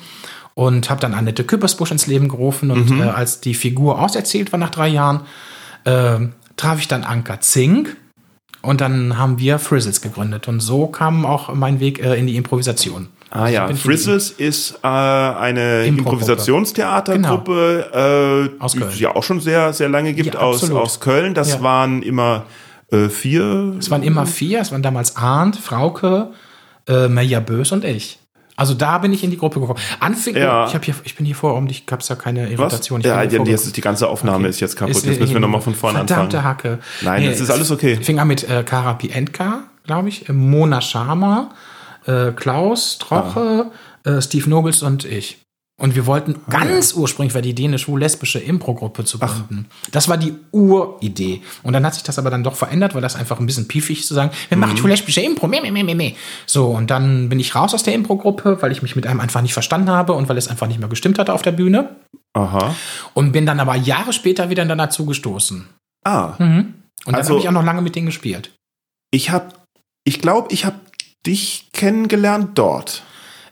und 0.54 0.90
habe 0.90 1.02
dann 1.02 1.14
Annette 1.14 1.44
Küppersbusch 1.44 1.92
ins 1.92 2.08
Leben 2.08 2.30
gerufen 2.30 2.72
und 2.72 2.90
mhm. 2.90 3.02
äh, 3.02 3.06
als 3.06 3.42
die 3.42 3.54
Figur 3.54 4.02
auserzählt 4.02 4.52
war 4.52 4.60
nach 4.60 4.72
drei 4.72 4.88
Jahren, 4.88 5.22
äh, 5.84 6.20
traf 6.56 6.80
ich 6.80 6.88
dann 6.88 7.04
Anka 7.04 7.42
Zink 7.42 7.98
und 8.62 8.82
dann 8.82 9.18
haben 9.18 9.38
wir 9.38 9.60
Frizzles 9.60 10.02
gegründet 10.02 10.48
und 10.48 10.62
so 10.62 10.88
kam 10.88 11.26
auch 11.26 11.54
mein 11.54 11.80
Weg 11.80 12.04
äh, 12.04 12.16
in 12.16 12.28
die 12.28 12.36
Improvisation. 12.36 13.10
Ah 13.32 13.50
ja, 13.50 13.68
Frizzles 13.76 14.32
ist 14.32 14.80
äh, 14.82 14.88
eine 14.88 15.86
Improvisationstheatergruppe, 15.86 17.90
genau. 17.92 18.66
äh, 18.66 18.70
die 18.74 18.80
es 18.80 19.00
ja 19.00 19.14
auch 19.14 19.24
schon 19.24 19.42
sehr, 19.42 19.74
sehr 19.74 19.90
lange 19.90 20.14
gibt 20.14 20.36
ja, 20.36 20.40
aus, 20.40 20.72
aus 20.72 21.02
Köln. 21.02 21.34
Das 21.34 21.56
ja. 21.56 21.62
waren 21.62 22.02
immer 22.02 22.46
äh, 22.92 23.10
vier. 23.10 23.76
Es 23.78 23.92
waren 23.92 24.04
immer 24.04 24.26
vier. 24.26 24.62
Es 24.62 24.72
waren 24.72 24.84
damals 24.84 25.18
Arndt, 25.18 25.58
Frauke, 25.58 26.32
äh, 26.88 27.10
Meja 27.10 27.42
Bös 27.42 27.74
und 27.74 27.84
ich. 27.84 28.20
Also 28.58 28.74
da 28.74 28.98
bin 29.00 29.12
ich 29.12 29.24
in 29.24 29.32
die 29.32 29.38
Gruppe 29.38 29.60
gekommen. 29.60 29.80
Anfing, 30.00 30.36
ja. 30.36 30.66
ich, 30.66 30.72
hier, 30.72 30.96
ich 31.04 31.16
bin 31.16 31.26
hier 31.26 31.36
vor, 31.36 31.56
um 31.56 31.68
dich 31.68 31.86
gab 31.86 32.00
es 32.00 32.08
ja 32.08 32.16
keine 32.16 32.50
Irritation. 32.50 33.02
Ja, 33.02 33.22
jetzt 33.22 33.66
ist 33.66 33.76
die 33.76 33.82
ganze 33.82 34.08
Aufnahme 34.08 34.40
okay. 34.40 34.50
ist 34.50 34.60
jetzt 34.62 34.78
kaputt. 34.78 34.96
Ist, 34.96 35.06
jetzt 35.06 35.20
müssen 35.20 35.34
wir 35.34 35.42
nochmal 35.42 35.62
von 35.62 35.76
vorne 35.76 36.00
verdammte 36.00 36.38
anfangen. 36.38 36.44
Hacke. 36.44 36.80
Nein, 37.02 37.24
nee, 37.24 37.30
es 37.30 37.42
ist 37.42 37.50
alles 37.50 37.72
okay. 37.72 37.98
Fing 37.98 38.20
an 38.20 38.28
mit 38.28 38.50
äh, 38.50 38.64
Kara 38.64 38.94
Pientka, 38.94 39.64
glaube 39.86 40.10
ich, 40.10 40.30
Mona 40.30 40.80
Sharma, 40.80 41.52
äh, 42.06 42.32
Klaus 42.32 42.98
Troche, 42.98 43.72
ah. 44.06 44.10
äh, 44.10 44.22
Steve 44.22 44.50
Nobles 44.50 44.84
und 44.84 45.04
ich. 45.04 45.45
Und 45.78 45.94
wir 45.94 46.06
wollten 46.06 46.36
ah, 46.48 46.52
ganz 46.52 46.92
ja. 46.92 46.98
ursprünglich 46.98 47.34
war 47.36 47.42
die 47.42 47.50
Idee, 47.50 47.66
eine 47.66 47.78
schwul-lesbische 47.78 48.40
Impro-Gruppe 48.40 49.04
zu 49.04 49.20
gründen. 49.20 49.68
Das 49.92 50.08
war 50.08 50.18
die 50.18 50.34
Uridee. 50.52 51.42
Und 51.64 51.74
dann 51.74 51.86
hat 51.86 51.96
sich 51.96 52.04
das 52.04 52.18
aber 52.18 52.30
dann 52.30 52.44
doch 52.44 52.56
verändert, 52.56 52.96
weil 52.96 53.02
das 53.02 53.18
einfach 53.18 53.42
ein 53.42 53.46
bisschen 53.46 53.68
piefig 53.68 54.06
zu 54.06 54.14
sagen, 54.14 54.32
wir 54.48 54.58
machen 54.58 54.74
mhm. 54.74 54.78
schwul-lesbische 54.78 55.20
Impro, 55.20 55.48
meh, 55.48 55.60
meh, 55.60 55.72
meh, 55.72 55.84
meh, 55.84 55.96
meh. 55.96 56.16
So, 56.46 56.68
und 56.68 56.92
dann 56.92 57.28
bin 57.28 57.42
ich 57.42 57.56
raus 57.56 57.74
aus 57.74 57.84
der 57.84 57.94
Impro-Gruppe, 57.94 58.62
weil 58.62 58.72
ich 58.72 58.84
mich 58.84 58.96
mit 58.96 59.06
einem 59.06 59.20
einfach 59.20 59.42
nicht 59.42 59.54
verstanden 59.54 59.90
habe 59.90 60.14
und 60.14 60.30
weil 60.30 60.38
es 60.38 60.48
einfach 60.48 60.68
nicht 60.68 60.80
mehr 60.80 60.88
gestimmt 60.88 61.20
hatte 61.20 61.34
auf 61.34 61.42
der 61.42 61.52
Bühne. 61.52 61.98
Aha. 62.34 62.74
Und 63.14 63.34
bin 63.34 63.46
dann 63.46 63.60
aber 63.60 63.76
Jahre 63.76 64.14
später 64.14 64.50
wieder 64.50 64.64
dann 64.64 64.78
dazu 64.78 65.06
gestoßen. 65.06 65.68
Ah. 66.06 66.36
Mhm. 66.38 66.74
Und 67.06 67.08
dann 67.08 67.16
also, 67.16 67.32
habe 67.32 67.42
ich 67.42 67.50
auch 67.50 67.54
noch 67.54 67.66
lange 67.66 67.82
mit 67.82 67.98
denen 67.98 68.06
gespielt. 68.06 68.52
Ich 69.12 69.30
habe, 69.30 69.50
ich 70.06 70.22
glaube, 70.22 70.48
ich 70.52 70.64
habe 70.64 70.80
dich 71.26 71.68
kennengelernt 71.74 72.58
dort. 72.58 73.04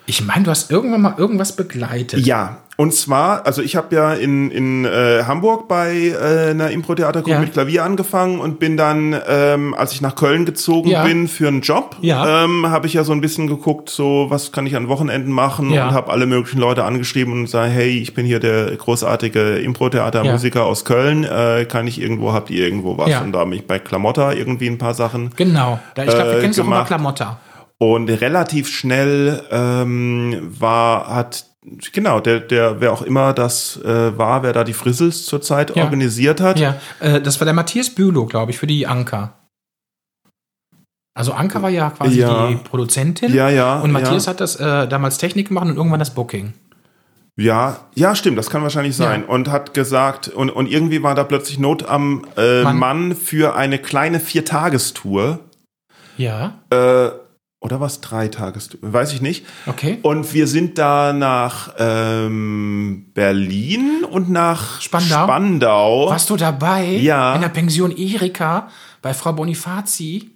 Ich 0.06 0.26
meine, 0.26 0.44
du 0.44 0.52
hast 0.52 0.70
irgendwann 0.70 1.02
mal 1.02 1.16
irgendwas 1.18 1.56
begleitet. 1.56 2.26
Ja, 2.26 2.58
und 2.76 2.94
zwar, 2.94 3.46
also 3.46 3.62
ich 3.62 3.76
habe 3.76 3.96
ja 3.96 4.13
in, 4.13 4.50
in 4.50 4.86
äh, 4.86 5.24
Hamburg 5.28 5.68
bei 5.68 5.94
äh, 6.08 6.50
einer 6.50 6.72
Impro-Theatergruppe 6.72 7.30
ja. 7.30 7.39
mit 7.39 7.54
Klavier 7.54 7.84
angefangen 7.84 8.39
und 8.39 8.58
bin 8.58 8.78
dann, 8.78 9.16
ähm, 9.28 9.76
als 9.76 9.94
ich 9.94 10.02
nach 10.02 10.16
Köln 10.16 10.46
gezogen 10.46 10.89
ja. 10.89 11.04
bin 11.04 11.28
für 11.28 11.48
einen 11.48 11.62
Job, 11.62 11.96
ja. 12.02 12.46
ähm, 12.46 12.68
habe 12.68 12.88
ich 12.88 12.94
ja 12.94 13.04
so 13.04 13.12
ein 13.12 13.22
bisschen 13.22 13.46
geguckt, 13.48 13.89
so 13.89 14.26
was 14.30 14.52
kann 14.52 14.66
ich 14.66 14.76
an 14.76 14.88
Wochenenden 14.88 15.32
machen 15.32 15.72
und 15.72 15.80
habe 15.80 16.12
alle 16.12 16.26
möglichen 16.26 16.60
Leute 16.60 16.84
angeschrieben 16.84 17.34
und 17.34 17.48
sage, 17.48 17.72
hey, 17.72 17.89
ich 17.89 18.16
bin 18.16 18.26
hier 18.26 18.39
der 18.39 18.76
großartige 18.76 19.60
Impro-Theater-Musiker 19.60 20.66
aus 20.66 20.84
Köln, 20.84 21.26
äh, 21.26 21.66
kann 21.66 21.86
ich 21.86 22.02
irgendwo, 22.02 22.34
habt 22.34 22.50
ihr 22.50 22.66
irgendwo 22.66 22.98
was? 22.98 23.22
Und 23.22 23.34
da 23.34 23.39
habe 23.39 23.54
ich 23.54 23.68
bei 23.68 23.78
Klamotta 23.78 24.34
irgendwie 24.34 24.68
ein 24.68 24.80
paar 24.80 24.96
Sachen 24.96 25.30
Genau, 25.36 25.80
ich 25.96 26.04
glaube, 26.06 26.18
wir 26.18 26.38
äh, 26.38 26.39
kennen 26.39 26.52
es 26.52 26.60
auch 26.60 26.66
über 26.66 26.84
Klamotta. 26.86 27.38
Und 27.78 28.10
relativ 28.10 28.70
schnell 28.70 29.44
ähm, 29.52 30.56
war, 30.60 31.08
hat 31.08 31.46
Genau, 31.94 32.20
der, 32.20 32.42
der, 32.42 32.82
wer 32.82 32.92
auch 32.92 33.02
immer 33.04 33.32
das 33.32 33.80
äh, 33.84 34.18
war, 34.18 34.44
wer 34.44 34.52
da 34.52 34.66
die 34.66 34.74
Frizzles 34.74 35.26
zurzeit 35.26 35.76
ja. 35.76 35.84
organisiert 35.86 36.42
hat. 36.42 36.60
Ja, 36.60 36.76
äh, 37.00 37.22
das 37.22 37.40
war 37.40 37.46
der 37.46 37.54
Matthias 37.54 37.90
Bülow, 37.90 38.26
glaube 38.26 38.52
ich, 38.52 38.58
für 38.58 38.68
die 38.68 38.86
Anker. 38.86 39.34
Also 41.14 41.32
Anker 41.32 41.62
war 41.62 41.70
ja 41.70 41.92
quasi 41.92 42.20
ja. 42.20 42.48
die 42.48 42.56
Produzentin. 42.56 43.34
Ja, 43.34 43.50
ja. 43.50 43.80
Und 43.80 43.92
Matthias 43.92 44.26
ja. 44.26 44.32
hat 44.32 44.42
das 44.42 44.58
äh, 44.58 44.88
damals 44.88 45.20
Technik 45.20 45.50
gemacht 45.50 45.68
und 45.68 45.78
irgendwann 45.78 46.00
das 46.00 46.14
Booking. 46.14 46.54
Ja, 47.36 47.80
ja, 47.96 48.14
stimmt, 48.14 48.38
das 48.38 48.50
kann 48.50 48.62
wahrscheinlich 48.62 48.96
sein. 48.96 49.22
Ja. 49.22 49.28
Und 49.28 49.50
hat 49.50 49.74
gesagt, 49.74 50.28
und, 50.28 50.50
und 50.50 50.68
irgendwie 50.70 51.02
war 51.02 51.16
da 51.16 51.24
plötzlich 51.24 51.60
Not 51.60 51.88
am 51.88 52.26
äh, 52.38 52.64
Mann. 52.64 52.78
Mann 52.78 53.16
für 53.16 53.56
eine 53.56 53.80
kleine 53.80 54.20
Viertagestour. 54.20 55.40
Ja. 56.18 56.60
Äh, 56.70 57.10
oder 57.63 57.80
was? 57.80 58.02
Drei 58.02 58.28
Tages, 58.28 58.78
weiß 58.82 59.13
ich 59.13 59.21
nicht. 59.21 59.45
Okay. 59.65 59.97
Und 60.02 60.34
wir 60.34 60.47
sind 60.47 60.78
da 60.78 61.13
nach 61.13 61.73
ähm, 61.80 63.06
Berlin 63.13 64.04
und 64.04 64.30
nach 64.30 64.82
Spandau. 64.82 65.23
Spandau. 65.23 66.10
Warst 66.10 66.30
du 66.30 66.36
dabei? 66.36 66.86
Ja. 66.97 67.36
In 67.36 67.41
der 67.41 67.47
Pension 67.47 67.95
Erika 67.95 68.67
bei 69.02 69.13
Frau 69.13 69.32
Bonifazi. 69.32 70.32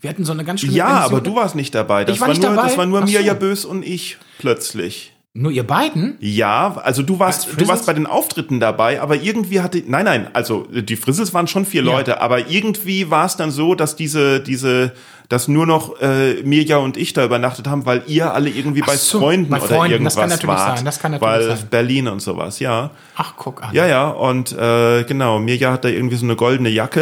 Wir 0.00 0.08
hatten 0.08 0.24
so 0.24 0.32
eine 0.32 0.44
ganz 0.44 0.62
schöne 0.62 0.72
Ja, 0.72 0.86
Pension. 0.86 1.04
aber 1.04 1.20
du 1.20 1.36
warst 1.36 1.54
nicht 1.54 1.74
dabei. 1.74 2.06
Das 2.06 2.14
ich 2.16 2.20
war, 2.22 2.28
war 2.28 2.34
nicht 2.34 2.42
nur, 2.42 2.54
dabei. 2.54 2.68
Das 2.68 2.78
war 2.78 2.86
nur 2.86 3.02
Mirja 3.02 3.34
so. 3.34 3.38
Bös 3.38 3.64
und 3.66 3.84
ich 3.84 4.16
plötzlich. 4.38 5.11
Nur 5.34 5.50
ihr 5.50 5.66
beiden? 5.66 6.18
Ja, 6.20 6.76
also 6.84 7.02
du 7.02 7.18
warst, 7.18 7.58
du 7.58 7.66
warst 7.66 7.86
bei 7.86 7.94
den 7.94 8.06
Auftritten 8.06 8.60
dabei, 8.60 9.00
aber 9.00 9.16
irgendwie 9.16 9.62
hatte, 9.62 9.82
nein, 9.86 10.04
nein, 10.04 10.28
also 10.34 10.66
die 10.70 10.94
Frizzles 10.94 11.32
waren 11.32 11.46
schon 11.46 11.64
vier 11.64 11.82
ja. 11.82 11.90
Leute, 11.90 12.20
aber 12.20 12.50
irgendwie 12.50 13.10
war 13.10 13.24
es 13.24 13.36
dann 13.36 13.50
so, 13.50 13.74
dass 13.74 13.96
diese, 13.96 14.40
diese, 14.40 14.92
dass 15.30 15.48
nur 15.48 15.64
noch 15.64 15.98
äh, 16.02 16.42
Mirja 16.42 16.76
und 16.76 16.98
ich 16.98 17.14
da 17.14 17.24
übernachtet 17.24 17.66
haben, 17.66 17.86
weil 17.86 18.02
ihr 18.08 18.34
alle 18.34 18.50
irgendwie 18.50 18.82
bei 18.82 18.94
so, 18.94 19.20
Freunden 19.20 19.48
bei 19.48 19.56
oder 19.56 19.68
Freunden, 19.68 19.92
irgendwas 19.92 20.16
das 20.16 20.20
kann 20.20 20.28
natürlich 20.28 20.54
wart. 20.54 20.76
Sein, 20.76 20.84
das 20.84 21.00
kann 21.00 21.12
natürlich 21.12 21.34
weil 21.34 21.56
sein. 21.56 21.68
Berlin 21.70 22.08
und 22.08 22.20
sowas, 22.20 22.58
ja. 22.58 22.90
Ach, 23.16 23.32
guck 23.34 23.62
an. 23.62 23.74
Ja, 23.74 23.86
ja, 23.86 24.10
und 24.10 24.52
äh, 24.52 25.04
genau, 25.04 25.38
Mirja 25.38 25.72
hat 25.72 25.86
da 25.86 25.88
irgendwie 25.88 26.16
so 26.16 26.26
eine 26.26 26.36
goldene 26.36 26.68
Jacke, 26.68 27.00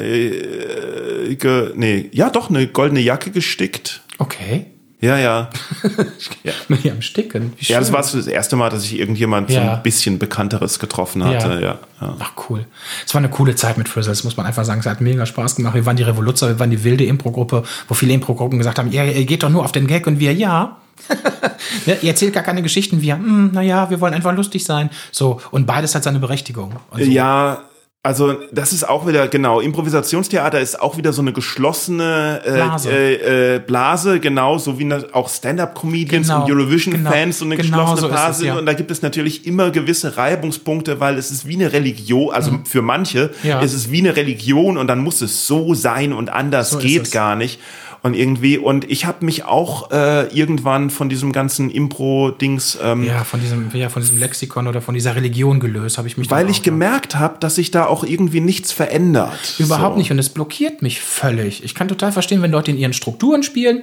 äh, 0.00 1.34
ge, 1.34 1.72
nee, 1.74 2.08
ja 2.12 2.30
doch, 2.30 2.48
eine 2.48 2.66
goldene 2.66 3.00
Jacke 3.00 3.30
gestickt. 3.30 4.00
Okay. 4.16 4.68
Ja, 5.00 5.16
ja. 5.16 5.48
ja. 6.42 6.52
Hier 6.82 6.92
am 6.92 7.02
Sticken. 7.02 7.52
Ja, 7.60 7.78
das 7.78 7.92
war 7.92 8.00
das 8.00 8.26
erste 8.26 8.56
Mal, 8.56 8.68
dass 8.68 8.84
ich 8.84 8.98
irgendjemand 8.98 9.48
ja. 9.50 9.62
so 9.62 9.70
ein 9.70 9.82
bisschen 9.82 10.18
Bekannteres 10.18 10.80
getroffen 10.80 11.22
hatte. 11.22 11.54
Ja. 11.54 11.60
ja. 11.60 11.78
Ja, 12.00 12.16
Ach, 12.18 12.32
cool. 12.48 12.64
Es 13.06 13.14
war 13.14 13.20
eine 13.20 13.28
coole 13.28 13.56
Zeit 13.56 13.76
mit 13.76 13.88
Frizzle, 13.88 14.12
das 14.12 14.24
muss 14.24 14.36
man 14.36 14.46
einfach 14.46 14.64
sagen. 14.64 14.80
Es 14.80 14.86
hat 14.86 15.00
mega 15.00 15.26
Spaß 15.26 15.56
gemacht. 15.56 15.74
Wir 15.74 15.86
waren 15.86 15.96
die 15.96 16.04
Revoluzzer, 16.04 16.48
wir 16.48 16.58
waren 16.58 16.70
die 16.70 16.84
wilde 16.84 17.04
Impro-Gruppe, 17.04 17.64
wo 17.88 17.94
viele 17.94 18.12
Impro-Gruppen 18.12 18.58
gesagt 18.58 18.78
haben, 18.78 18.92
ja, 18.92 19.04
ihr 19.04 19.24
geht 19.24 19.42
doch 19.42 19.50
nur 19.50 19.64
auf 19.64 19.72
den 19.72 19.86
Gag 19.86 20.06
und 20.06 20.18
wir, 20.20 20.32
ja. 20.32 20.76
ihr 21.86 22.08
erzählt 22.08 22.34
gar 22.34 22.42
keine 22.42 22.62
Geschichten, 22.62 23.02
wir, 23.02 23.14
hm, 23.14 23.50
naja, 23.52 23.88
wir 23.90 24.00
wollen 24.00 24.14
einfach 24.14 24.34
lustig 24.34 24.64
sein. 24.64 24.90
So, 25.12 25.40
und 25.50 25.66
beides 25.66 25.94
hat 25.94 26.02
seine 26.02 26.18
Berechtigung. 26.18 26.74
So. 26.92 26.98
Ja, 26.98 27.62
also 28.08 28.38
das 28.52 28.72
ist 28.72 28.88
auch 28.88 29.06
wieder, 29.06 29.28
genau, 29.28 29.60
Improvisationstheater 29.60 30.58
ist 30.58 30.80
auch 30.80 30.96
wieder 30.96 31.12
so 31.12 31.20
eine 31.20 31.34
geschlossene 31.34 32.40
äh, 32.42 32.52
Blase. 32.52 32.90
Äh, 32.90 33.56
äh, 33.56 33.58
Blase, 33.58 34.18
genau, 34.18 34.56
so 34.56 34.78
wie 34.78 34.90
auch 35.12 35.28
Stand-up-Comedians 35.28 36.28
genau, 36.28 36.42
und 36.42 36.50
Eurovision-Fans 36.50 37.12
genau, 37.12 37.32
so 37.32 37.44
eine 37.44 37.56
genau 37.58 37.80
geschlossene 37.80 38.00
so 38.00 38.08
Blase. 38.08 38.42
Es, 38.44 38.46
ja. 38.46 38.56
Und 38.56 38.64
da 38.64 38.72
gibt 38.72 38.90
es 38.90 39.02
natürlich 39.02 39.46
immer 39.46 39.70
gewisse 39.70 40.16
Reibungspunkte, 40.16 41.00
weil 41.00 41.18
es 41.18 41.30
ist 41.30 41.46
wie 41.46 41.56
eine 41.56 41.74
Religion, 41.74 42.32
also 42.32 42.52
mhm. 42.52 42.64
für 42.64 42.80
manche 42.80 43.28
ja. 43.42 43.60
ist 43.60 43.74
es 43.74 43.90
wie 43.90 43.98
eine 43.98 44.16
Religion 44.16 44.78
und 44.78 44.86
dann 44.86 45.00
muss 45.00 45.20
es 45.20 45.46
so 45.46 45.74
sein 45.74 46.14
und 46.14 46.30
anders 46.30 46.70
so 46.70 46.78
geht 46.78 47.12
gar 47.12 47.36
nicht. 47.36 47.60
Und 48.02 48.14
irgendwie, 48.14 48.58
und 48.58 48.88
ich 48.90 49.06
habe 49.06 49.24
mich 49.24 49.44
auch 49.44 49.90
äh, 49.90 50.26
irgendwann 50.28 50.90
von 50.90 51.08
diesem 51.08 51.32
ganzen 51.32 51.68
Impro-Dings. 51.70 52.78
Ähm, 52.82 53.04
ja, 53.04 53.24
von 53.24 53.40
diesem, 53.40 53.70
ja, 53.74 53.88
von 53.88 54.02
diesem 54.02 54.18
Lexikon 54.18 54.68
oder 54.68 54.80
von 54.80 54.94
dieser 54.94 55.16
Religion 55.16 55.58
gelöst, 55.58 55.98
habe 55.98 56.06
ich 56.06 56.16
mich. 56.16 56.30
Weil 56.30 56.48
ich 56.48 56.62
gemerkt 56.62 57.16
habe, 57.16 57.38
dass 57.40 57.56
sich 57.56 57.70
da 57.70 57.86
auch 57.86 58.04
irgendwie 58.04 58.40
nichts 58.40 58.70
verändert. 58.70 59.56
Überhaupt 59.58 59.94
so. 59.94 59.98
nicht. 59.98 60.12
Und 60.12 60.18
es 60.18 60.28
blockiert 60.28 60.80
mich 60.80 61.00
völlig. 61.00 61.64
Ich 61.64 61.74
kann 61.74 61.88
total 61.88 62.12
verstehen, 62.12 62.40
wenn 62.40 62.52
Leute 62.52 62.70
in 62.70 62.78
ihren 62.78 62.92
Strukturen 62.92 63.42
spielen, 63.42 63.82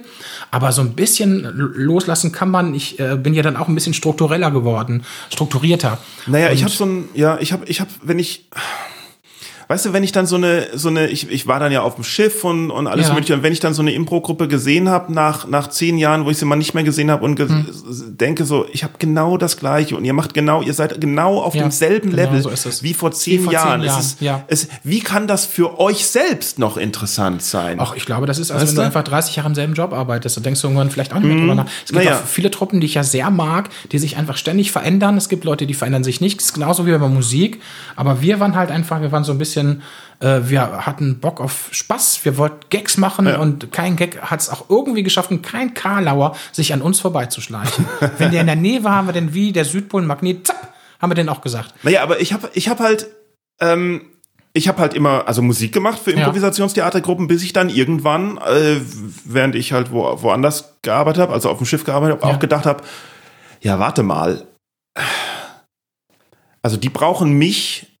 aber 0.50 0.72
so 0.72 0.80
ein 0.80 0.94
bisschen 0.94 1.42
loslassen 1.54 2.32
kann 2.32 2.50
man. 2.50 2.74
Ich 2.74 2.98
äh, 2.98 3.16
bin 3.16 3.34
ja 3.34 3.42
dann 3.42 3.56
auch 3.56 3.68
ein 3.68 3.74
bisschen 3.74 3.94
struktureller 3.94 4.50
geworden, 4.50 5.04
strukturierter. 5.30 5.98
Naja, 6.26 6.48
und 6.48 6.54
ich 6.54 6.62
habe 6.62 6.72
so 6.72 6.84
ein, 6.84 7.08
ja, 7.14 7.38
ich 7.38 7.52
habe, 7.52 7.66
ich 7.66 7.80
habe, 7.80 7.90
wenn 8.02 8.18
ich 8.18 8.48
weißt 9.68 9.86
du, 9.86 9.92
wenn 9.92 10.02
ich 10.04 10.12
dann 10.12 10.26
so 10.26 10.36
eine, 10.36 10.66
so 10.74 10.88
eine, 10.88 11.08
ich, 11.08 11.30
ich 11.30 11.46
war 11.46 11.58
dann 11.60 11.72
ja 11.72 11.82
auf 11.82 11.94
dem 11.96 12.04
Schiff 12.04 12.44
und, 12.44 12.70
und 12.70 12.86
alles 12.86 13.08
Ja. 13.08 13.14
mögliche, 13.14 13.34
und 13.34 13.42
wenn 13.42 13.52
ich 13.52 13.60
dann 13.60 13.74
so 13.74 13.82
eine 13.82 13.92
Impro-Gruppe 13.92 14.48
gesehen 14.48 14.88
habe 14.88 15.12
nach, 15.12 15.46
nach 15.48 15.68
zehn 15.68 15.98
Jahren, 15.98 16.24
wo 16.24 16.30
ich 16.30 16.38
sie 16.38 16.44
mal 16.44 16.56
nicht 16.56 16.74
mehr 16.74 16.84
gesehen 16.84 17.10
habe 17.10 17.24
und 17.24 17.36
ge 17.36 17.48
Hm. 17.48 17.66
denke 18.16 18.44
so, 18.44 18.66
ich 18.72 18.82
habe 18.84 18.94
genau 18.98 19.36
das 19.36 19.56
Gleiche 19.56 19.96
und 19.96 20.04
ihr 20.04 20.12
macht 20.12 20.34
genau, 20.34 20.62
ihr 20.62 20.74
seid 20.74 21.00
genau 21.00 21.40
auf 21.40 21.54
Ja, 21.54 21.62
demselben 21.62 22.10
genau 22.10 22.22
Level 22.32 22.42
so 22.56 22.70
wie 22.82 22.94
vor 22.94 23.12
zehn 23.12 23.40
Wie 23.40 23.44
vor 23.44 23.52
Jahren. 23.52 23.80
zehn 23.80 23.88
Jahren, 23.88 24.00
Es 24.00 24.06
ist, 24.06 24.20
ja. 24.20 24.44
es, 24.48 24.68
wie 24.84 25.00
kann 25.00 25.26
das 25.26 25.46
für 25.46 25.78
euch 25.80 26.06
selbst 26.06 26.58
noch 26.58 26.76
interessant 26.76 27.42
sein? 27.42 27.78
Ach, 27.80 27.94
ich 27.96 28.04
glaube, 28.06 28.26
das 28.26 28.38
ist, 28.38 28.50
als 28.50 28.62
Weißt 28.62 28.72
wenn 28.72 28.76
du 28.76 28.80
du? 28.82 28.86
einfach 28.86 29.04
30 29.04 29.36
Jahre 29.36 29.48
im 29.48 29.54
selben 29.54 29.74
Job 29.74 29.92
arbeitest. 29.92 30.36
Da 30.36 30.40
denkst 30.40 30.60
du 30.60 30.66
irgendwann 30.68 30.90
vielleicht 30.90 31.12
auch 31.12 31.18
nicht 31.20 31.28
mehr 31.28 31.38
drüber 31.38 31.54
nach. 31.54 31.66
Es 31.84 31.92
gibt 31.92 32.04
Naja. 32.04 32.18
auch 32.20 32.26
viele 32.26 32.50
Truppen, 32.50 32.80
die 32.80 32.86
ich 32.86 32.94
ja 32.94 33.02
sehr 33.04 33.30
mag, 33.30 33.68
die 33.92 33.98
sich 33.98 34.16
einfach 34.16 34.36
ständig 34.36 34.70
verändern. 34.72 35.16
Es 35.16 35.28
gibt 35.28 35.44
Leute, 35.44 35.66
die 35.66 35.74
verändern 35.74 36.04
sich 36.04 36.20
nicht. 36.20 36.38
Das 36.40 36.46
ist 36.46 36.52
genauso 36.54 36.86
wie 36.86 36.92
bei 36.96 37.08
Musik. 37.08 37.60
Aber 37.96 38.20
wir 38.22 38.40
waren 38.40 38.54
halt 38.54 38.70
einfach, 38.70 39.00
wir 39.00 39.12
waren 39.12 39.24
so 39.24 39.32
ein 39.32 39.38
bisschen, 39.38 39.55
äh, 40.20 40.40
wir 40.44 40.86
hatten 40.86 41.20
Bock 41.20 41.40
auf 41.40 41.68
Spaß. 41.70 42.24
Wir 42.24 42.36
wollten 42.38 42.60
Gags 42.70 42.96
machen 42.96 43.26
und 43.26 43.72
kein 43.72 43.96
Gag 43.96 44.20
hat 44.20 44.40
es 44.40 44.48
auch 44.48 44.68
irgendwie 44.68 45.02
geschafft 45.02 45.30
und 45.30 45.42
kein 45.42 45.74
Karlauer 45.74 46.36
sich 46.52 46.72
an 46.72 46.82
uns 46.82 47.00
vorbeizuschleichen. 47.00 47.86
wenn 48.18 48.30
der 48.32 48.40
in 48.40 48.46
der 48.46 48.56
Nähe 48.56 48.84
war, 48.84 48.94
haben 48.96 49.08
wir 49.08 49.12
den 49.12 49.34
wie 49.34 49.52
der 49.52 49.64
Südpol 49.64 50.02
ein 50.02 50.06
Magnet, 50.06 50.46
zapp, 50.46 50.72
haben 51.00 51.10
wir 51.10 51.14
den 51.14 51.28
auch 51.28 51.40
gesagt. 51.40 51.74
Naja, 51.82 52.02
aber 52.02 52.20
ich 52.20 52.32
habe 52.32 52.50
ich 52.54 52.68
hab 52.68 52.80
halt, 52.80 53.08
ähm, 53.60 54.02
ich 54.52 54.68
habe 54.68 54.78
halt 54.78 54.94
immer 54.94 55.28
also 55.28 55.42
Musik 55.42 55.72
gemacht 55.72 55.98
für 56.02 56.12
Improvisationstheatergruppen, 56.12 57.28
bis 57.28 57.42
ich 57.42 57.52
dann 57.52 57.68
irgendwann, 57.68 58.38
äh, 58.38 58.80
während 59.24 59.54
ich 59.54 59.72
halt 59.72 59.92
wo, 59.92 60.22
woanders 60.22 60.78
gearbeitet 60.82 61.20
habe, 61.22 61.32
also 61.34 61.50
auf 61.50 61.58
dem 61.58 61.66
Schiff 61.66 61.84
gearbeitet 61.84 62.18
habe, 62.20 62.28
Ja. 62.30 62.34
auch 62.34 62.40
gedacht 62.40 62.64
habe, 62.64 62.82
ja, 63.60 63.78
warte 63.78 64.02
mal. 64.02 64.46
Also 66.62 66.76
die 66.76 66.88
brauchen 66.88 67.32
mich, 67.34 67.95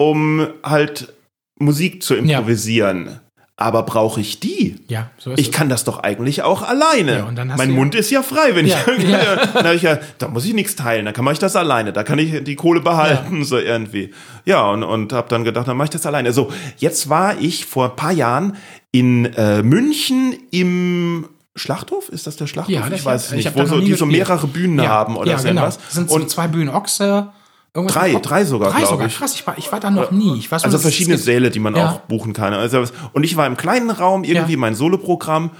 um 0.00 0.48
halt 0.62 1.12
Musik 1.58 2.02
zu 2.02 2.14
improvisieren. 2.14 3.20
Aber 3.58 3.82
brauche 3.82 4.22
ich 4.22 4.40
die? 4.40 4.76
Ja, 4.88 5.10
so 5.18 5.32
ist 5.32 5.38
Ich 5.38 5.48
es. 5.48 5.52
kann 5.52 5.68
das 5.68 5.84
doch 5.84 5.98
eigentlich 5.98 6.40
auch 6.42 6.62
alleine. 6.62 7.18
Ja, 7.18 7.24
und 7.24 7.36
dann 7.36 7.50
hast 7.50 7.58
mein 7.58 7.68
du 7.68 7.74
ja- 7.74 7.78
Mund 7.80 7.94
ist 7.94 8.10
ja 8.10 8.22
frei, 8.22 8.54
wenn 8.54 8.66
Ja, 8.66 8.78
ich. 8.96 9.02
ja. 9.10 9.36
Dann 9.52 9.66
hab 9.66 9.74
ich 9.74 9.82
ja, 9.82 9.98
da 10.16 10.28
muss 10.28 10.46
ich 10.46 10.54
nichts 10.54 10.76
teilen, 10.76 11.04
da 11.04 11.12
kann 11.12 11.26
man 11.26 11.34
ich 11.34 11.38
das 11.40 11.54
alleine, 11.56 11.92
da 11.92 12.02
kann 12.02 12.18
ich 12.18 12.42
die 12.44 12.56
Kohle 12.56 12.80
behalten, 12.80 13.44
so 13.44 13.58
irgendwie. 13.58 14.12
Ja, 14.46 14.70
und, 14.70 14.82
und 14.82 15.12
habe 15.12 15.28
dann 15.28 15.44
gedacht, 15.44 15.68
dann 15.68 15.76
mache 15.76 15.84
ich 15.86 15.90
das 15.90 16.06
alleine. 16.06 16.32
So, 16.32 16.50
jetzt 16.78 17.10
war 17.10 17.38
ich 17.38 17.66
vor 17.66 17.90
ein 17.90 17.96
paar 17.96 18.12
Jahren 18.12 18.56
in 18.92 19.26
äh, 19.34 19.62
München 19.62 20.34
im 20.50 21.28
Schlachthof? 21.54 22.08
Ist 22.08 22.26
das 22.26 22.36
der 22.36 22.46
Schlachthof? 22.46 22.74
Ja, 22.74 22.88
ich 22.90 23.04
weiß 23.04 23.26
es 23.26 23.32
ich 23.32 23.44
nicht, 23.44 23.54
wo 23.58 23.66
so, 23.66 23.78
die 23.80 23.92
so 23.92 24.06
mehrere 24.06 24.46
Bühnen 24.46 24.80
haben 24.88 25.16
oder 25.18 25.32
ja, 25.32 25.38
so 25.38 25.48
genau. 25.48 25.66
Das 25.66 25.78
sind 25.90 26.08
so 26.08 26.14
Und 26.16 26.30
zwei 26.30 26.48
Bühnen 26.48 26.70
Ochse. 26.70 27.28
Irgendwas 27.74 27.94
Drei, 27.94 28.14
drei 28.14 28.44
sogar, 28.44 28.72
Drei 28.72 28.84
sogar. 28.84 29.06
ich. 29.06 29.16
Krass, 29.16 29.34
ich 29.34 29.46
war, 29.46 29.56
ich 29.56 29.70
war 29.70 29.78
da 29.80 29.90
noch 29.90 30.10
nie. 30.10 30.36
Ich 30.38 30.50
weiß, 30.50 30.64
Also 30.64 30.76
es 30.76 30.82
verschiedene. 30.82 31.18
Säle, 31.18 31.50
die 31.50 31.60
man 31.60 31.76
Ja. 31.76 31.90
auch 31.90 32.00
buchen 32.00 32.32
kann. 32.32 32.52
Also, 32.52 32.82
und 33.12 33.22
ich 33.24 33.36
war 33.36 33.46
im 33.46 33.56
kleinen 33.56 33.90
Raum, 33.90 34.24
irgendwie 34.24 34.52
Ja. 34.52 34.58
mein 34.58 34.74
Soloprogramm. 34.74 35.50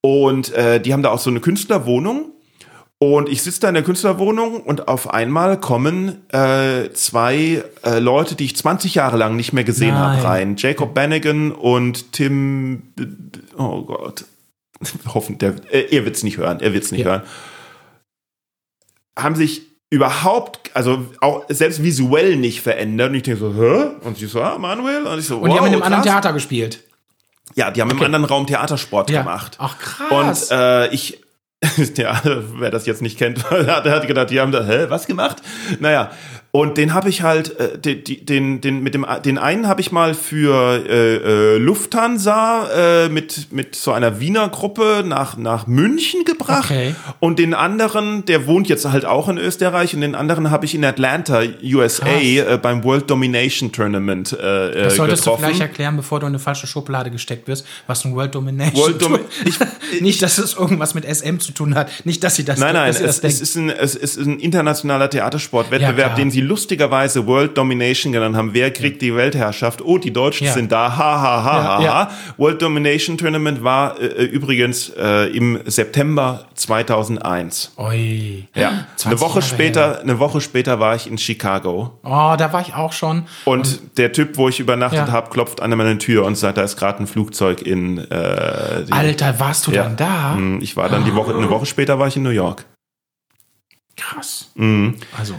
Und 0.00 0.52
äh, 0.52 0.80
die 0.80 0.92
haben 0.92 1.02
da 1.02 1.10
auch 1.10 1.18
so 1.18 1.30
eine 1.30 1.40
Künstlerwohnung. 1.40 2.26
Und 3.00 3.28
ich 3.28 3.42
sitze 3.42 3.60
da 3.60 3.68
in 3.68 3.74
der 3.74 3.82
Künstlerwohnung 3.84 4.60
und 4.60 4.88
auf 4.88 5.10
einmal 5.10 5.58
kommen 5.60 6.28
äh, 6.32 6.90
zwei 6.94 7.62
äh, 7.84 7.98
Leute, 8.00 8.34
die 8.34 8.44
ich 8.44 8.56
20 8.56 8.94
Jahre 8.96 9.16
lang 9.16 9.36
nicht 9.36 9.52
mehr 9.52 9.62
gesehen 9.64 9.94
habe, 9.96 10.22
rein. 10.24 10.54
Jacob 10.56 10.94
Bannigan 10.94 11.52
und 11.52 12.12
Tim. 12.12 12.92
Oh 13.56 13.82
Gott. 13.82 14.24
Hoffen, 15.14 15.38
der, 15.38 15.54
äh, 15.72 15.94
er 15.96 16.04
wird's 16.04 16.22
nicht 16.24 16.38
hören. 16.38 16.58
Er 16.60 16.72
wird's 16.72 16.90
nicht 16.92 17.04
Ja. 17.04 17.06
hören. 17.10 17.22
Haben 19.18 19.34
sich 19.36 19.62
überhaupt, 19.90 20.70
also 20.74 21.06
auch 21.20 21.44
selbst 21.48 21.82
visuell 21.82 22.36
nicht 22.36 22.60
verändert. 22.60 23.10
Und 23.10 23.14
ich 23.16 23.22
denke 23.22 23.40
so, 23.40 23.54
hä? 23.54 23.90
Und 24.06 24.18
sie 24.18 24.26
so, 24.26 24.42
ah, 24.42 24.58
Manuel? 24.58 25.02
Und 25.06 25.18
ich 25.18 25.26
so, 25.26 25.38
Und 25.38 25.50
die 25.50 25.56
haben 25.58 25.66
in 25.66 25.72
einem 25.74 25.82
anderen. 25.82 26.02
Theater 26.02 26.32
gespielt. 26.32 26.80
Ja, 27.54 27.70
die 27.70 27.80
haben 27.80 27.90
im 27.90 28.02
anderen 28.02 28.24
Raum 28.26 28.46
Theatersport 28.46 29.10
Ja. 29.10 29.22
gemacht. 29.22 29.56
Ach, 29.58 29.78
krass. 29.78 30.50
Und 30.50 30.56
äh, 30.56 30.88
ich, 30.88 31.20
ja, 31.96 32.20
wer 32.58 32.70
das 32.70 32.84
jetzt 32.86 33.00
nicht 33.02 33.18
kennt, 33.18 33.44
der 33.50 33.82
hat 33.82 34.06
gedacht, 34.06 34.30
die 34.30 34.38
haben 34.40 34.52
da, 34.52 34.62
hä, 34.64 34.86
was 34.88 35.06
gemacht? 35.06 35.38
Naja, 35.80 36.10
und 36.58 36.76
den 36.76 36.92
habe 36.92 37.08
ich 37.08 37.22
halt, 37.22 37.56
äh, 37.60 37.78
den, 37.78 38.02
den, 38.26 38.60
den, 38.60 38.82
mit 38.82 38.92
dem, 38.92 39.06
den 39.24 39.38
einen 39.38 39.68
habe 39.68 39.80
ich 39.80 39.92
mal 39.92 40.12
für 40.14 40.84
äh, 40.88 41.54
äh, 41.54 41.58
Lufthansa 41.58 43.04
äh, 43.04 43.08
mit, 43.08 43.52
mit 43.52 43.76
so 43.76 43.92
einer 43.92 44.18
Wiener 44.18 44.48
Gruppe 44.48 45.04
nach, 45.06 45.36
nach 45.36 45.68
München 45.68 46.24
gebracht. 46.24 46.64
Okay. 46.64 46.96
Und 47.20 47.38
den 47.38 47.54
anderen, 47.54 48.24
der 48.24 48.48
wohnt 48.48 48.68
jetzt 48.68 48.84
halt 48.90 49.04
auch 49.04 49.28
in 49.28 49.38
Österreich, 49.38 49.94
und 49.94 50.00
den 50.00 50.16
anderen 50.16 50.50
habe 50.50 50.64
ich 50.64 50.74
in 50.74 50.84
Atlanta, 50.84 51.42
USA, 51.62 52.08
äh, 52.08 52.58
beim 52.60 52.82
World 52.82 53.08
Domination 53.08 53.70
Tournament 53.70 54.32
äh, 54.32 54.82
das 54.82 54.96
solltest 54.96 55.22
getroffen. 55.22 55.42
du 55.42 55.46
vielleicht 55.46 55.60
erklären, 55.60 55.96
bevor 55.96 56.18
du 56.18 56.26
in 56.26 56.32
eine 56.32 56.40
falsche 56.40 56.66
Schublade 56.66 57.12
gesteckt 57.12 57.46
wirst, 57.46 57.64
was 57.86 58.04
ein 58.04 58.16
World 58.16 58.34
Domination 58.34 58.82
World 58.82 59.00
Domi- 59.00 59.18
tut. 59.18 60.00
Nicht, 60.00 60.22
dass 60.22 60.38
es 60.38 60.54
irgendwas 60.54 60.94
mit 60.94 61.04
SM 61.04 61.38
zu 61.38 61.52
tun 61.52 61.76
hat. 61.76 62.04
Nicht, 62.04 62.24
dass 62.24 62.34
sie 62.34 62.44
das 62.44 62.58
Nein, 62.58 62.74
nein, 62.74 62.90
es, 62.90 62.98
das 62.98 63.20
es, 63.20 63.40
ist 63.40 63.56
ein, 63.56 63.70
es 63.70 63.94
ist 63.94 64.16
ein 64.16 64.40
internationaler 64.40 65.08
Theatersportwettbewerb, 65.08 66.10
Ja, 66.10 66.16
den 66.16 66.32
sie 66.32 66.47
lustigerweise 66.48 67.26
World 67.26 67.56
Domination 67.56 68.12
genannt 68.12 68.34
haben. 68.36 68.54
Wer 68.54 68.72
kriegt 68.72 69.02
die 69.02 69.14
Weltherrschaft? 69.14 69.82
Oh, 69.82 69.98
die 69.98 70.12
Deutschen 70.12 70.46
Ja. 70.46 70.52
sind 70.54 70.72
da. 70.72 70.96
Ha, 70.96 71.20
ha, 71.20 71.44
ha, 71.44 71.56
Ja, 71.56 71.64
ha, 71.78 71.82
ja. 71.82 71.94
ha. 71.94 72.10
World 72.38 72.62
Domination 72.62 73.18
Tournament 73.18 73.62
war 73.62 74.00
äh, 74.00 74.24
übrigens 74.24 74.88
äh, 74.96 75.26
im 75.36 75.60
September 75.66 76.46
2001. 76.54 77.72
Oi. 77.76 78.44
Ja, 78.54 78.86
20 78.96 79.06
eine 79.06 79.20
Woche 79.20 79.38
Jahre 79.40 79.42
später, 79.42 79.80
her. 79.92 80.00
eine 80.00 80.18
Woche 80.18 80.40
später 80.40 80.80
war 80.80 80.96
ich 80.96 81.06
in 81.06 81.18
Chicago 81.18 81.98
Oh, 82.02 82.34
da 82.38 82.52
war 82.52 82.60
ich 82.62 82.74
auch 82.74 82.92
schon. 82.92 83.24
und 83.44 83.98
der 83.98 84.12
Typ, 84.12 84.36
wo 84.36 84.48
ich 84.48 84.58
übernachtet 84.60 85.08
Ja. 85.08 85.12
habe, 85.12 85.30
klopft 85.30 85.60
an 85.60 85.70
meine 85.76 85.98
Tür 85.98 86.24
und 86.24 86.36
sagt, 86.36 86.58
da 86.58 86.62
ist 86.62 86.76
gerade 86.76 87.02
ein 87.02 87.06
Flugzeug 87.06 87.62
in. 87.62 87.98
Äh, 87.98 88.84
die, 88.86 88.92
Alter, 88.92 89.38
warst 89.38 89.66
du 89.66 89.70
dann 89.70 89.96
da? 89.96 90.34
Hm, 90.34 90.60
Ich 90.62 90.76
war 90.76 90.88
dann 90.88 91.04
die 91.04 91.14
Woche, 91.14 91.34
eine 91.34 91.50
Woche 91.50 91.66
später 91.66 91.98
war 91.98 92.08
ich 92.08 92.16
in 92.16 92.22
New 92.22 92.30
York. 92.30 92.64
Krass. 93.96 94.50
Mhm. 94.54 94.94
Also, 95.18 95.34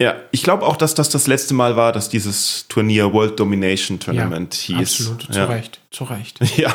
Ja, 0.00 0.14
ich 0.30 0.42
glaube 0.42 0.64
auch, 0.66 0.76
dass 0.76 0.94
das 0.94 1.10
das 1.10 1.26
letzte 1.26 1.52
Mal 1.52 1.76
war, 1.76 1.92
dass 1.92 2.08
dieses 2.08 2.66
Turnier 2.68 3.12
World 3.12 3.38
Domination 3.38 4.00
Tournament 4.00 4.66
ja, 4.68 4.78
hieß. 4.78 4.92
absolut. 5.00 5.22
Zu 5.32 5.38
ja. 5.38 5.44
Recht. 5.44 5.80
Zu 5.90 6.04
Recht. 6.04 6.38
Ja. 6.56 6.72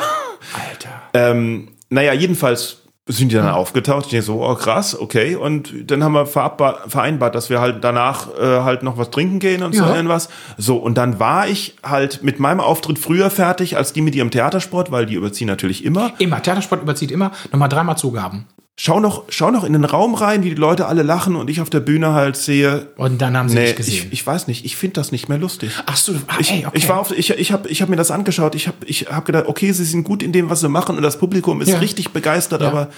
Alter. 0.54 0.90
Ähm, 1.12 1.72
naja, 1.90 2.12
jedenfalls 2.12 2.78
sind 3.08 3.30
die 3.30 3.36
dann 3.36 3.48
aufgetaucht. 3.48 4.06
Ich 4.06 4.10
denke 4.10 4.24
so, 4.26 4.44
oh 4.44 4.54
krass, 4.54 4.98
okay. 4.98 5.34
Und 5.36 5.72
dann 5.90 6.02
haben 6.04 6.12
wir 6.12 6.26
vereinbart, 6.26 7.34
dass 7.34 7.50
wir 7.50 7.60
halt 7.60 7.82
danach 7.84 8.28
äh, 8.38 8.60
halt 8.62 8.82
noch 8.82 8.96
was 8.98 9.10
trinken 9.10 9.38
gehen 9.40 9.62
und 9.62 9.74
so 9.74 9.84
Ja. 9.84 9.94
irgendwas. 9.94 10.28
So, 10.56 10.76
und 10.76 10.96
dann 10.96 11.18
war 11.20 11.48
ich 11.48 11.76
halt 11.84 12.22
mit 12.22 12.38
meinem 12.40 12.60
Auftritt 12.60 12.98
früher 12.98 13.30
fertig 13.30 13.76
als 13.76 13.92
die 13.92 14.02
mit 14.02 14.14
ihrem 14.14 14.30
Theatersport, 14.30 14.90
weil 14.92 15.06
die 15.06 15.14
überziehen 15.14 15.46
natürlich 15.48 15.84
immer. 15.84 16.12
Immer. 16.18 16.42
Theatersport 16.42 16.82
überzieht 16.82 17.10
immer. 17.10 17.30
Nochmal 17.52 17.68
dreimal 17.68 17.96
Zugaben. 17.96 18.46
Schau 18.78 19.00
noch, 19.00 19.24
schau 19.30 19.50
noch 19.50 19.64
in 19.64 19.72
den 19.72 19.86
Raum 19.86 20.14
rein, 20.14 20.44
wie 20.44 20.50
die 20.50 20.54
Leute 20.54 20.84
alle 20.86 21.02
lachen 21.02 21.34
und 21.34 21.48
ich 21.48 21.62
auf 21.62 21.70
der 21.70 21.80
Bühne 21.80 22.12
halt 22.12 22.36
sehe, 22.36 22.88
Und 22.98 23.22
dann 23.22 23.34
haben 23.34 23.48
sie 23.48 23.54
nee, 23.54 23.66
dich 23.68 23.76
gesehen. 23.76 24.08
ich, 24.08 24.12
ich 24.12 24.26
weiß 24.26 24.48
nicht, 24.48 24.66
ich 24.66 24.76
finde 24.76 24.94
das 25.00 25.12
nicht 25.12 25.30
mehr 25.30 25.38
lustig. 25.38 25.70
Ach 25.86 25.96
so, 25.96 26.12
ah, 26.26 26.34
Ich, 26.38 26.52
ey, 26.52 26.66
okay. 26.66 26.76
ich 26.76 26.86
war 26.86 27.00
auf, 27.00 27.10
ich, 27.16 27.30
ich 27.30 27.52
habe 27.52 27.68
ich 27.70 27.80
hab 27.80 27.88
mir 27.88 27.96
das 27.96 28.10
angeschaut. 28.10 28.54
Ich 28.54 28.66
habe 28.68 28.76
ich 28.84 29.06
hab 29.10 29.24
gedacht, 29.24 29.46
okay, 29.46 29.72
sie 29.72 29.84
sind 29.86 30.04
gut 30.04 30.22
in 30.22 30.32
dem, 30.32 30.50
was 30.50 30.60
sie 30.60 30.68
machen 30.68 30.94
und 30.96 31.02
das 31.02 31.18
Publikum 31.18 31.62
ist 31.62 31.70
Ja. 31.70 31.78
richtig 31.78 32.10
begeistert, 32.10 32.60
Ja. 32.60 32.68
aber 32.68 32.88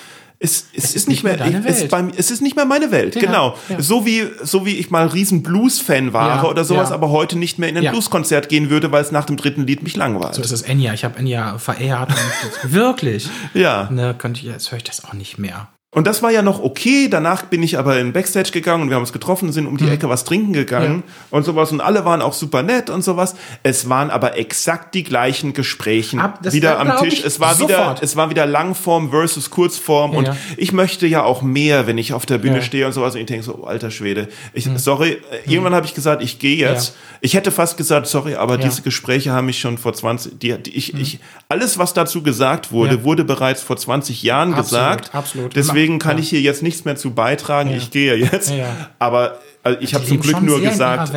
es, 0.41 0.67
es, 0.73 0.95
ist, 0.95 1.09
nicht 1.09 1.25
mehr, 1.25 1.37
deine 1.37 1.59
es, 1.67 1.81
Welt. 1.81 1.91
bei, 1.91 2.05
es 2.17 2.31
ist 2.31 2.43
nicht 2.43 2.55
mehr 2.55 2.65
meine 2.65 2.93
Welt. 2.93 3.17
Ja, 3.17 3.21
Genau. 3.23 3.57
ja. 3.69 3.81
So 3.81 4.07
wie 4.07 4.25
so 4.43 4.65
wie 4.65 4.77
ich 4.77 4.91
mal 4.91 5.07
riesen 5.09 5.43
Blues-Fan 5.43 6.13
war 6.13 6.43
Ja, 6.45 6.49
oder 6.49 6.65
sowas, 6.65 6.93
aber 6.93 7.11
heute 7.11 7.37
nicht 7.37 7.59
mehr 7.59 7.69
in 7.69 7.75
ein. 7.75 7.91
Blues-Konzert 7.91 8.49
gehen 8.49 8.71
würde, 8.71 8.93
weil 8.93 9.03
es 9.03 9.11
nach 9.11 9.25
dem 9.25 9.37
dritten 9.37 9.67
Lied 9.67 9.83
mich 9.83 9.97
langweilt. 9.97 10.35
So 10.37 10.43
ist 10.43 10.53
es 10.53 10.63
Enya. 10.63 10.95
Ich 10.95 11.05
habe 11.05 11.19
Enya 11.19 11.59
verehrt. 11.59 12.11
Wirklich. 12.63 13.29
ja. 13.53 13.89
Ne, 13.91 14.15
könnte 14.17 14.41
ich, 14.41 14.47
jetzt 14.47 14.71
höre 14.71 14.79
ich 14.79 14.85
das 14.85 15.05
auch 15.05 15.13
nicht 15.13 15.39
mehr. 15.39 15.69
Und 15.91 16.07
das 16.07 16.23
war 16.23 16.31
ja 16.31 16.43
noch 16.43 16.63
okay. 16.63 17.09
Danach 17.09 17.45
bin 17.45 17.63
ich 17.63 17.79
aber 17.79 17.99
in 17.99 18.13
Backstage 18.13 18.51
gegangen 18.51 18.83
und 18.83 18.89
wir 18.91 18.97
haben 18.97 19.03
uns 19.05 19.13
getroffen, 19.15 19.53
sind 19.53 19.67
um 19.67 19.79
die 19.79 19.89
Ecke 19.89 20.07
was 20.11 20.25
trinken 20.25 20.53
gegangen 20.53 21.03
und 21.31 21.45
sowas. 21.47 21.73
Und 21.73 21.81
alle 21.81 22.05
waren 22.05 22.21
auch 22.21 22.35
super 22.35 22.63
nett 22.63 22.91
und 22.91 23.03
sowas. 23.03 23.35
Es 23.63 23.89
waren 23.89 24.11
aber 24.11 24.37
exakt 24.37 24.95
die 24.95 25.03
gleichen 25.03 25.55
Gespräche 25.55 26.21
Ab- 26.21 26.41
wieder 26.53 26.79
am 26.79 26.99
Tisch. 26.99 27.25
Es 27.25 27.41
war 27.41 27.59
wieder, 27.59 27.69
sofort. 27.79 28.03
es 28.03 28.17
war 28.17 28.29
wieder 28.29 28.45
Langform 28.45 29.09
versus 29.11 29.49
Kurzform. 29.49 30.11
und 30.15 30.27
ja. 30.27 30.37
ich 30.59 30.73
möchte 30.73 31.07
ja 31.07 31.23
auch 31.23 31.41
mehr, 31.41 31.87
wenn 31.87 31.97
ich 31.97 32.13
auf 32.13 32.27
der 32.27 32.37
Bühne 32.37 32.57
Ja. 32.57 32.63
stehe 32.63 32.85
und 32.87 32.93
sowas. 32.93 33.15
Und 33.15 33.21
ich 33.23 33.27
denke 33.27 33.45
so, 33.45 33.61
oh, 33.63 33.65
alter 33.65 33.91
Schwede. 33.91 34.29
Ich, 34.53 34.69
Sorry, 34.77 35.13
äh, 35.13 35.51
irgendwann 35.51 35.75
habe 35.75 35.87
ich 35.87 35.95
gesagt, 35.95 36.23
ich 36.23 36.39
gehe 36.39 36.57
jetzt. 36.59 36.89
Ja. 36.91 36.95
Ich 37.23 37.33
hätte 37.35 37.51
fast 37.51 37.79
gesagt, 37.79 38.07
sorry, 38.09 38.35
aber 38.35 38.57
Ja. 38.61 38.67
diese 38.69 38.83
Gespräche 38.83 39.33
haben 39.33 39.47
mich 39.47 39.59
schon 39.59 39.79
vor 39.79 39.95
20, 39.95 40.39
die, 40.39 40.55
die, 40.59 40.77
ich, 40.77 40.93
ich, 40.93 41.19
alles, 41.49 41.79
was 41.79 41.95
dazu 41.95 42.23
gesagt 42.23 42.73
wurde, 42.73 42.97
Ja. 42.97 43.05
wurde 43.05 43.25
bereits 43.25 43.63
vor 43.63 43.79
20 43.79 44.23
Jahren 44.23 44.53
Absolut, 44.53 44.69
gesagt. 44.69 45.15
absolut. 45.15 45.57
Deswegen 45.57 45.78
kann 45.99 46.17
Ja. 46.17 46.23
ich 46.23 46.29
hier 46.31 46.41
jetzt 46.41 46.63
nichts 46.63 46.85
mehr 46.85 46.97
zu 46.97 47.13
beitragen. 47.13 47.71
Ja. 47.71 47.77
Ich 47.77 47.91
gehe 47.91 48.15
jetzt. 48.17 48.51
Ja. 48.51 48.91
Aber 48.99 49.39
also 49.63 49.79
ich 49.81 49.95
habe 49.95 50.05
zum 50.05 50.21
Glück 50.21 50.41
nur 50.43 50.61
gesagt, 50.61 51.13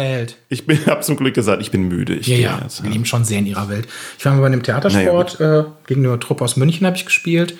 ich 0.49 0.66
bin, 0.66 0.86
habe 0.88 1.01
zum 1.01 1.16
Glück 1.16 1.34
gesagt, 1.34 1.62
ich 1.62 1.72
bin 1.72 1.88
müde. 1.88 2.16
Ich 2.16 2.28
Ja, 2.28 2.36
gehe 2.36 2.45
ja, 2.45 2.59
jetzt. 2.64 2.84
wir 2.84 2.89
leben 2.89 3.05
schon 3.05 3.24
sehr 3.26 3.39
in 3.39 3.45
ihrer 3.45 3.70
Welt. 3.70 3.88
Ich 4.18 4.26
war 4.26 4.34
mal 4.34 4.41
bei 4.41 4.47
einem 4.47 4.64
Theatersport, 4.64 5.39
äh, 5.39 5.64
gegen 5.88 6.05
eine 6.05 6.20
Truppe 6.20 6.43
aus 6.43 6.57
München 6.57 6.86
habe 6.86 6.95
ich 6.97 7.05
gespielt. 7.05 7.55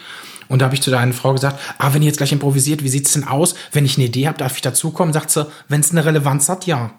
Und 0.48 0.60
da 0.62 0.66
habe 0.66 0.76
ich 0.76 0.82
zu 0.82 0.90
der 0.90 1.00
einen 1.00 1.14
Frau 1.14 1.32
gesagt, 1.34 1.58
ah, 1.78 1.94
wenn 1.94 2.02
ihr 2.02 2.08
jetzt 2.08 2.18
gleich 2.18 2.34
improvisiert, 2.34 2.84
wie 2.84 2.90
sieht's 2.90 3.14
denn 3.14 3.24
aus? 3.24 3.56
Wenn 3.72 3.86
ich 3.86 3.96
eine 3.98 4.08
Idee 4.08 4.28
habe, 4.28 4.38
darf 4.38 4.56
ich 4.58 4.62
dazukommen? 4.62 5.14
Sagt 5.14 5.32
sie, 5.32 5.48
wenn 5.70 5.80
es 5.80 5.92
eine 5.92 6.04
Relevanz 6.04 6.50
hat, 6.50 6.66
ja. 6.66 6.92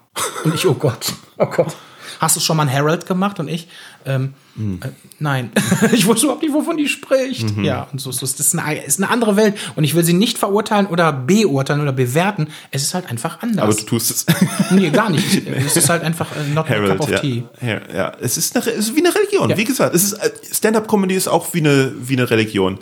Und 0.43 0.55
ich, 0.55 0.65
oh 0.65 0.73
Gott, 0.73 1.13
oh 1.37 1.45
Gott. 1.45 1.75
Hast 2.23 2.35
du 2.35 2.39
schon 2.39 2.57
mal 2.57 2.63
einen 2.67 2.73
Harold 2.73 3.05
gemacht? 3.05 3.39
Und 3.39 3.47
ich, 3.47 3.67
ähm, 4.05 4.33
mhm. 4.55 4.79
äh, 4.83 4.89
nein, 5.19 5.51
ich 5.91 6.07
wusste 6.07 6.25
überhaupt 6.25 6.41
nicht, 6.41 6.53
wovon 6.53 6.77
die 6.77 6.87
spricht. 6.87 7.55
Mhm. 7.55 7.63
Ja, 7.63 7.87
und 7.91 7.99
so, 7.99 8.11
so 8.11 8.21
das 8.21 8.39
ist 8.39 8.57
eine, 8.57 8.83
ist 8.83 8.99
eine 8.99 9.09
andere 9.09 9.35
Welt. 9.35 9.55
Und 9.75 9.83
ich 9.83 9.93
will 9.93 10.03
sie 10.03 10.13
nicht 10.13 10.37
verurteilen 10.37 10.87
oder 10.87 11.11
beurteilen 11.11 11.81
oder 11.81 11.91
bewerten. 11.91 12.47
Es 12.71 12.81
ist 12.81 12.93
halt 12.93 13.09
einfach 13.09 13.41
anders. 13.41 13.63
Aber 13.63 13.73
du 13.73 13.83
tust 13.83 14.11
es. 14.11 14.25
nee, 14.71 14.89
gar 14.89 15.09
nicht. 15.09 15.43
Es 15.65 15.77
ist 15.77 15.89
halt 15.89 16.03
einfach 16.03 16.35
äh, 16.35 16.49
not 16.53 16.69
Harold, 16.69 16.91
a 16.91 16.95
cup 16.95 17.01
of 17.01 17.09
ja. 17.09 17.19
tea. 17.19 17.43
Ja, 17.61 17.81
ja. 17.93 18.11
Es, 18.19 18.37
ist 18.37 18.55
eine, 18.55 18.65
es 18.65 18.89
ist 18.89 18.95
wie 18.95 19.05
eine 19.05 19.13
Religion. 19.13 19.49
Ja. 19.49 19.57
Wie 19.57 19.63
gesagt, 19.63 19.95
es 19.95 20.03
ist 20.03 20.13
äh, 20.13 20.31
Stand-up-Comedy 20.51 21.15
ist 21.15 21.27
auch 21.27 21.53
wie 21.53 21.59
eine, 21.59 21.93
wie 21.99 22.13
eine 22.13 22.29
Religion. 22.29 22.79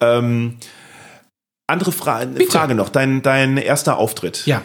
Ähm, 0.00 0.56
andere 1.66 1.92
Fra 1.92 2.24
Bitte. 2.24 2.50
Frage 2.50 2.74
noch, 2.74 2.88
dein, 2.88 3.22
dein 3.22 3.56
erster 3.56 3.96
Auftritt. 3.96 4.46
Ja. 4.46 4.62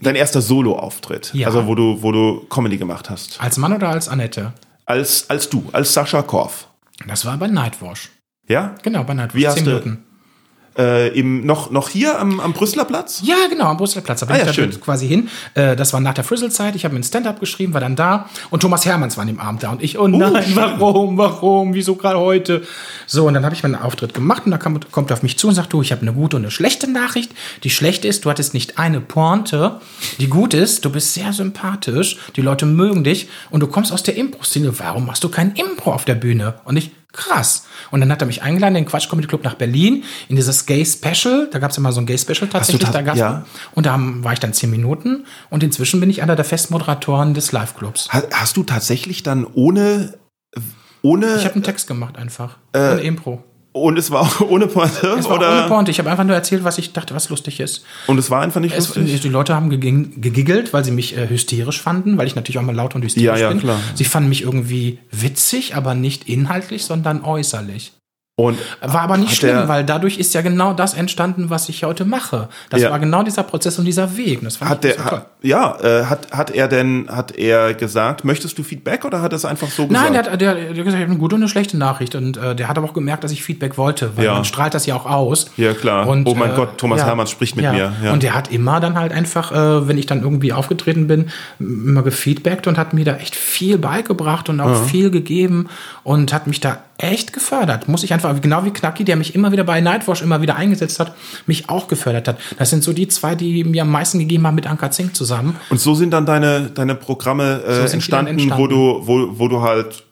Dein 0.00 0.14
erster 0.14 0.40
Solo-Auftritt. 0.40 1.32
Ja. 1.34 1.46
Also 1.46 1.66
wo 1.66 1.74
du, 1.74 2.02
wo 2.02 2.12
du 2.12 2.46
Comedy 2.48 2.78
gemacht 2.78 3.10
hast. 3.10 3.40
Als 3.40 3.56
Mann 3.56 3.72
oder 3.72 3.88
als 3.88 4.08
Annette? 4.08 4.52
Als, 4.86 5.28
als 5.28 5.48
du, 5.48 5.64
als 5.72 5.92
Sascha 5.92 6.22
Korf. 6.22 6.68
Das 7.06 7.24
war 7.24 7.36
bei 7.36 7.48
Nightwash. 7.48 8.10
Ja? 8.48 8.74
Genau, 8.82 9.04
bei 9.04 9.14
Nightwash. 9.14 9.40
Wie 9.40 9.46
hast 9.46 9.66
du, 9.66 9.98
äh, 10.78 11.08
im, 11.18 11.44
noch, 11.44 11.70
noch 11.70 11.88
hier 11.88 12.18
am, 12.18 12.40
am 12.40 12.52
Brüsseler 12.52 12.84
Platz? 12.84 13.22
Ja, 13.24 13.36
genau, 13.48 13.66
am 13.66 13.76
Brüsseler 13.76 14.02
Platz. 14.02 14.20
Da 14.20 14.26
bin 14.26 14.36
ah, 14.36 14.38
ja, 14.38 14.46
ich 14.46 14.54
schön. 14.54 14.80
quasi 14.80 15.06
hin. 15.06 15.28
Äh, 15.54 15.76
das 15.76 15.92
war 15.92 16.00
nach 16.00 16.14
der 16.14 16.24
Frizzle-Zeit. 16.24 16.74
Ich 16.76 16.84
habe 16.84 16.94
mir 16.94 17.00
ein 17.00 17.04
Stand-up 17.04 17.40
geschrieben, 17.40 17.74
war 17.74 17.80
dann 17.80 17.96
da. 17.96 18.28
Und 18.50 18.60
Thomas 18.60 18.84
Hermanns 18.84 19.16
war 19.16 19.22
an 19.22 19.28
dem 19.28 19.40
Abend 19.40 19.62
da. 19.62 19.70
Und 19.70 19.82
ich, 19.82 19.98
oh 19.98 20.08
nein, 20.08 20.44
oh, 20.56 20.80
warum, 20.80 21.18
warum, 21.18 21.74
wieso 21.74 21.96
gerade 21.96 22.18
heute? 22.18 22.62
So, 23.06 23.26
und 23.26 23.34
dann 23.34 23.44
habe 23.44 23.54
ich 23.54 23.62
meinen 23.62 23.74
Auftritt 23.74 24.14
gemacht. 24.14 24.44
Und 24.44 24.52
da 24.52 24.58
kam, 24.58 24.80
kommt 24.90 25.10
er 25.10 25.14
auf 25.14 25.22
mich 25.22 25.38
zu 25.38 25.48
und 25.48 25.54
sagt, 25.54 25.72
du, 25.72 25.82
ich 25.82 25.92
habe 25.92 26.02
eine 26.02 26.12
gute 26.12 26.36
und 26.36 26.42
eine 26.42 26.50
schlechte 26.50 26.90
Nachricht. 26.90 27.32
Die 27.64 27.70
schlechte 27.70 28.08
ist, 28.08 28.24
du 28.24 28.30
hattest 28.30 28.54
nicht 28.54 28.78
eine 28.78 29.00
Pointe. 29.00 29.80
Die 30.18 30.28
gute 30.28 30.56
ist, 30.56 30.84
du 30.84 30.90
bist 30.90 31.14
sehr 31.14 31.32
sympathisch. 31.32 32.18
Die 32.36 32.42
Leute 32.42 32.66
mögen 32.66 33.04
dich. 33.04 33.28
Und 33.50 33.60
du 33.60 33.66
kommst 33.66 33.92
aus 33.92 34.02
der 34.02 34.16
Impro-Szene. 34.16 34.78
Warum 34.78 35.06
machst 35.06 35.22
du 35.24 35.28
kein 35.28 35.52
Impro 35.52 35.92
auf 35.92 36.04
der 36.04 36.14
Bühne? 36.14 36.54
Und 36.64 36.76
ich, 36.76 36.90
krass. 37.12 37.66
Und 37.90 38.00
dann 38.00 38.10
hat 38.10 38.22
er 38.22 38.26
mich 38.26 38.42
eingeladen 38.42 38.76
in 38.76 38.84
den 38.84 38.90
Quatsch 38.90 39.08
Comedy 39.08 39.28
Club 39.28 39.44
nach 39.44 39.54
Berlin 39.54 40.04
in 40.28 40.36
dieses 40.36 40.66
Gay 40.66 40.84
Special. 40.84 41.48
Da 41.50 41.58
gab 41.58 41.70
es 41.70 41.78
immer 41.78 41.92
so 41.92 42.00
ein 42.00 42.06
Gay 42.06 42.18
Special 42.18 42.48
tatsächlich. 42.48 42.88
Da 42.88 43.02
Gast 43.02 43.18
ja. 43.18 43.44
Und 43.74 43.86
da 43.86 43.96
war 43.98 44.32
ich 44.32 44.40
dann 44.40 44.52
zehn 44.52 44.70
Minuten. 44.70 45.26
Und 45.50 45.62
inzwischen 45.62 46.00
bin 46.00 46.10
ich 46.10 46.22
einer 46.22 46.36
der 46.36 46.44
Festmoderatoren 46.44 47.34
des 47.34 47.52
Live 47.52 47.76
Clubs. 47.76 48.08
Hast 48.10 48.56
du 48.56 48.62
tatsächlich 48.64 49.22
dann 49.22 49.46
ohne 49.46 50.18
ohne? 51.02 51.36
Ich 51.36 51.44
habe 51.44 51.54
einen 51.54 51.64
Text 51.64 51.86
gemacht 51.86 52.16
einfach. 52.16 52.58
Äh, 52.72 52.92
ohne 52.92 53.00
Impro. 53.02 53.44
Und 53.72 53.98
es 53.98 54.10
war 54.10 54.20
auch 54.20 54.40
ohne 54.48 54.66
Pointe? 54.66 55.06
Es 55.18 55.24
war 55.24 55.36
oder? 55.36 55.50
ohne 55.50 55.68
Pointe. 55.68 55.90
Ich 55.90 55.98
habe 55.98 56.10
einfach 56.10 56.24
nur 56.24 56.36
erzählt, 56.36 56.62
was 56.64 56.78
ich 56.78 56.92
dachte, 56.92 57.14
was 57.14 57.30
lustig 57.30 57.58
ist. 57.58 57.84
Und 58.06 58.18
es 58.18 58.30
war 58.30 58.42
einfach 58.42 58.60
nicht 58.60 58.76
es, 58.76 58.94
lustig? 58.94 59.20
Die 59.20 59.28
Leute 59.28 59.54
haben 59.54 59.70
gegiggelt, 59.70 60.72
weil 60.72 60.84
sie 60.84 60.90
mich 60.90 61.16
äh, 61.16 61.28
hysterisch 61.28 61.80
fanden, 61.80 62.18
weil 62.18 62.26
ich 62.26 62.34
natürlich 62.34 62.58
auch 62.58 62.62
mal 62.62 62.74
laut 62.74 62.94
und 62.94 63.02
hysterisch 63.02 63.40
ja, 63.40 63.46
ja, 63.46 63.48
bin. 63.48 63.60
Klar. 63.60 63.80
Sie 63.94 64.04
fanden 64.04 64.28
mich 64.28 64.42
irgendwie 64.42 64.98
witzig, 65.10 65.74
aber 65.74 65.94
nicht 65.94 66.28
inhaltlich, 66.28 66.84
sondern 66.84 67.24
äußerlich. 67.24 67.92
Und 68.34 68.58
war 68.80 69.02
aber 69.02 69.18
nicht 69.18 69.36
schlimm, 69.36 69.68
weil 69.68 69.84
dadurch 69.84 70.16
ist 70.16 70.32
ja 70.32 70.40
genau 70.40 70.72
das 70.72 70.94
entstanden, 70.94 71.50
was 71.50 71.68
ich 71.68 71.84
heute 71.84 72.06
mache. 72.06 72.48
Das 72.70 72.80
ja. 72.80 72.90
war 72.90 72.98
genau 72.98 73.22
dieser 73.22 73.42
Prozess 73.42 73.78
und 73.78 73.84
dieser 73.84 74.16
Weg. 74.16 74.40
Das 74.42 74.58
hat 74.58 74.84
der, 74.84 75.04
hat, 75.04 75.26
ja, 75.42 75.78
äh, 75.82 76.06
hat, 76.06 76.32
hat 76.32 76.50
er 76.50 76.66
denn, 76.66 77.08
hat 77.10 77.36
er 77.36 77.74
gesagt, 77.74 78.24
möchtest 78.24 78.56
du 78.56 78.62
Feedback 78.62 79.04
oder 79.04 79.20
hat 79.20 79.34
er 79.34 79.36
es 79.36 79.44
einfach 79.44 79.68
so 79.68 79.86
gesagt? 79.86 80.02
Nein, 80.02 80.14
der 80.14 80.32
hat, 80.32 80.40
der, 80.40 80.54
der 80.54 80.68
hat 80.68 80.74
gesagt, 80.74 80.94
ich 80.94 80.94
habe 80.94 81.04
eine 81.10 81.18
gute 81.18 81.34
und 81.34 81.42
eine 81.42 81.48
schlechte 81.50 81.76
Nachricht 81.76 82.14
und 82.14 82.38
äh, 82.38 82.56
der 82.56 82.68
hat 82.68 82.78
aber 82.78 82.88
auch 82.88 82.94
gemerkt, 82.94 83.22
dass 83.22 83.32
ich 83.32 83.42
Feedback 83.44 83.76
wollte, 83.76 84.16
weil 84.16 84.24
ja. 84.24 84.32
man 84.32 84.46
strahlt 84.46 84.72
das 84.72 84.86
ja 84.86 84.94
auch 84.94 85.04
aus. 85.04 85.50
Ja, 85.58 85.74
klar. 85.74 86.06
Und, 86.06 86.26
oh 86.26 86.34
mein 86.34 86.52
äh, 86.52 86.56
Gott, 86.56 86.78
Thomas 86.78 87.00
ja, 87.00 87.08
Hermanns 87.08 87.30
spricht 87.30 87.54
mit 87.56 87.70
mir. 87.70 87.92
Ja. 88.02 88.12
Und 88.12 88.22
der 88.22 88.34
hat 88.34 88.50
immer 88.50 88.80
dann 88.80 88.98
halt 88.98 89.12
einfach, 89.12 89.52
äh, 89.52 89.86
wenn 89.88 89.98
ich 89.98 90.06
dann 90.06 90.22
irgendwie 90.22 90.54
aufgetreten 90.54 91.06
bin, 91.06 91.26
immer 91.60 92.02
gefeedbackt 92.02 92.66
und 92.66 92.78
hat 92.78 92.94
mir 92.94 93.04
da 93.04 93.16
echt 93.16 93.36
viel 93.36 93.76
beigebracht 93.76 94.48
und 94.48 94.58
auch 94.62 94.84
viel 94.86 95.10
gegeben 95.10 95.68
und 96.02 96.32
hat 96.32 96.46
mich 96.46 96.60
da 96.60 96.78
echt 97.02 97.32
gefördert. 97.32 97.88
Muss 97.88 98.02
ich 98.04 98.12
einfach, 98.12 98.40
genau 98.40 98.64
wie 98.64 98.70
Knacki, 98.70 99.04
der 99.04 99.16
mich 99.16 99.34
immer 99.34 99.52
wieder 99.52 99.64
bei 99.64 99.80
Nightwash 99.80 100.22
immer 100.22 100.40
wieder 100.40 100.56
eingesetzt 100.56 101.00
hat, 101.00 101.14
mich 101.46 101.68
auch 101.68 101.88
gefördert 101.88 102.28
hat. 102.28 102.38
Das 102.58 102.70
sind 102.70 102.82
so 102.84 102.92
die 102.92 103.08
zwei, 103.08 103.34
die 103.34 103.64
mir 103.64 103.82
am 103.82 103.90
meisten 103.90 104.18
gegeben 104.18 104.46
haben 104.46 104.54
mit 104.54 104.66
Anka 104.66 104.90
Zink 104.90 105.16
zusammen. 105.16 105.56
Und 105.70 105.80
so 105.80 105.94
sind 105.94 106.10
dann 106.10 106.26
deine, 106.26 106.70
deine 106.70 106.94
Programme 106.94 107.62
äh, 107.64 107.86
so 107.86 107.92
entstanden, 107.92 108.32
entstanden, 108.32 108.62
wo 108.62 108.66
du, 108.66 109.06
wo, 109.06 109.38
wo 109.38 109.48
du 109.48 109.62
halt 109.62 110.04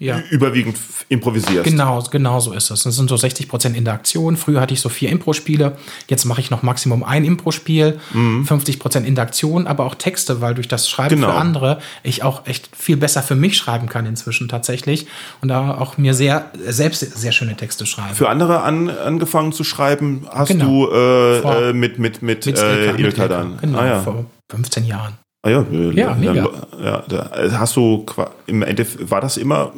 ja. 0.00 0.22
überwiegend 0.30 0.78
improvisierst. 1.08 1.64
Genau, 1.64 2.02
genau 2.10 2.40
so 2.40 2.52
ist 2.52 2.70
es. 2.70 2.82
Das 2.82 2.96
sind 2.96 3.08
so 3.08 3.16
60 3.16 3.48
Prozent 3.48 3.76
Interaktion. 3.76 4.36
Früher 4.36 4.60
hatte 4.60 4.72
ich 4.72 4.80
so 4.80 4.88
vier 4.88 5.10
Impro-Spiele. 5.10 5.76
Jetzt 6.08 6.24
mache 6.24 6.40
ich 6.40 6.50
noch 6.50 6.62
Maximum 6.62 7.04
ein 7.04 7.24
Impro-Spiel. 7.24 8.00
Mhm. 8.14 8.46
50 8.46 8.78
Prozent 8.78 9.06
Interaktion, 9.06 9.66
aber 9.66 9.84
auch 9.84 9.94
Texte, 9.94 10.40
weil 10.40 10.54
durch 10.54 10.68
das 10.68 10.88
Schreiben 10.88 11.16
genau. 11.16 11.32
für 11.32 11.34
andere 11.34 11.80
ich 12.02 12.22
auch 12.22 12.46
echt 12.46 12.70
viel 12.74 12.96
besser 12.96 13.22
für 13.22 13.36
mich 13.36 13.56
schreiben 13.56 13.88
kann 13.88 14.06
inzwischen 14.06 14.48
tatsächlich. 14.48 15.06
Und 15.42 15.48
da 15.48 15.76
auch 15.76 15.98
mir 15.98 16.14
sehr, 16.14 16.50
selbst 16.66 17.00
sehr 17.00 17.32
schöne 17.32 17.56
Texte 17.56 17.84
schreibe. 17.84 18.14
Für 18.14 18.30
andere 18.30 18.62
an, 18.62 18.88
angefangen 18.88 19.52
zu 19.52 19.64
schreiben 19.64 20.26
hast 20.30 20.48
genau. 20.48 20.86
du 20.86 20.92
äh, 20.92 21.70
äh, 21.70 21.72
mit, 21.74 21.98
mit, 21.98 22.22
mit, 22.22 22.46
mit 22.46 22.58
äh, 22.58 22.92
Ilka, 22.92 23.28
dann. 23.28 23.58
Genau, 23.60 23.78
ah, 23.78 23.86
ja. 23.86 24.00
vor 24.00 24.24
15 24.48 24.86
Jahren. 24.86 25.18
Ah 25.42 25.48
ja, 25.48 25.62
äh, 25.72 25.94
ja, 25.94 26.14
mega. 26.14 26.50
ja, 26.82 27.02
da 27.08 27.30
hast 27.58 27.74
du 27.76 28.04
im 28.46 28.62
Endeffekt, 28.62 29.10
war 29.10 29.22
das 29.22 29.38
immer? 29.38 29.72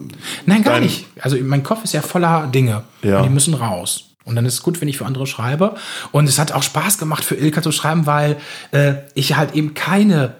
Nein, 0.44 0.64
gar 0.64 0.80
nicht. 0.80 1.06
Also 1.20 1.36
mein 1.40 1.62
Kopf 1.62 1.84
ist 1.84 1.94
ja 1.94 2.02
voller 2.02 2.48
Dinge. 2.48 2.82
Ja. 3.02 3.18
Und 3.18 3.24
die 3.24 3.30
müssen 3.30 3.54
raus. 3.54 4.08
Und 4.24 4.36
dann 4.36 4.44
ist 4.44 4.54
es 4.54 4.62
gut, 4.62 4.80
wenn 4.80 4.88
ich 4.88 4.98
für 4.98 5.06
andere 5.06 5.26
schreibe. 5.26 5.74
Und 6.10 6.28
es 6.28 6.38
hat 6.38 6.52
auch 6.52 6.62
Spaß 6.62 6.98
gemacht, 6.98 7.24
für 7.24 7.36
Ilka 7.36 7.62
zu 7.62 7.72
schreiben, 7.72 8.06
weil 8.06 8.38
äh, 8.72 8.94
ich 9.14 9.36
halt 9.36 9.54
eben 9.54 9.74
keine 9.74 10.34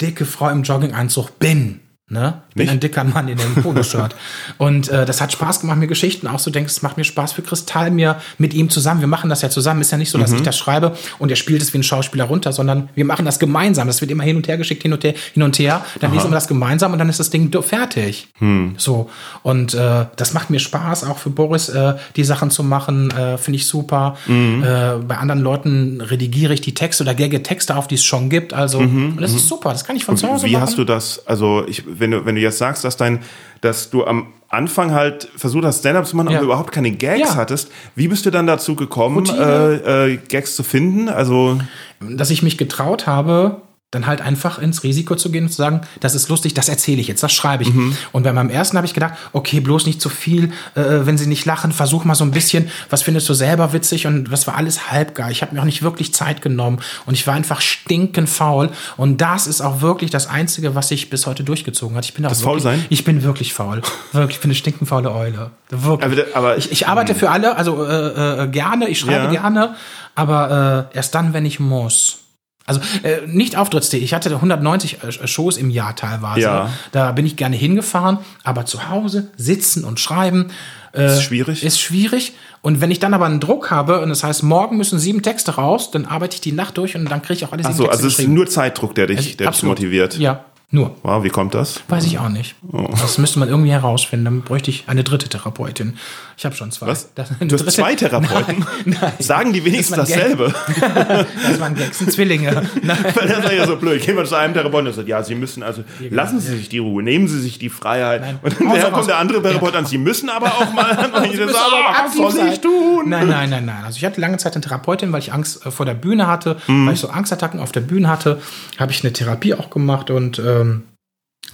dicke 0.00 0.26
Frau 0.26 0.48
im 0.50 0.62
Jogginganzug 0.62 1.38
bin. 1.38 1.80
Ne? 2.08 2.42
Ich 2.50 2.54
bin 2.54 2.68
ein 2.68 2.78
dicker 2.78 3.02
Mann 3.02 3.26
in 3.26 3.36
dem 3.36 3.54
Poloshirt. 3.62 4.14
und 4.58 4.88
äh, 4.88 5.04
das 5.04 5.20
hat 5.20 5.32
Spaß 5.32 5.58
gemacht, 5.58 5.78
mir 5.78 5.88
Geschichten 5.88 6.28
auch 6.28 6.38
so 6.38 6.52
denkst, 6.52 6.72
es 6.74 6.82
macht 6.82 6.96
mir 6.96 7.02
Spaß 7.02 7.32
für 7.32 7.42
Kristall, 7.42 7.90
mir 7.90 8.20
mit 8.38 8.54
ihm 8.54 8.70
zusammen. 8.70 9.00
Wir 9.00 9.08
machen 9.08 9.28
das 9.28 9.42
ja 9.42 9.50
zusammen. 9.50 9.80
Ist 9.80 9.90
ja 9.90 9.98
nicht 9.98 10.10
so, 10.10 10.18
dass 10.18 10.30
mhm. 10.30 10.36
ich 10.36 10.42
das 10.42 10.56
schreibe 10.56 10.96
und 11.18 11.30
er 11.30 11.36
spielt 11.36 11.62
es 11.62 11.72
wie 11.74 11.78
ein 11.78 11.82
Schauspieler 11.82 12.24
runter, 12.24 12.52
sondern 12.52 12.90
wir 12.94 13.04
machen 13.04 13.24
das 13.24 13.40
gemeinsam. 13.40 13.88
Das 13.88 14.00
wird 14.00 14.12
immer 14.12 14.22
hin 14.22 14.36
und 14.36 14.46
her 14.46 14.56
geschickt, 14.56 14.82
hin 14.82 14.92
und 14.92 15.02
her, 15.02 15.14
hin 15.34 15.42
und 15.42 15.58
her. 15.58 15.84
Dann 15.98 16.10
Aha. 16.10 16.16
lesen 16.16 16.30
wir 16.30 16.36
das 16.36 16.46
gemeinsam 16.46 16.92
und 16.92 17.00
dann 17.00 17.08
ist 17.08 17.18
das 17.18 17.30
Ding 17.30 17.50
fertig. 17.60 18.28
Hm. 18.38 18.74
So. 18.76 19.10
Und 19.42 19.74
äh, 19.74 20.06
das 20.14 20.32
macht 20.32 20.48
mir 20.50 20.60
Spaß, 20.60 21.02
auch 21.04 21.18
für 21.18 21.30
Boris 21.30 21.68
äh, 21.68 21.94
die 22.14 22.22
Sachen 22.22 22.50
zu 22.50 22.62
machen. 22.62 23.10
Äh, 23.10 23.36
Finde 23.36 23.56
ich 23.56 23.66
super. 23.66 24.16
Mhm. 24.26 24.62
Äh, 24.62 24.96
bei 25.06 25.16
anderen 25.16 25.40
Leuten 25.40 26.00
redigiere 26.00 26.54
ich 26.54 26.60
die 26.60 26.74
Texte 26.74 27.02
oder 27.02 27.14
gagge 27.14 27.42
Texte 27.42 27.76
auf, 27.76 27.88
die 27.88 27.96
es 27.96 28.04
schon 28.04 28.30
gibt. 28.30 28.52
Also, 28.52 28.80
mhm. 28.80 29.14
und 29.14 29.20
das 29.20 29.32
ist 29.32 29.44
mhm. 29.44 29.48
super. 29.48 29.70
Das 29.70 29.84
kann 29.84 29.96
ich 29.96 30.04
von 30.04 30.16
zu 30.16 30.28
Hause 30.28 30.46
wie 30.46 30.52
machen. 30.52 30.62
Wie 30.62 30.66
hast 30.66 30.78
du 30.78 30.84
das? 30.84 31.26
Also, 31.26 31.64
ich, 31.66 31.82
wenn 31.98 32.10
du, 32.10 32.24
wenn 32.24 32.34
du 32.34 32.40
jetzt 32.40 32.58
sagst, 32.58 32.84
dass 32.84 32.96
dein, 32.96 33.20
dass 33.60 33.90
du 33.90 34.04
am 34.04 34.28
Anfang 34.48 34.92
halt 34.92 35.28
versucht 35.36 35.64
hast, 35.64 35.80
Stand-up 35.80 36.06
zu 36.06 36.16
machen, 36.16 36.30
ja. 36.30 36.38
aber 36.38 36.44
überhaupt 36.44 36.72
keine 36.72 36.92
Gags 36.92 37.20
ja. 37.20 37.34
hattest. 37.36 37.70
Wie 37.94 38.08
bist 38.08 38.24
du 38.26 38.30
dann 38.30 38.46
dazu 38.46 38.76
gekommen, 38.76 39.26
äh, 39.26 40.12
äh, 40.12 40.16
Gags 40.16 40.54
zu 40.54 40.62
finden? 40.62 41.08
Also, 41.08 41.58
dass 42.00 42.30
ich 42.30 42.42
mich 42.42 42.56
getraut 42.56 43.06
habe, 43.06 43.62
dann 43.92 44.08
halt 44.08 44.20
einfach 44.20 44.58
ins 44.58 44.82
Risiko 44.82 45.14
zu 45.14 45.30
gehen 45.30 45.44
und 45.44 45.50
zu 45.50 45.58
sagen, 45.58 45.82
das 46.00 46.16
ist 46.16 46.28
lustig, 46.28 46.54
das 46.54 46.68
erzähle 46.68 47.00
ich 47.00 47.06
jetzt, 47.06 47.22
das 47.22 47.32
schreibe 47.32 47.62
ich. 47.62 47.72
Mhm. 47.72 47.96
Und 48.10 48.24
bei 48.24 48.32
meinem 48.32 48.50
ersten 48.50 48.76
habe 48.76 48.84
ich 48.84 48.94
gedacht, 48.94 49.14
okay, 49.32 49.60
bloß 49.60 49.86
nicht 49.86 50.00
zu 50.00 50.08
viel, 50.08 50.46
äh, 50.74 50.82
wenn 51.06 51.16
sie 51.16 51.28
nicht 51.28 51.44
lachen, 51.44 51.70
versuch 51.70 52.04
mal 52.04 52.16
so 52.16 52.24
ein 52.24 52.32
bisschen, 52.32 52.68
was 52.90 53.02
findest 53.02 53.28
du 53.28 53.34
selber 53.34 53.72
witzig 53.72 54.08
und 54.08 54.24
das 54.24 54.48
war 54.48 54.56
alles 54.56 54.90
halbgar. 54.90 55.30
Ich 55.30 55.40
habe 55.40 55.54
mir 55.54 55.60
auch 55.60 55.64
nicht 55.66 55.82
wirklich 55.82 56.12
Zeit 56.12 56.42
genommen 56.42 56.80
und 57.06 57.14
ich 57.14 57.28
war 57.28 57.34
einfach 57.34 57.60
stinkend 57.60 58.28
faul 58.28 58.70
und 58.96 59.20
das 59.20 59.46
ist 59.46 59.60
auch 59.60 59.82
wirklich 59.82 60.10
das 60.10 60.26
Einzige, 60.26 60.74
was 60.74 60.88
sich 60.88 61.08
bis 61.08 61.26
heute 61.26 61.44
durchgezogen 61.44 61.96
hat. 61.96 62.04
Ich 62.04 62.14
bin 62.14 62.24
das 62.24 62.40
wirklich, 62.40 62.44
faul 62.44 62.60
sein? 62.60 62.84
Ich 62.88 63.04
bin 63.04 63.22
wirklich 63.22 63.54
faul. 63.54 63.82
Wirklich, 64.10 64.36
ich 64.36 64.42
bin 64.42 64.50
eine 64.50 64.56
stinkend 64.56 64.88
faule 64.88 65.14
Eule. 65.14 65.52
Wirklich. 65.70 66.26
Aber, 66.34 66.36
aber 66.36 66.56
ich, 66.58 66.72
ich, 66.72 66.88
arbeite 66.88 67.14
für 67.14 67.30
alle, 67.30 67.56
also 67.56 67.84
äh, 67.84 68.42
äh, 68.42 68.48
gerne, 68.48 68.88
ich 68.88 68.98
schreibe 68.98 69.32
ja. 69.32 69.42
gerne, 69.42 69.76
aber 70.16 70.88
äh, 70.92 70.96
erst 70.96 71.14
dann, 71.14 71.32
wenn 71.32 71.46
ich 71.46 71.60
muss. 71.60 72.25
Also 72.66 72.80
äh, 73.04 73.26
nicht 73.26 73.56
Auftrittsdate. 73.56 74.02
Ich 74.02 74.12
hatte 74.12 74.30
190 74.30 74.98
äh, 75.02 75.28
Shows 75.28 75.56
im 75.56 75.70
Jahr 75.70 75.94
teilweise. 75.94 76.40
Ja. 76.40 76.70
Da 76.92 77.12
bin 77.12 77.24
ich 77.24 77.36
gerne 77.36 77.56
hingefahren, 77.56 78.18
aber 78.42 78.66
zu 78.66 78.88
Hause 78.88 79.30
sitzen 79.36 79.84
und 79.84 80.00
schreiben 80.00 80.48
äh, 80.92 81.06
ist 81.06 81.22
schwierig. 81.22 81.62
Ist 81.62 81.80
schwierig. 81.80 82.32
Und 82.62 82.80
wenn 82.80 82.90
ich 82.90 82.98
dann 82.98 83.14
aber 83.14 83.26
einen 83.26 83.38
Druck 83.38 83.70
habe 83.70 84.00
und 84.00 84.08
das 84.08 84.24
heißt, 84.24 84.42
morgen 84.42 84.76
müssen 84.76 84.98
sieben 84.98 85.22
Texte 85.22 85.52
raus, 85.52 85.90
dann 85.90 86.06
arbeite 86.06 86.34
ich 86.34 86.40
die 86.40 86.52
Nacht 86.52 86.76
durch 86.78 86.96
und 86.96 87.08
dann 87.10 87.22
kriege 87.22 87.34
ich 87.34 87.44
auch 87.44 87.52
alles 87.52 87.66
Ach 87.66 87.72
so, 87.72 87.88
also 87.88 88.06
es 88.08 88.18
ist 88.18 88.28
nur 88.28 88.46
Zeitdruck, 88.48 88.94
der 88.94 89.06
dich, 89.06 89.36
der 89.36 89.50
dich 89.50 89.62
motiviert. 89.62 90.18
Ja. 90.18 90.44
Nur. 90.68 90.96
Wow, 91.04 91.22
wie 91.22 91.28
kommt 91.28 91.54
das? 91.54 91.80
Weiß 91.86 92.04
ich 92.06 92.18
auch 92.18 92.28
nicht. 92.28 92.56
Oh. 92.72 92.88
Das 92.90 93.18
müsste 93.18 93.38
man 93.38 93.48
irgendwie 93.48 93.70
herausfinden. 93.70 94.24
Dann 94.24 94.42
bräuchte 94.42 94.68
ich 94.68 94.88
eine 94.88 95.04
dritte 95.04 95.28
Therapeutin. 95.28 95.96
Ich 96.36 96.44
habe 96.44 96.56
schon 96.56 96.72
zwei. 96.72 96.88
Was? 96.88 97.14
Das, 97.14 97.30
du 97.38 97.56
hast 97.56 97.70
zwei 97.70 97.94
Therapeuten? 97.94 98.66
Nein, 98.84 98.98
nein. 99.00 99.12
Sagen 99.20 99.52
die 99.52 99.64
wenigstens 99.64 99.96
das 99.96 100.08
dasselbe? 100.08 100.52
das 101.48 101.60
waren 101.60 101.76
Gags 101.76 102.00
und 102.00 102.10
Zwillinge. 102.10 102.68
Nein. 102.82 102.98
das 103.14 103.44
war 103.44 103.52
ja 103.52 103.64
so 103.64 103.76
blöd. 103.76 104.04
Gehen 104.04 104.16
wir 104.16 104.24
zu 104.24 104.34
einem 104.34 104.54
Therapeuten 104.54 104.88
und 104.88 104.92
sagt, 104.92 105.06
ja, 105.06 105.22
Sie 105.22 105.36
müssen 105.36 105.62
also, 105.62 105.84
ja, 106.00 106.08
lassen 106.10 106.40
Sie 106.40 106.56
sich 106.56 106.68
die 106.68 106.78
Ruhe, 106.78 107.00
nehmen 107.00 107.28
Sie 107.28 107.40
sich 107.40 107.60
die 107.60 107.70
Freiheit. 107.70 108.22
Nein. 108.22 108.38
Und 108.42 108.60
dann 108.60 108.68
also, 108.68 108.90
kommt 108.90 109.08
der 109.08 109.18
andere 109.18 109.40
Therapeut 109.40 109.72
ja. 109.72 109.78
an, 109.78 109.86
Sie 109.86 109.98
müssen 109.98 110.28
aber 110.28 110.48
auch 110.48 110.72
mal, 110.72 110.90
ich 111.30 111.38
das 111.38 111.54
aber, 111.54 112.52
ich 112.52 112.60
tun? 112.60 113.04
Nein, 113.08 113.28
nein, 113.28 113.50
nein, 113.50 113.64
nein. 113.64 113.84
Also 113.84 113.98
ich 113.98 114.04
hatte 114.04 114.20
lange 114.20 114.38
Zeit 114.38 114.54
eine 114.54 114.62
Therapeutin, 114.62 115.12
weil 115.12 115.20
ich 115.20 115.32
Angst 115.32 115.64
äh, 115.64 115.70
vor 115.70 115.86
der 115.86 115.94
Bühne 115.94 116.26
hatte, 116.26 116.56
mhm. 116.66 116.88
weil 116.88 116.94
ich 116.94 117.00
so 117.00 117.08
Angstattacken 117.08 117.60
auf 117.60 117.70
der 117.70 117.82
Bühne 117.82 118.08
hatte, 118.08 118.42
habe 118.78 118.90
ich 118.90 119.04
eine 119.04 119.12
Therapie 119.12 119.54
auch 119.54 119.70
gemacht 119.70 120.10
und 120.10 120.40
ähm, 120.60 120.84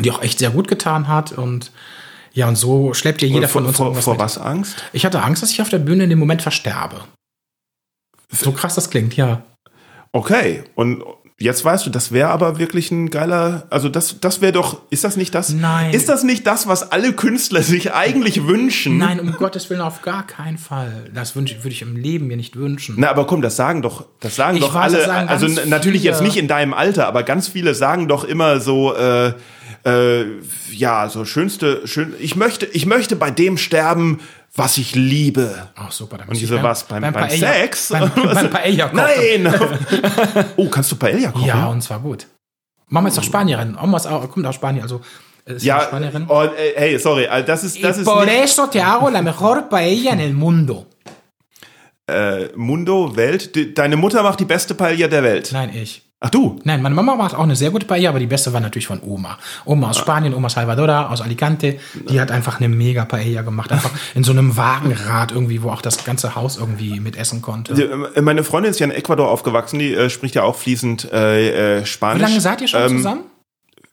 die 0.01 0.11
auch 0.11 0.23
echt 0.23 0.39
sehr 0.39 0.51
gut 0.51 0.69
getan 0.69 1.09
hat 1.09 1.33
und 1.33 1.71
ja, 2.35 2.49
und 2.49 2.57
so 2.57 2.95
schleppt 2.95 3.21
ja 3.21 3.29
jeder 3.29 3.49
vor, 3.49 3.61
von 3.61 3.69
uns 3.69 3.77
vor, 3.77 3.95
vor 3.95 4.15
mit. 4.15 4.21
was 4.21 4.39
Angst? 4.39 4.83
Ich 4.93 5.05
hatte 5.05 5.23
Angst, 5.23 5.43
dass 5.43 5.51
ich 5.51 5.61
auf 5.61 5.69
der 5.69 5.79
Bühne 5.79 6.05
in 6.05 6.11
dem 6.11 6.19
Moment 6.19 6.41
versterbe. 6.41 7.05
So 8.31 8.53
krass 8.53 8.75
das 8.75 8.89
klingt, 8.89 9.17
ja. 9.17 9.43
Okay, 10.13 10.65
und 10.75 11.05
jetzt 11.43 11.65
weißt 11.65 11.87
du, 11.87 11.91
das 11.91 12.13
wäre 12.13 12.29
aber 12.29 12.59
wirklich 12.59 12.91
ein 12.91 13.11
geiler, 13.11 13.67
also 13.71 13.89
das, 13.89 14.21
das 14.21 14.41
wäre 14.41 14.53
doch, 14.53 14.81
ist 14.91 15.05
das 15.05 15.17
nicht 15.17 15.35
das? 15.35 15.51
Nein. 15.51 15.93
Ist 15.93 16.09
das 16.09 16.23
nicht 16.23 16.47
das, 16.47 16.67
was 16.67 16.93
alle 16.93 17.13
Künstler 17.13 17.63
sich 17.63 17.93
eigentlich 17.93 18.47
wünschen? 18.47 18.99
Nein, 18.99 19.21
um 19.21 19.33
Gottes 19.33 19.69
Willen 19.69 19.81
auf 19.81 20.03
gar 20.03 20.27
keinen 20.27 20.59
Fall. 20.59 21.11
Das 21.13 21.37
wünsch, 21.37 21.57
würde 21.57 21.71
ich 21.71 21.83
im 21.83 21.97
Leben 21.97 22.29
mir 22.29 22.37
nicht 22.37 22.57
wünschen. 22.57 22.95
Na, 22.99 23.11
aber 23.11 23.27
komm, 23.27 23.43
das 23.43 23.57
sagen 23.57 23.83
doch, 23.83 24.07
das 24.21 24.37
sagen 24.37 24.57
Ich 24.57 24.63
doch 24.63 24.75
weiß, 24.75 24.95
alle, 24.95 25.05
sagen 25.05 25.29
also 25.29 25.47
natürlich 25.47 26.03
viele. 26.03 26.13
jetzt 26.13 26.23
nicht 26.23 26.37
in 26.37 26.49
deinem 26.49 26.75
Alter, 26.75 27.07
aber 27.07 27.23
ganz 27.23 27.49
viele 27.49 27.75
sagen 27.75 28.09
doch 28.09 28.25
immer 28.25 28.61
so, 28.61 28.95
äh, 28.95 29.35
äh, 29.85 30.25
ja, 30.71 31.09
so 31.09 31.25
schönste, 31.25 31.87
schön, 31.87 32.15
ich 32.19 32.37
möchte, 32.37 32.67
ich 32.67 32.87
möchte 32.87 33.17
bei 33.17 33.31
dem 33.31 33.57
sterben, 33.59 34.21
was 34.55 34.77
ich 34.79 34.95
liebe. 34.95 35.69
Ach 35.75 35.91
super, 35.93 36.19
dann 36.19 36.29
Und 36.29 36.39
diese 36.39 36.63
was 36.63 36.85
beim, 36.85 37.01
beim, 37.03 37.15
Paella- 37.15 37.53
Sex? 37.53 37.89
Beim, 37.89 38.11
beim 38.15 38.51
Paella 38.51 38.89
kochen. 38.89 39.43
Nein! 39.43 39.55
oh, 40.57 40.69
kannst 40.69 40.93
du 40.93 40.97
Paella 40.97 41.31
kochen? 41.33 41.47
Ja, 41.47 41.67
und 41.69 41.83
zwar 41.83 42.01
gut. 42.01 42.27
Mama 42.89 43.09
ist 43.09 43.17
doch 43.17 43.23
Spanierin. 43.25 43.77
Oma 43.83 43.97
ist 43.97 44.07
auch, 44.07 44.31
kommt 44.31 44.45
aus 44.47 44.55
Spanien, 44.57 44.83
also 44.83 45.01
äh, 45.47 45.55
ist 45.55 45.65
Ja, 45.65 45.81
Spanierin. 45.81 46.27
oh, 46.29 46.43
äh, 46.43 46.73
hey, 46.77 46.99
sorry, 46.99 47.27
also 47.27 47.47
das 47.47 47.65
ist, 47.65 47.83
das 47.83 47.97
y 47.97 48.01
ist 48.03 48.05
por 48.05 48.29
eso 48.29 48.67
te 48.67 48.83
hago 48.83 49.09
la 49.09 49.23
mejor 49.23 49.69
paella 49.71 50.13
en 50.13 50.21
el 50.21 50.35
mundo. 50.35 50.87
äh, 52.07 52.49
Mundo, 52.55 53.17
Welt. 53.17 53.79
Deine 53.79 53.97
Mutter 53.97 54.23
macht 54.23 54.41
die 54.41 54.45
beste 54.45 54.75
Paella 54.75 55.09
der 55.09 55.23
Welt. 55.23 55.51
Nein, 55.53 55.71
ich. 55.75 56.03
Ach 56.25 56.31
du? 56.31 56.61
Nein, 56.63 56.81
meine 56.83 56.95
Mama 56.95 57.17
macht 57.17 57.35
auch 57.35 57.43
eine 57.43 57.57
sehr 57.57 57.71
gute 57.71 57.85
Paella, 57.85 58.11
aber 58.11 58.21
die 58.21 58.27
beste 58.29 58.53
war 58.53 58.61
natürlich 58.61 58.87
von 58.87 59.01
Oma. 59.03 59.39
Oma 59.65 59.91
aus 59.91 59.99
Spanien, 59.99 60.35
Oma 60.35 60.49
Salvadora 60.49 61.09
aus 61.09 61.21
Alicante. 61.21 61.79
Die 62.09 62.21
hat 62.21 62.31
einfach 62.31 62.61
eine 62.61 62.69
mega 62.69 63.05
Paella 63.05 63.43
gemacht. 63.43 63.73
Einfach 63.73 63.91
in 64.15 64.23
so 64.23 64.31
einem 64.31 64.57
Wagenrad 64.57 65.33
irgendwie, 65.33 65.63
wo 65.65 65.71
auch 65.71 65.83
das 65.83 66.05
ganze 66.05 66.37
Haus 66.37 66.59
irgendwie 66.59 67.01
mit 67.01 67.17
essen 67.17 67.43
konnte. 67.43 67.73
Äh, 68.15 68.21
Meine 68.21 68.45
Freundin 68.45 68.71
ist 68.71 68.79
ja 68.79 68.87
in 68.87 68.93
Ecuador 68.93 69.29
aufgewachsen, 69.31 69.81
die 69.81 69.93
äh, 69.95 70.11
spricht 70.11 70.37
ja 70.37 70.45
auch 70.45 70.55
fließend 70.55 71.11
äh, 71.13 71.79
äh, 71.79 71.83
Wie 71.83 71.87
Spanisch. 71.87 72.23
lange 72.23 72.41
seid 72.41 72.61
ihr 72.61 72.69
schon 72.69 72.83
Ähm, 72.83 72.97
zusammen? 72.99 73.21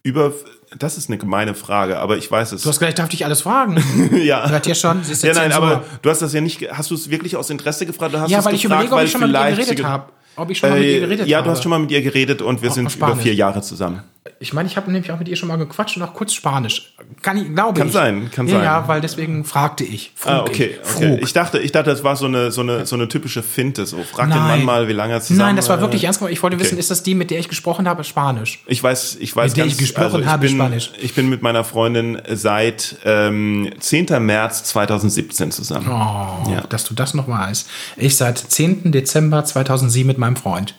Über, 0.03 0.31
das 0.77 0.97
ist 0.97 1.09
eine 1.09 1.17
gemeine 1.17 1.55
Frage, 1.55 1.97
aber 1.99 2.15
ich 2.17 2.29
weiß 2.31 2.51
es. 2.53 2.61
Du 2.61 2.69
hast 2.69 2.77
gesagt, 2.79 2.91
ich 2.91 2.95
darf 2.95 3.09
dich 3.09 3.25
alles 3.25 3.41
fragen. 3.41 3.83
ja. 4.23 4.47
Hört 4.47 4.65
ihr 4.67 4.75
schon? 4.75 5.03
Sie 5.03 5.11
ist 5.13 5.23
Ja, 5.23 5.33
nein, 5.33 5.51
aber 5.51 5.83
du 6.03 6.09
hast 6.09 6.21
das 6.21 6.31
ja 6.31 6.41
nicht, 6.41 6.61
hast 6.71 6.91
du 6.91 6.95
es 6.95 7.09
wirklich 7.09 7.35
aus 7.35 7.49
Interesse 7.49 7.85
gefragt? 7.85 8.15
Hast 8.15 8.29
Ja, 8.29 8.39
du 8.39 8.45
weil 8.45 8.53
ich 8.55 8.63
überlege, 8.63 8.93
ob 8.93 9.01
ich 9.01 9.11
schon 9.11 9.19
mal 9.21 9.27
mit 9.27 9.35
ihr 9.35 9.65
geredet 9.65 9.83
habe. 9.83 10.05
Ob 10.39 10.49
ich 10.51 10.57
schon 10.57 10.69
mal 10.69 10.79
mit 10.79 10.87
ihr 10.87 10.97
Äh, 10.97 10.99
geredet 11.01 11.27
ja, 11.27 11.37
habe. 11.37 11.45
du 11.45 11.51
hast 11.51 11.63
schon 11.63 11.69
mal 11.69 11.79
mit 11.79 11.91
ihr 11.91 12.01
geredet 12.01 12.41
und 12.41 12.61
wir 12.61 12.69
Auf- 12.69 12.75
sind 12.75 12.95
über 12.95 13.15
vier 13.15 13.33
Jahre 13.33 13.61
zusammen. 13.61 14.01
Ich 14.41 14.53
meine, 14.53 14.67
ich 14.67 14.77
habe 14.77 14.91
nämlich 14.91 15.11
auch 15.11 15.19
mit 15.19 15.27
ihr 15.27 15.35
schon 15.35 15.47
mal 15.47 15.57
gequatscht 15.57 15.95
und 15.97 16.03
auch 16.03 16.13
kurz 16.13 16.33
Spanisch. 16.33 16.93
Kann 17.21 17.37
ich, 17.37 17.53
glaube 17.53 17.77
Kann 17.77 17.87
ich. 17.87 17.93
sein, 17.93 18.29
kann 18.31 18.47
ja, 18.47 18.55
sein. 18.55 18.63
Ja, 18.63 18.87
weil 18.87 19.01
deswegen 19.01 19.43
fragte 19.45 19.83
ich. 19.83 20.11
Ah, 20.25 20.41
okay, 20.41 20.77
ich, 20.81 20.95
okay. 20.95 21.19
Ich 21.21 21.33
dachte, 21.33 21.59
ich 21.59 21.71
dachte, 21.71 21.89
das 21.89 22.03
war 22.03 22.15
so 22.15 22.25
eine, 22.25 22.51
so 22.51 22.61
eine, 22.61 22.85
so 22.85 22.95
eine 22.95 23.07
typische 23.07 23.43
Finte. 23.43 23.85
So, 23.85 24.03
frag 24.03 24.29
den 24.29 24.37
Mann 24.37 24.63
mal, 24.63 24.87
wie 24.87 24.93
lange 24.93 25.13
er 25.13 25.21
zusammen 25.21 25.39
Nein, 25.39 25.55
das 25.55 25.69
war 25.69 25.77
äh, 25.77 25.81
wirklich 25.81 26.03
ernst 26.03 26.19
gemeint. 26.19 26.33
Ich 26.33 26.43
wollte 26.43 26.57
okay. 26.57 26.65
wissen, 26.65 26.77
ist 26.77 26.91
das 26.91 27.01
die, 27.01 27.15
mit 27.15 27.31
der 27.31 27.39
ich 27.39 27.47
gesprochen 27.47 27.87
habe, 27.87 28.03
Spanisch? 28.03 28.59
Ich 28.67 28.83
weiß, 28.83 29.17
ich 29.19 29.35
weiß 29.35 29.51
Mit 29.51 29.57
der 29.57 29.65
ich 29.65 29.77
gesprochen 29.77 30.03
also 30.05 30.19
ich 30.19 30.25
habe, 30.25 30.47
bin, 30.47 30.55
Spanisch. 30.57 30.91
Ich 31.01 31.15
bin 31.15 31.29
mit 31.29 31.41
meiner 31.41 31.63
Freundin 31.63 32.21
seit 32.29 32.97
ähm, 33.05 33.69
10. 33.79 34.07
März 34.25 34.65
2017 34.65 35.51
zusammen. 35.51 35.87
Oh, 35.89 36.49
Ja. 36.51 36.61
dass 36.69 36.83
du 36.83 36.93
das 36.93 37.13
noch 37.13 37.27
weißt. 37.27 37.69
Ich 37.97 38.17
seit 38.17 38.37
10. 38.37 38.91
Dezember 38.91 39.43
2007 39.45 40.05
mit 40.07 40.17
meinem 40.17 40.35
Freund. 40.35 40.75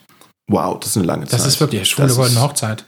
Wow, 0.48 0.78
das 0.80 0.90
ist 0.90 0.96
eine 0.96 1.06
lange 1.06 1.26
Zeit. 1.26 1.40
Das 1.40 1.46
ist 1.46 1.60
wirklich 1.60 1.88
schwule 1.88 2.06
Das 2.08 2.12
ist- 2.12 2.18
goldene 2.18 2.42
Hochzeit. 2.42 2.84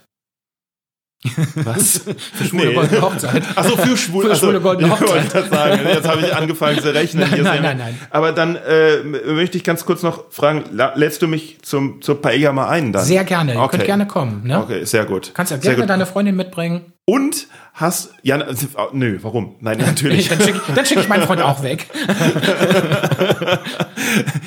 Was? 1.55 2.01
Für 2.35 2.45
schwule 2.45 2.75
goldene 2.75 3.01
Hochzeit. 3.01 3.43
Achso, 3.55 3.77
für 3.77 3.97
schwul. 3.97 4.25
Für 4.27 4.35
schwule 4.37 4.61
goldene 4.61 4.89
ich 4.95 5.01
wollte 5.01 5.15
Hochzeit. 5.15 5.33
gerade 5.33 5.49
sagen, 5.49 5.81
jetzt 5.89 6.09
habe 6.09 6.21
ich 6.23 6.35
angefangen 6.35 6.81
zu 6.81 6.93
rechnen. 6.93 7.23
Nein, 7.23 7.35
Hier 7.35 7.43
nein, 7.45 7.63
nein, 7.63 7.79
nein. 7.79 7.99
Aber 8.11 8.33
dann 8.33 8.57
äh, 8.57 9.03
möchte 9.05 9.57
ich 9.57 9.63
ganz 9.65 9.85
kurz 9.85 10.03
noch 10.03 10.25
fragen, 10.31 10.65
lädst 10.95 11.23
du 11.23 11.29
mich 11.29 11.59
zum, 11.63 12.03
zur 12.03 12.21
Paella 12.21 12.53
mal 12.53 12.69
ein? 12.69 12.93
Dann? 12.93 13.05
Sehr 13.05 13.23
gerne. 13.25 13.55
Ihr 13.55 13.61
Okay. 13.61 13.77
könnt 13.77 13.87
gerne 13.87 14.07
kommen. 14.07 14.43
Ne? 14.45 14.59
Okay, 14.61 14.85
sehr 14.85 15.05
gut. 15.05 15.31
Kannst 15.35 15.53
ja 15.53 15.59
gerne 15.59 15.77
gut. 15.77 15.91
deine 15.91 16.07
Freundin 16.07 16.35
mitbringen. 16.35 16.93
Und 17.05 17.49
hast, 17.75 18.15
ja, 18.23 18.41
oh, 18.77 18.89
nö, 18.93 19.19
warum? 19.23 19.57
Nein, 19.61 19.79
natürlich. 19.79 20.29
Dann 20.29 20.41
schicke 20.41 20.61
ich, 20.81 20.87
schick 20.89 20.99
ich 20.99 21.09
meinen 21.09 21.25
Freund 21.25 21.43
auch 21.43 21.63
weg. 21.65 21.89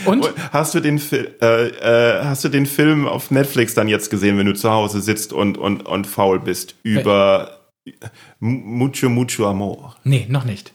Und? 0.05 0.25
Hast 0.51 0.73
du 0.73 0.79
den 0.79 1.01
äh, 1.11 1.67
äh, 1.67 2.23
hast 2.23 2.43
du 2.45 2.49
den 2.49 2.65
Film 2.65 3.07
auf 3.07 3.31
Netflix 3.31 3.73
dann 3.73 3.87
jetzt 3.87 4.09
gesehen, 4.09 4.37
wenn 4.37 4.45
du 4.45 4.53
zu 4.53 4.69
Hause 4.71 5.01
sitzt 5.01 5.33
und 5.33 5.57
und 5.57 5.85
und 5.85 6.07
faul 6.07 6.39
bist 6.39 6.75
über 6.83 7.59
Mucho 8.39 9.09
Mucho 9.09 9.47
Amor? 9.49 9.95
Nee, 10.03 10.25
noch 10.29 10.45
nicht. 10.45 10.71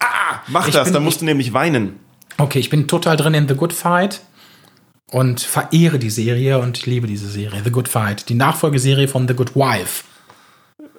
Mach 0.49 0.67
Ich 0.67 0.75
das, 0.75 0.85
bin- 0.87 0.95
dann 0.95 1.05
musst 1.05 1.21
du 1.21 1.25
nämlich 1.25 1.53
weinen. 1.53 1.99
Okay, 2.39 2.59
ich 2.59 2.71
bin 2.71 2.89
total 2.89 3.17
drin 3.17 3.35
in 3.35 3.49
The 3.49 3.55
Good 3.55 3.73
Fight 3.73 4.21
und 5.11 5.41
verehre 5.41 5.99
die 5.99 6.11
Serie 6.11 6.59
und 6.59 6.87
liebe 6.87 7.07
diese 7.07 7.29
Serie, 7.29 7.61
The 7.65 7.71
Good 7.71 7.89
Fight. 7.89 8.29
Die 8.29 8.35
Nachfolgeserie 8.35 9.09
von 9.09 9.29
The 9.29 9.35
Good 9.35 9.55
Wife. 9.55 10.05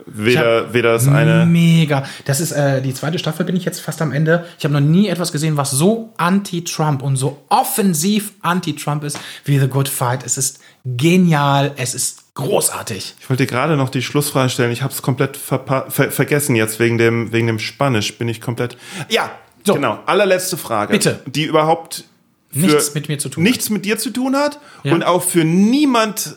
Weder 0.06 0.74
weder 0.74 0.96
ist 0.96 1.08
eine 1.08 1.46
Mega. 1.46 2.04
Das 2.26 2.40
ist 2.40 2.52
äh, 2.52 2.82
die 2.82 2.94
zweite 2.94 3.20
Staffel, 3.20 3.46
bin 3.46 3.56
ich 3.56 3.66
jetzt 3.66 3.80
fast 3.82 4.02
am 4.02 4.12
Ende. 4.12 4.46
Ich 4.58 4.64
habe 4.66 4.74
noch 4.74 4.82
nie 4.82 5.08
etwas 5.08 5.32
gesehen, 5.32 5.58
was 5.58 5.72
so 5.72 6.14
anti-Trump 6.18 7.02
und 7.02 7.16
so 7.18 7.44
offensiv 7.50 8.32
anti-Trump 8.42 9.04
ist 9.04 9.20
wie 9.46 9.60
The 9.60 9.68
Good 9.68 9.90
Fight. 9.90 10.26
Es 10.26 10.38
ist 10.38 10.60
genial, 10.86 11.72
es 11.78 11.94
ist 11.94 12.34
großartig. 12.36 13.16
Ich 13.20 13.30
wollte 13.30 13.44
dir 13.44 13.48
gerade 13.48 13.76
noch 13.78 13.90
die 13.90 14.02
Schlussfrage 14.02 14.50
stellen. 14.50 14.72
Ich 14.72 14.82
habe 14.82 14.94
es 14.94 15.02
komplett 15.02 15.38
ver 15.38 15.86
vergessen 15.90 16.56
jetzt 16.56 16.80
wegen 16.80 16.98
dem 16.98 17.32
wegen 17.32 17.48
dem 17.48 17.60
Spanisch. 17.60 18.18
Bin 18.18 18.28
ich 18.30 18.42
komplett. 18.42 18.78
Ja, 19.10 19.32
So. 19.66 19.74
genau. 19.76 20.00
Allerletzte 20.06 20.58
Frage. 20.58 20.94
Bitte. 20.94 21.20
Die 21.26 21.44
überhaupt 21.44 22.06
Nichts 22.54 22.94
mit 22.96 23.08
mir 23.08 23.18
zu 23.18 23.30
tun. 23.30 23.44
nichts 23.44 23.70
mit 23.70 23.86
dir 23.86 23.98
zu 23.98 24.10
tun 24.10 24.36
hat 24.36 24.60
Ja. 24.84 24.94
und 24.94 25.04
auch 25.04 25.24
für 25.24 25.46
niemand 25.46 26.36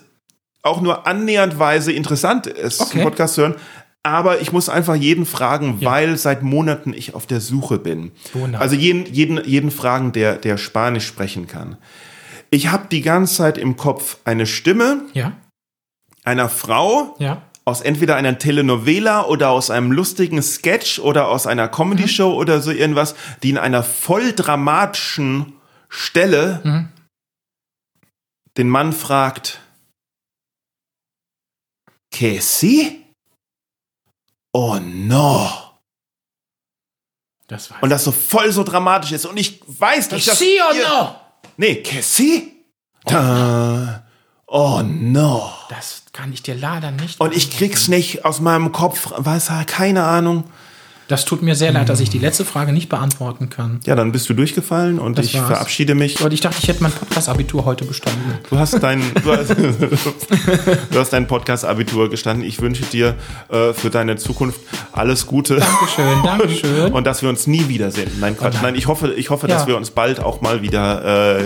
auch 0.65 0.81
nur 0.81 1.07
annäherndweise 1.07 1.93
interessant 1.93 2.47
ist, 2.47 2.81
Okay. 2.81 2.95
einen 2.99 3.05
Podcast 3.05 3.35
zu 3.35 3.43
hören. 3.43 3.55
Aber 4.03 4.41
ich 4.41 4.53
muss 4.53 4.69
einfach 4.69 4.95
jeden 4.95 5.25
fragen, 5.25 5.79
Ja. 5.81 5.91
weil 5.91 6.17
seit 6.19 6.43
Monaten 6.43 6.93
ich 6.93 7.15
auf 7.15 7.27
der 7.27 7.41
Suche 7.41 7.79
bin. 7.79 8.13
Wunderbar. 8.33 8.61
Also 8.63 8.75
jeden, 8.77 9.07
jeden, 9.07 9.43
jeden 9.45 9.71
fragen, 9.71 10.13
der, 10.13 10.37
der 10.37 10.59
Spanisch 10.59 11.07
sprechen 11.07 11.47
kann. 11.47 11.77
Ich 12.51 12.69
habe 12.69 12.87
die 12.91 13.01
ganze 13.03 13.35
Zeit 13.37 13.59
im 13.59 13.77
Kopf 13.77 14.19
eine 14.25 14.47
Stimme 14.47 15.03
Ja, 15.15 15.33
einer 16.25 16.49
Frau, 16.49 17.15
ja. 17.19 17.43
aus 17.65 17.81
entweder 17.81 18.17
einer 18.17 18.39
Telenovela 18.39 19.25
oder 19.27 19.51
aus 19.51 19.71
einem 19.71 19.91
lustigen 19.91 20.43
Sketch 20.43 20.99
oder 20.99 21.29
aus 21.29 21.47
einer 21.47 21.69
Comedy-Show 21.69 22.31
Mhm. 22.31 22.37
oder 22.37 22.61
so 22.61 22.71
irgendwas, 22.71 23.15
die 23.43 23.51
in 23.51 23.59
einer 23.59 23.83
voll 23.83 24.33
dramatischen 24.35 25.55
Stelle 25.89 26.61
Mhm. 26.63 26.89
den 28.59 28.69
Mann 28.69 28.93
fragt, 28.93 29.61
que 32.15 32.41
sí? 32.41 33.05
Oh 34.53 34.79
no. 34.81 35.51
Das 37.49 37.71
Und 37.81 37.91
das 37.91 38.05
so 38.05 38.13
voll 38.13 38.53
so 38.53 38.63
dramatisch 38.63 39.13
ist. 39.13 39.27
Und 39.27 39.37
ich 39.37 39.61
weiß, 39.67 40.09
dass 40.09 40.21
ich. 40.21 40.27
das... 40.27 40.39
Sí 40.39 40.61
or 40.63 40.75
ihr- 40.75 40.89
no? 40.89 41.15
Nee, 41.57 41.83
que 41.83 42.03
sí? 42.03 42.65
Da. 43.05 44.07
Oh 44.47 44.81
no. 44.85 45.53
Das 45.69 46.05
kann 46.13 46.33
ich 46.33 46.43
dir 46.43 46.55
leider 46.55 46.91
nicht. 46.93 47.21
Und 47.21 47.35
ich 47.35 47.51
krieg's 47.51 47.89
nicht 47.89 48.25
aus 48.25 48.41
meinem 48.41 48.71
Kopf, 48.71 49.13
weiß 49.17 49.51
keine 49.67 50.05
Ahnung. 50.05 50.45
Das 51.09 51.27
tut 51.27 51.43
mir 51.43 51.55
sehr 51.55 51.71
leid, 51.71 51.91
dass 51.91 52.01
ich 52.01 52.09
die 52.09 52.19
letzte 52.19 52.47
Frage 52.47 52.73
nicht 52.73 52.89
beantworten 52.89 53.51
kann. 53.51 53.81
Ja, 53.85 53.95
dann 53.95 54.11
bist 54.11 54.27
du 54.29 54.33
durchgefallen 54.35 54.99
und 54.99 55.19
Das 55.19 55.27
ich 55.27 55.35
war's. 55.35 55.49
verabschiede 55.49 55.95
mich. 55.95 56.21
Und 56.23 56.33
ich 56.33 56.41
dachte, 56.41 56.57
ich 56.63 56.69
hätte 56.69 56.83
mein 56.83 56.93
Podcast-Abitur 56.93 57.67
heute 57.67 57.85
bestanden. 57.85 58.39
Du 58.49 58.59
hast 58.59 58.83
dein, 58.83 59.03
du 59.23 59.33
hast, 59.33 59.51
du 59.51 60.99
hast 60.99 61.13
dein 61.13 61.27
Podcast-Abitur 61.27 62.09
gestanden. 62.09 62.47
Ich 62.47 62.61
wünsche 62.63 62.85
dir 62.85 63.17
äh, 63.51 63.73
für 63.75 63.91
deine 63.91 64.17
Zukunft 64.17 64.61
alles 64.93 65.27
Gute. 65.27 65.57
Dankeschön, 65.57 66.23
Dankeschön. 66.25 66.93
Und 66.93 67.07
dass 67.07 67.21
wir 67.23 67.29
uns 67.29 67.47
nie 67.47 67.69
wiedersehen. 67.69 68.11
Nein, 68.21 68.37
Quatsch. 68.37 68.55
nein. 68.55 68.63
Nein, 68.63 68.75
ich 68.77 68.87
hoffe, 68.87 69.13
ich 69.13 69.29
hoffe, 69.31 69.47
Ja. 69.47 69.57
dass 69.57 69.67
wir 69.67 69.77
uns 69.77 69.91
bald 69.91 70.21
auch 70.21 70.41
mal 70.41 70.63
wieder 70.63 71.39
äh, 71.39 71.45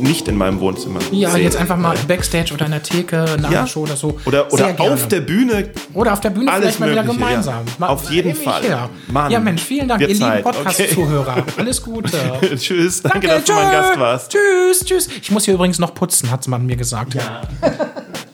nicht 0.00 0.28
in 0.28 0.36
meinem 0.36 0.60
Wohnzimmer 0.60 1.00
Ja, 1.12 1.30
sehen. 1.30 1.42
jetzt 1.42 1.56
einfach 1.56 1.76
mal 1.76 1.96
Backstage 2.08 2.52
oder 2.54 2.66
in 2.66 2.72
der 2.72 2.82
Theke, 2.82 3.24
nach 3.40 3.50
Ja. 3.50 3.60
der 3.62 3.66
Show 3.66 3.82
oder 3.82 3.96
so. 3.96 4.18
Oder, 4.24 4.44
Sehr 4.50 4.52
oder 4.52 4.72
gerne. 4.72 4.92
auf 4.92 5.08
der 5.08 5.20
Bühne. 5.20 5.70
Oder 5.94 6.12
auf 6.12 6.20
der 6.20 6.30
Bühne 6.30 6.50
Alles 6.50 6.76
vielleicht 6.76 6.80
mal 6.80 6.90
wieder 6.90 7.02
Mögliche, 7.02 7.20
ja. 7.22 7.28
gemeinsam. 7.30 7.64
Mal- 7.78 7.88
Auf 7.88 8.10
jeden 8.10 8.30
ewig 8.30 8.42
Fall. 8.42 8.62
her. 8.62 8.88
Mann, 9.08 9.30
ja, 9.32 9.40
Mensch, 9.40 9.62
vielen 9.62 9.88
Dank, 9.88 10.00
ihr 10.00 10.08
lieben. 10.08 10.42
Podcast-Zuhörer. 10.42 11.44
Alles 11.56 11.82
Gute. 11.82 12.10
Tschüss, 12.56 13.02
danke, 13.02 13.26
Danke, 13.26 13.26
dass 13.28 13.44
du 13.44 13.52
mein 13.52 13.70
tschö. 13.70 13.72
Gast 13.72 14.00
warst. 14.00 14.32
Tschüss, 14.32 14.84
tschüss. 14.84 15.08
Ich 15.22 15.30
muss 15.30 15.44
hier 15.44 15.54
übrigens 15.54 15.78
noch 15.78 15.94
putzen, 15.94 16.30
hat 16.30 16.46
man 16.48 16.66
mir 16.66 16.76
gesagt. 16.76 17.14
Ja. 17.14 17.42